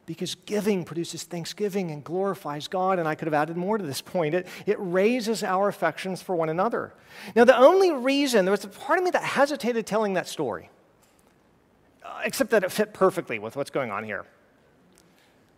Because 0.07 0.37
giving 0.37 0.85
produces 0.85 1.25
thanksgiving 1.25 1.91
and 1.91 2.03
glorifies 2.03 2.69
God, 2.69 2.99
and 2.99 3.07
I 3.07 3.15
could 3.15 3.27
have 3.27 3.35
added 3.35 3.57
more 3.57 3.77
to 3.77 3.85
this 3.85 4.01
point. 4.01 4.35
It, 4.35 4.47
it 4.65 4.77
raises 4.79 5.43
our 5.43 5.69
affections 5.69 6.23
for 6.23 6.37
one 6.37 6.49
another. 6.49 6.95
Now, 7.35 7.45
the 7.45 7.59
only 7.59 7.91
reason, 7.91 8.45
there 8.45 8.53
was 8.53 8.65
a 8.65 8.69
part 8.69 8.99
of 8.99 9.05
me 9.05 9.11
that 9.11 9.23
hesitated 9.23 9.87
telling 9.87 10.15
that 10.15 10.29
story, 10.29 10.71
uh, 12.05 12.21
except 12.25 12.51
that 12.51 12.63
it 12.63 12.71
fit 12.71 12.95
perfectly 12.95 13.39
with 13.39 13.57
what's 13.57 13.71
going 13.71 13.91
on 13.91 14.05
here. 14.05 14.25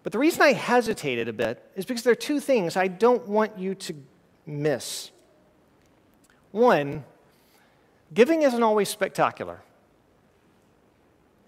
But 0.03 0.12
the 0.12 0.18
reason 0.18 0.41
I 0.41 0.55
hesitated 0.55 1.28
a 1.28 1.34
bit 1.34 1.62
is 1.76 1.84
because 1.84 2.03
there 2.03 2.12
are 2.12 2.16
two 2.16 2.41
things 2.41 2.76
I 2.76 2.88
don't 2.88 3.28
want 3.28 3.59
you 3.59 3.74
to 3.74 3.95
miss. 4.47 5.11
One, 6.53 7.05
giving 8.12 8.42
isn't 8.42 8.62
always 8.62 8.88
spectacular. 8.88 9.61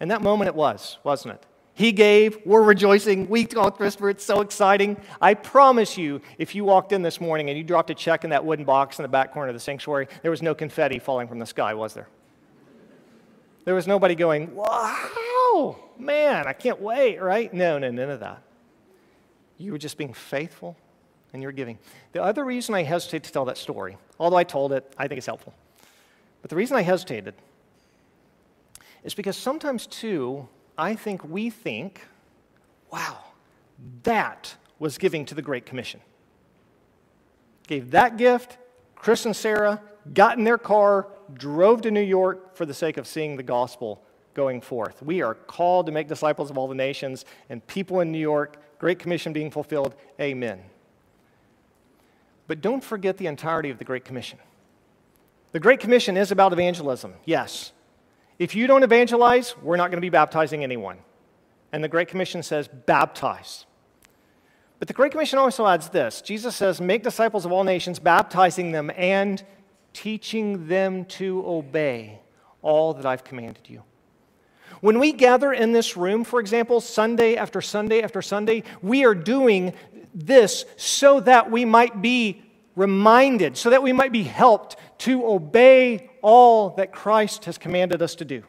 In 0.00 0.09
that 0.09 0.22
moment, 0.22 0.48
it 0.48 0.55
was, 0.55 0.98
wasn't 1.05 1.34
it? 1.34 1.46
He 1.74 1.92
gave, 1.92 2.38
we're 2.44 2.62
rejoicing, 2.62 3.28
we 3.28 3.46
told 3.46 3.76
Christopher, 3.76 4.11
it's 4.11 4.24
so 4.24 4.40
exciting. 4.40 5.00
I 5.20 5.34
promise 5.34 5.96
you, 5.96 6.20
if 6.36 6.55
you 6.55 6.64
walked 6.64 6.92
in 6.92 7.00
this 7.03 7.20
morning 7.20 7.48
and 7.48 7.57
you 7.57 7.64
dropped 7.64 7.88
a 7.88 7.94
check 7.94 8.24
in 8.24 8.30
that 8.30 8.44
wooden 8.44 8.64
box 8.64 8.98
in 8.98 9.05
the 9.05 9.09
back 9.09 9.32
corner 9.32 9.48
of 9.48 9.55
the 9.55 9.61
sanctuary, 9.61 10.09
there 10.20 10.30
was 10.30 10.42
no 10.42 10.55
confetti 10.55 10.98
falling 10.98 11.28
from 11.28 11.38
the 11.38 11.46
sky, 11.46 11.72
was 11.72 11.94
there? 11.94 12.09
There 13.64 13.74
was 13.74 13.86
nobody 13.86 14.14
going, 14.14 14.55
wow, 14.55 15.78
man, 15.98 16.46
I 16.46 16.53
can't 16.53 16.80
wait, 16.80 17.22
right? 17.22 17.53
No, 17.55 17.78
no, 17.78 17.90
none 17.90 18.11
of 18.11 18.20
that. 18.20 18.42
You 19.57 19.72
were 19.72 19.78
just 19.78 19.96
being 19.96 20.12
faithful 20.12 20.76
and 21.32 21.42
you're 21.42 21.52
giving. 21.52 21.78
The 22.12 22.22
other 22.22 22.44
reason 22.44 22.74
I 22.74 22.82
hesitate 22.82 23.24
to 23.24 23.32
tell 23.32 23.44
that 23.46 23.58
story, 23.58 23.96
although 24.18 24.36
I 24.36 24.44
told 24.44 24.72
it, 24.72 24.92
I 24.98 25.08
think 25.08 25.18
it's 25.18 25.26
helpful. 25.26 25.54
But 26.42 26.50
the 26.50 26.56
reason 26.56 26.76
I 26.76 26.82
hesitated 26.82 27.34
is 29.04 29.14
because 29.14 29.36
sometimes, 29.36 29.86
too, 29.86 30.48
I 30.76 30.94
think 30.94 31.24
we 31.24 31.50
think, 31.50 32.06
wow, 32.92 33.18
that 34.02 34.54
was 34.78 34.98
giving 34.98 35.24
to 35.26 35.34
the 35.34 35.42
Great 35.42 35.66
Commission. 35.66 36.00
Gave 37.66 37.92
that 37.92 38.16
gift, 38.16 38.58
Chris 38.96 39.24
and 39.24 39.34
Sarah 39.34 39.80
got 40.14 40.38
in 40.38 40.44
their 40.44 40.58
car, 40.58 41.06
drove 41.32 41.82
to 41.82 41.90
New 41.90 42.02
York 42.02 42.56
for 42.56 42.66
the 42.66 42.74
sake 42.74 42.96
of 42.96 43.06
seeing 43.06 43.36
the 43.36 43.42
gospel 43.42 44.02
going 44.34 44.60
forth. 44.60 45.02
We 45.02 45.22
are 45.22 45.34
called 45.34 45.86
to 45.86 45.92
make 45.92 46.08
disciples 46.08 46.50
of 46.50 46.58
all 46.58 46.66
the 46.66 46.74
nations, 46.74 47.24
and 47.48 47.64
people 47.66 48.00
in 48.00 48.10
New 48.10 48.18
York, 48.18 48.56
Great 48.78 48.98
Commission 48.98 49.32
being 49.32 49.50
fulfilled, 49.50 49.94
amen. 50.20 50.62
But 52.53 52.61
don't 52.61 52.84
forget 52.84 53.16
the 53.16 53.28
entirety 53.28 53.70
of 53.70 53.78
the 53.78 53.84
Great 53.84 54.05
Commission. 54.05 54.38
The 55.53 55.59
Great 55.59 55.80
Commission 55.80 56.18
is 56.18 56.32
about 56.32 56.53
evangelism, 56.53 57.14
yes. 57.24 57.72
If 58.38 58.55
you 58.55 58.66
don't 58.66 58.82
evangelize, 58.82 59.57
we're 59.62 59.78
not 59.78 59.90
going 59.90 59.96
to 59.96 60.03
be 60.03 60.11
baptizing 60.11 60.62
anyone. 60.62 60.98
And 61.72 61.82
the 61.82 61.88
Great 61.88 62.09
Commission 62.09 62.42
says, 62.42 62.68
baptize. 62.68 63.64
But 64.78 64.86
the 64.86 64.92
Great 64.92 65.12
Commission 65.12 65.38
also 65.38 65.66
adds 65.66 65.88
this 65.88 66.20
Jesus 66.20 66.55
says, 66.55 66.78
make 66.78 67.03
disciples 67.03 67.46
of 67.46 67.53
all 67.53 67.64
nations, 67.64 67.98
baptizing 67.98 68.70
them 68.70 68.90
and 68.98 69.42
teaching 69.94 70.68
them 70.68 71.07
to 71.07 71.42
obey 71.46 72.20
all 72.61 72.92
that 72.92 73.07
I've 73.07 73.24
commanded 73.24 73.66
you. 73.70 73.82
When 74.82 74.98
we 74.98 75.12
gather 75.12 75.55
in 75.55 75.72
this 75.72 75.96
room, 75.96 76.22
for 76.22 76.38
example, 76.38 76.82
Sunday 76.82 77.36
after 77.36 77.62
Sunday 77.62 78.03
after 78.03 78.20
Sunday, 78.20 78.64
we 78.82 79.07
are 79.07 79.14
doing 79.14 79.72
this 80.14 80.64
so 80.76 81.20
that 81.20 81.50
we 81.50 81.64
might 81.64 82.03
be 82.03 82.41
reminded, 82.76 83.56
so 83.56 83.70
that 83.70 83.82
we 83.82 83.92
might 83.92 84.12
be 84.12 84.22
helped 84.22 84.76
to 84.98 85.26
obey 85.26 86.10
all 86.22 86.70
that 86.70 86.92
Christ 86.92 87.44
has 87.44 87.58
commanded 87.58 88.02
us 88.02 88.14
to 88.16 88.24
do. 88.24 88.44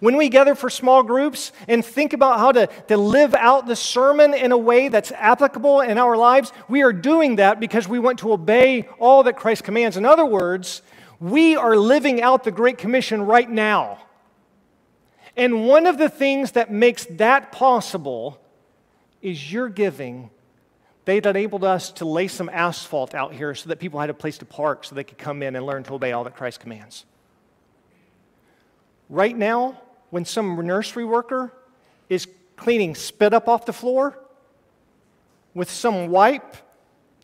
When 0.00 0.16
we 0.16 0.28
gather 0.28 0.54
for 0.54 0.68
small 0.68 1.02
groups 1.02 1.52
and 1.68 1.84
think 1.84 2.12
about 2.12 2.38
how 2.38 2.52
to, 2.52 2.66
to 2.88 2.96
live 2.96 3.34
out 3.34 3.66
the 3.66 3.76
sermon 3.76 4.34
in 4.34 4.52
a 4.52 4.58
way 4.58 4.88
that's 4.88 5.12
applicable 5.12 5.80
in 5.80 5.98
our 5.98 6.16
lives, 6.16 6.52
we 6.68 6.82
are 6.82 6.92
doing 6.92 7.36
that 7.36 7.60
because 7.60 7.88
we 7.88 7.98
want 7.98 8.18
to 8.18 8.32
obey 8.32 8.88
all 8.98 9.22
that 9.22 9.36
Christ 9.36 9.64
commands. 9.64 9.96
In 9.96 10.04
other 10.04 10.26
words, 10.26 10.82
we 11.20 11.56
are 11.56 11.76
living 11.76 12.20
out 12.20 12.44
the 12.44 12.50
Great 12.50 12.76
Commission 12.76 13.22
right 13.22 13.48
now. 13.48 13.98
And 15.36 15.66
one 15.66 15.86
of 15.86 15.98
the 15.98 16.08
things 16.08 16.52
that 16.52 16.70
makes 16.70 17.06
that 17.06 17.52
possible 17.52 18.40
is 19.22 19.52
your 19.52 19.68
giving. 19.68 20.30
They 21.04 21.18
enabled 21.18 21.64
us 21.64 21.90
to 21.92 22.04
lay 22.04 22.28
some 22.28 22.48
asphalt 22.48 23.14
out 23.14 23.32
here 23.32 23.54
so 23.54 23.68
that 23.68 23.78
people 23.78 24.00
had 24.00 24.10
a 24.10 24.14
place 24.14 24.38
to 24.38 24.44
park 24.44 24.84
so 24.84 24.94
they 24.94 25.04
could 25.04 25.18
come 25.18 25.42
in 25.42 25.54
and 25.54 25.66
learn 25.66 25.82
to 25.84 25.94
obey 25.94 26.12
all 26.12 26.24
that 26.24 26.36
Christ 26.36 26.60
commands. 26.60 27.04
Right 29.10 29.36
now, 29.36 29.80
when 30.10 30.24
some 30.24 30.56
nursery 30.66 31.04
worker 31.04 31.52
is 32.08 32.26
cleaning 32.56 32.94
spit 32.94 33.34
up 33.34 33.48
off 33.48 33.66
the 33.66 33.72
floor 33.72 34.18
with 35.52 35.70
some 35.70 36.08
wipe 36.08 36.56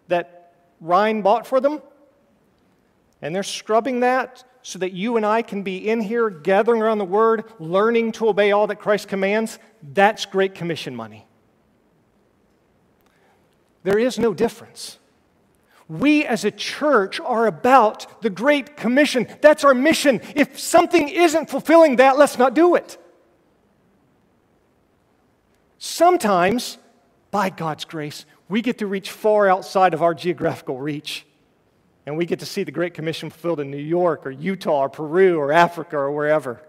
that 0.09 0.53
Ryan 0.81 1.22
bought 1.22 1.47
for 1.47 1.61
them, 1.61 1.81
and 3.22 3.35
they're 3.35 3.43
scrubbing 3.43 4.01
that 4.01 4.45
so 4.62 4.78
that 4.78 4.93
you 4.93 5.16
and 5.16 5.24
I 5.24 5.43
can 5.43 5.62
be 5.62 5.89
in 5.89 6.01
here 6.01 6.28
gathering 6.28 6.83
around 6.83 6.99
the 6.99 7.05
Word, 7.05 7.45
learning 7.59 8.12
to 8.12 8.28
obey 8.28 8.53
all 8.53 8.66
that 8.66 8.76
Christ 8.76 9.09
commands, 9.09 9.59
that's 9.83 10.26
Great 10.26 10.55
Commission 10.55 10.95
money. 10.95 11.26
There 13.83 13.99
is 13.99 14.18
no 14.18 14.35
difference. 14.35 14.99
We 15.89 16.24
as 16.24 16.45
a 16.45 16.51
church 16.51 17.18
are 17.18 17.47
about 17.47 18.22
the 18.22 18.31
Great 18.31 18.76
Commission. 18.76 19.26
That's 19.41 19.64
our 19.64 19.74
mission. 19.74 20.20
If 20.37 20.59
something 20.59 21.09
isn't 21.09 21.51
fulfilling 21.51 21.97
that, 21.97 22.16
let's 22.16 22.39
not 22.39 22.55
do 22.55 22.76
it. 22.76 22.97
Sometimes, 25.78 26.78
by 27.31 27.51
God's 27.51 27.85
grace, 27.85 28.26
we 28.49 28.62
get 28.62 28.78
to 28.78 28.87
reach 28.87 29.11
far 29.11 29.49
outside 29.49 29.95
of 29.95 30.03
our 30.03 30.14
geographical 30.14 30.78
reach 30.78 31.26
and 32.07 32.16
we 32.16 32.26
get 32.26 32.41
to 32.41 32.47
see 32.47 32.64
the 32.64 32.72
Great 32.72 32.95
Commission 32.95 33.31
fulfilled 33.31 33.61
in 33.61 33.70
New 33.70 33.76
York 33.76 34.26
or 34.26 34.31
Utah 34.31 34.81
or 34.81 34.89
Peru 34.89 35.39
or 35.39 35.53
Africa 35.53 35.97
or 35.97 36.11
wherever. 36.11 36.61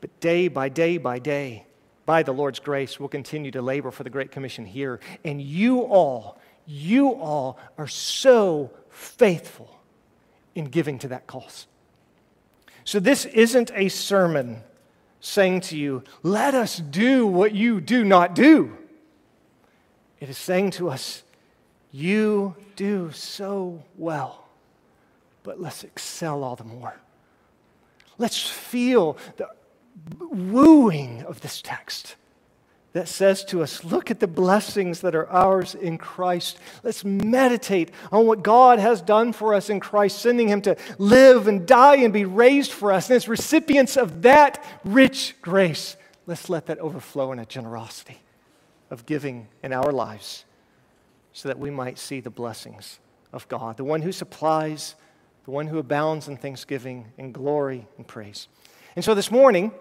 But 0.00 0.20
day 0.20 0.48
by 0.48 0.68
day 0.68 0.98
by 0.98 1.18
day, 1.20 1.66
by 2.10 2.24
the 2.24 2.32
Lord's 2.32 2.58
grace, 2.58 2.98
we'll 2.98 3.08
continue 3.08 3.52
to 3.52 3.62
labor 3.62 3.92
for 3.92 4.02
the 4.02 4.10
Great 4.10 4.32
Commission 4.32 4.66
here. 4.66 4.98
And 5.24 5.40
you 5.40 5.82
all, 5.82 6.40
you 6.66 7.14
all 7.14 7.56
are 7.78 7.86
so 7.86 8.72
faithful 8.88 9.80
in 10.56 10.64
giving 10.64 10.98
to 10.98 11.06
that 11.06 11.28
cause. 11.28 11.68
So, 12.82 12.98
this 12.98 13.26
isn't 13.26 13.70
a 13.76 13.88
sermon 13.88 14.64
saying 15.20 15.60
to 15.60 15.78
you, 15.78 16.02
let 16.24 16.52
us 16.52 16.78
do 16.78 17.28
what 17.28 17.54
you 17.54 17.80
do 17.80 18.04
not 18.04 18.34
do. 18.34 18.76
It 20.18 20.28
is 20.28 20.36
saying 20.36 20.72
to 20.72 20.90
us, 20.90 21.22
you 21.92 22.56
do 22.74 23.12
so 23.12 23.84
well, 23.96 24.48
but 25.44 25.60
let's 25.60 25.84
excel 25.84 26.42
all 26.42 26.56
the 26.56 26.64
more. 26.64 26.96
Let's 28.18 28.50
feel 28.50 29.16
the 29.36 29.50
wooing 30.18 31.22
of 31.22 31.40
this 31.40 31.60
text 31.62 32.16
that 32.92 33.08
says 33.08 33.44
to 33.44 33.62
us, 33.62 33.84
Look 33.84 34.10
at 34.10 34.20
the 34.20 34.26
blessings 34.26 35.00
that 35.00 35.14
are 35.14 35.28
ours 35.28 35.74
in 35.74 35.98
Christ. 35.98 36.58
Let's 36.82 37.04
meditate 37.04 37.92
on 38.10 38.26
what 38.26 38.42
God 38.42 38.78
has 38.78 39.00
done 39.00 39.32
for 39.32 39.54
us 39.54 39.70
in 39.70 39.80
Christ, 39.80 40.18
sending 40.18 40.48
Him 40.48 40.62
to 40.62 40.76
live 40.98 41.46
and 41.46 41.66
die 41.66 41.96
and 41.96 42.12
be 42.12 42.24
raised 42.24 42.72
for 42.72 42.92
us. 42.92 43.08
And 43.08 43.16
as 43.16 43.28
recipients 43.28 43.96
of 43.96 44.22
that 44.22 44.64
rich 44.84 45.36
grace, 45.40 45.96
let's 46.26 46.48
let 46.48 46.66
that 46.66 46.78
overflow 46.78 47.32
in 47.32 47.38
a 47.38 47.46
generosity 47.46 48.18
of 48.90 49.06
giving 49.06 49.48
in 49.62 49.72
our 49.72 49.92
lives 49.92 50.44
so 51.32 51.48
that 51.48 51.58
we 51.58 51.70
might 51.70 51.98
see 51.98 52.20
the 52.20 52.30
blessings 52.30 52.98
of 53.32 53.46
God, 53.46 53.76
the 53.76 53.84
one 53.84 54.02
who 54.02 54.10
supplies, 54.10 54.96
the 55.44 55.52
one 55.52 55.68
who 55.68 55.78
abounds 55.78 56.26
in 56.26 56.36
thanksgiving 56.36 57.06
and 57.16 57.32
glory 57.32 57.86
and 57.96 58.06
praise. 58.06 58.48
And 58.96 59.04
so 59.04 59.14
this 59.14 59.30
morning, 59.30 59.72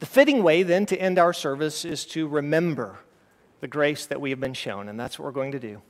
the 0.00 0.06
fitting 0.06 0.42
way 0.42 0.62
then 0.62 0.86
to 0.86 1.00
end 1.00 1.18
our 1.18 1.32
service 1.32 1.84
is 1.84 2.04
to 2.06 2.28
remember 2.28 2.98
the 3.60 3.68
grace 3.68 4.06
that 4.06 4.20
we 4.20 4.30
have 4.30 4.40
been 4.40 4.54
shown, 4.54 4.88
and 4.88 4.98
that's 4.98 5.18
what 5.18 5.24
we're 5.24 5.32
going 5.32 5.52
to 5.52 5.60
do. 5.60 5.80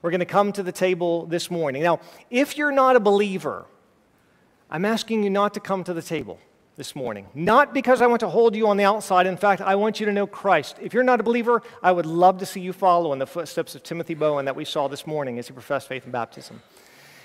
We're 0.00 0.10
going 0.10 0.20
to 0.20 0.26
come 0.26 0.52
to 0.52 0.62
the 0.62 0.72
table 0.72 1.26
this 1.26 1.50
morning. 1.50 1.82
Now, 1.82 2.00
if 2.30 2.56
you're 2.56 2.72
not 2.72 2.96
a 2.96 3.00
believer, 3.00 3.66
I'm 4.70 4.84
asking 4.84 5.22
you 5.22 5.30
not 5.30 5.54
to 5.54 5.60
come 5.60 5.84
to 5.84 5.94
the 5.94 6.02
table 6.02 6.40
this 6.76 6.96
morning. 6.96 7.28
Not 7.34 7.74
because 7.74 8.00
I 8.00 8.06
want 8.06 8.20
to 8.20 8.28
hold 8.28 8.56
you 8.56 8.66
on 8.68 8.78
the 8.78 8.84
outside. 8.84 9.26
In 9.26 9.36
fact, 9.36 9.60
I 9.60 9.74
want 9.74 10.00
you 10.00 10.06
to 10.06 10.12
know 10.12 10.26
Christ. 10.26 10.78
If 10.80 10.94
you're 10.94 11.02
not 11.02 11.20
a 11.20 11.22
believer, 11.22 11.62
I 11.82 11.92
would 11.92 12.06
love 12.06 12.38
to 12.38 12.46
see 12.46 12.60
you 12.60 12.72
follow 12.72 13.12
in 13.12 13.18
the 13.18 13.26
footsteps 13.26 13.74
of 13.74 13.82
Timothy 13.82 14.14
Bowen 14.14 14.46
that 14.46 14.56
we 14.56 14.64
saw 14.64 14.88
this 14.88 15.06
morning 15.06 15.38
as 15.38 15.46
he 15.46 15.52
professed 15.52 15.88
faith 15.88 16.06
in 16.06 16.10
baptism. 16.10 16.62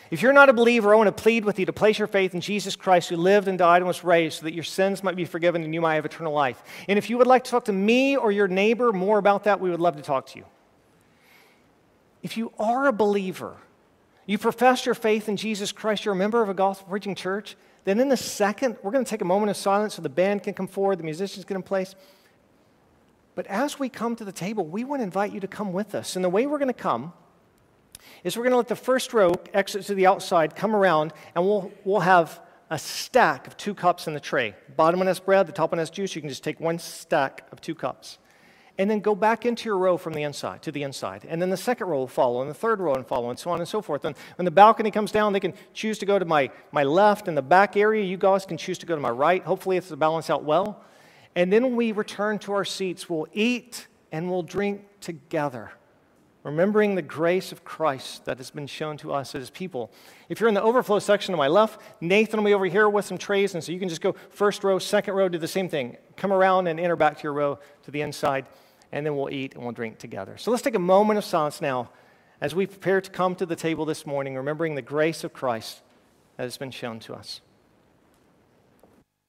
If 0.10 0.22
you're 0.22 0.34
not 0.34 0.50
a 0.50 0.54
believer, 0.54 0.94
I 0.94 0.98
want 0.98 1.08
to 1.08 1.24
plead 1.24 1.44
with 1.44 1.60
you 1.60 1.66
to 1.66 1.74
place 1.74 2.00
your 2.00 2.08
faith 2.08 2.34
in 2.34 2.42
Jesus 2.42 2.76
Christ, 2.76 3.10
who 3.10 3.18
lived 3.18 3.48
and 3.48 3.58
died 3.58 3.78
and 3.78 3.88
was 3.88 4.04
raised, 4.04 4.40
so 4.40 4.44
that 4.46 4.54
your 4.54 4.64
sins 4.64 5.04
might 5.04 5.16
be 5.16 5.26
forgiven 5.26 5.64
and 5.64 5.74
you 5.74 5.82
might 5.82 5.96
have 5.96 6.06
eternal 6.06 6.34
life. 6.34 6.64
And 6.88 6.98
if 6.98 7.10
you 7.10 7.18
would 7.18 7.28
like 7.28 7.44
to 7.44 7.52
talk 7.52 7.66
to 7.66 7.74
me 7.74 8.16
or 8.16 8.32
your 8.32 8.48
neighbor 8.48 8.94
more 8.94 9.18
about 9.18 9.44
that, 9.44 9.60
we 9.60 9.70
would 9.70 9.82
love 9.82 9.98
to 9.98 10.02
talk 10.02 10.28
to 10.28 10.40
you. 10.40 10.46
If 12.24 12.38
you 12.38 12.52
are 12.58 12.88
a 12.88 12.94
believer, 12.94 13.58
you 14.26 14.38
profess 14.38 14.86
your 14.86 14.96
faith 14.96 15.30
in 15.30 15.38
Jesus 15.38 15.72
Christ, 15.72 16.06
you're 16.06 16.14
a 16.14 16.18
member 16.18 16.42
of 16.42 16.50
a 16.50 16.54
gospel 16.54 16.88
preaching 16.90 17.16
church, 17.16 17.56
then, 17.88 18.02
in 18.02 18.12
a 18.12 18.18
second, 18.18 18.76
we're 18.84 18.92
going 18.92 19.06
to 19.06 19.10
take 19.10 19.22
a 19.22 19.26
moment 19.26 19.50
of 19.50 19.56
silence 19.56 19.96
so 19.96 20.02
the 20.02 20.10
band 20.10 20.44
can 20.44 20.54
come 20.54 20.68
forward, 20.68 21.00
the 21.00 21.06
musicians 21.06 21.46
get 21.46 21.56
in 21.56 21.64
place. 21.64 21.96
But 23.34 23.48
as 23.48 23.80
we 23.80 23.88
come 23.88 24.14
to 24.18 24.26
the 24.26 24.34
table, 24.34 24.66
we 24.66 24.84
want 24.84 25.00
to 25.00 25.06
invite 25.06 25.32
you 25.32 25.40
to 25.40 25.48
come 25.48 25.72
with 25.72 25.96
us. 25.96 26.18
And 26.18 26.26
the 26.26 26.30
way 26.30 26.48
we're 26.48 26.58
going 26.58 26.68
to 26.68 26.74
come 26.74 27.14
is 28.28 28.36
we're 28.36 28.44
going 28.44 28.52
to 28.52 28.58
let 28.58 28.68
the 28.68 28.76
first 28.76 29.14
row 29.14 29.32
exit 29.54 29.86
to 29.86 29.96
the 29.96 30.06
outside, 30.06 30.54
come 30.54 30.76
around, 30.76 31.14
and 31.34 31.46
we'll, 31.46 31.72
we'll 31.86 32.02
have 32.02 32.42
a 32.70 32.78
stack 32.78 33.48
of 33.48 33.56
two 33.56 33.74
cups 33.74 34.06
in 34.06 34.14
the 34.14 34.20
tray. 34.20 34.54
Bottom 34.76 35.00
one 35.00 35.08
has 35.08 35.22
bread, 35.22 35.48
the 35.48 35.54
top 35.54 35.72
one 35.72 35.80
has 35.80 35.90
juice. 35.90 36.14
You 36.14 36.22
can 36.22 36.30
just 36.30 36.44
take 36.44 36.60
one 36.60 36.78
stack 36.78 37.48
of 37.54 37.62
two 37.62 37.74
cups 37.74 38.18
and 38.78 38.92
then 38.92 39.00
go 39.00 39.16
back 39.16 39.46
into 39.46 39.70
your 39.70 39.78
row 39.78 39.96
from 39.96 40.12
the 40.12 40.24
inside 40.24 40.62
to 40.64 40.74
the 40.74 40.84
inside. 40.84 41.26
And 41.28 41.42
then 41.42 41.50
the 41.50 41.58
second 41.58 41.88
row 41.88 42.00
will 42.00 42.08
follow, 42.08 42.42
and 42.42 42.50
the 42.50 42.54
third 42.54 42.82
row 42.82 42.96
will 42.96 43.04
follow, 43.04 43.30
and 43.30 43.40
so 43.40 43.50
on 43.50 43.60
and 43.60 43.68
so 43.68 43.82
forth. 43.82 44.04
And 44.04 44.14
when 44.36 44.44
the 44.44 44.52
balcony 44.52 44.92
comes 44.92 45.14
down, 45.14 45.32
they 45.32 45.40
can 45.40 45.54
choose 45.74 45.98
to 46.00 46.06
go 46.06 46.20
to 46.20 46.26
my, 46.26 46.52
my 46.74 46.84
left 46.84 47.30
in 47.30 47.34
the 47.34 47.42
back 47.42 47.78
area. 47.78 48.04
You 48.04 48.18
guys 48.18 48.46
can 48.46 48.58
choose 48.58 48.78
to 48.80 48.86
go 48.86 48.94
to 48.94 49.02
my 49.02 49.10
right. 49.10 49.42
Hopefully, 49.44 49.78
it's 49.78 49.90
balanced 49.90 50.30
out 50.30 50.44
well. 50.44 50.84
And 51.34 51.52
then 51.52 51.64
when 51.64 51.76
we 51.78 51.94
return 51.94 52.40
to 52.40 52.52
our 52.52 52.66
seats, 52.66 53.10
we'll 53.10 53.28
eat 53.32 53.88
and 54.12 54.30
we'll 54.30 54.44
drink 54.44 54.86
together, 55.00 55.72
remembering 56.44 56.96
the 56.96 57.02
grace 57.02 57.52
of 57.52 57.64
Christ 57.64 58.26
that 58.26 58.38
has 58.38 58.52
been 58.52 58.68
shown 58.68 58.98
to 58.98 59.12
us 59.14 59.36
as 59.36 59.50
people. 59.50 59.92
If 60.30 60.40
you're 60.40 60.50
in 60.50 60.56
the 60.56 60.62
overflow 60.62 61.00
section 61.00 61.34
to 61.34 61.38
my 61.38 61.48
left, 61.48 61.82
Nathan 62.00 62.40
will 62.40 62.50
be 62.50 62.54
over 62.54 62.66
here 62.66 62.88
with 62.88 63.06
some 63.06 63.18
trays, 63.18 63.54
and 63.54 63.64
so 63.64 63.72
you 63.72 63.80
can 63.80 63.90
just 63.90 64.02
go 64.02 64.16
first 64.30 64.64
row, 64.64 64.80
second 64.80 65.14
row, 65.16 65.28
do 65.28 65.38
the 65.38 65.48
same 65.48 65.68
thing. 65.68 65.98
Come 66.16 66.32
around 66.32 66.68
and 66.68 66.80
enter 66.80 66.96
back 66.96 67.18
to 67.18 67.24
your 67.24 67.34
row 67.34 67.60
to 67.84 67.92
the 67.92 68.02
inside 68.02 68.46
and 68.92 69.06
then 69.06 69.16
we'll 69.16 69.30
eat 69.30 69.54
and 69.54 69.64
we'll 69.64 69.74
drink 69.74 69.98
together. 69.98 70.38
So 70.38 70.52
let's 70.52 70.64
take 70.64 70.76
a 70.76 70.80
moment 70.80 71.18
of 71.18 71.26
silence 71.26 71.62
now 71.62 71.90
as 72.40 72.54
we 72.54 72.66
prepare 72.66 73.02
to 73.02 73.10
come 73.10 73.36
to 73.36 73.46
the 73.46 73.56
table 73.56 73.86
this 73.86 74.06
morning, 74.06 74.36
remembering 74.36 74.76
the 74.76 74.82
grace 74.82 75.24
of 75.24 75.34
Christ 75.34 75.82
that 76.38 76.44
has 76.44 76.58
been 76.58 76.72
shown 76.72 77.00
to 77.02 77.14
us. 77.14 77.42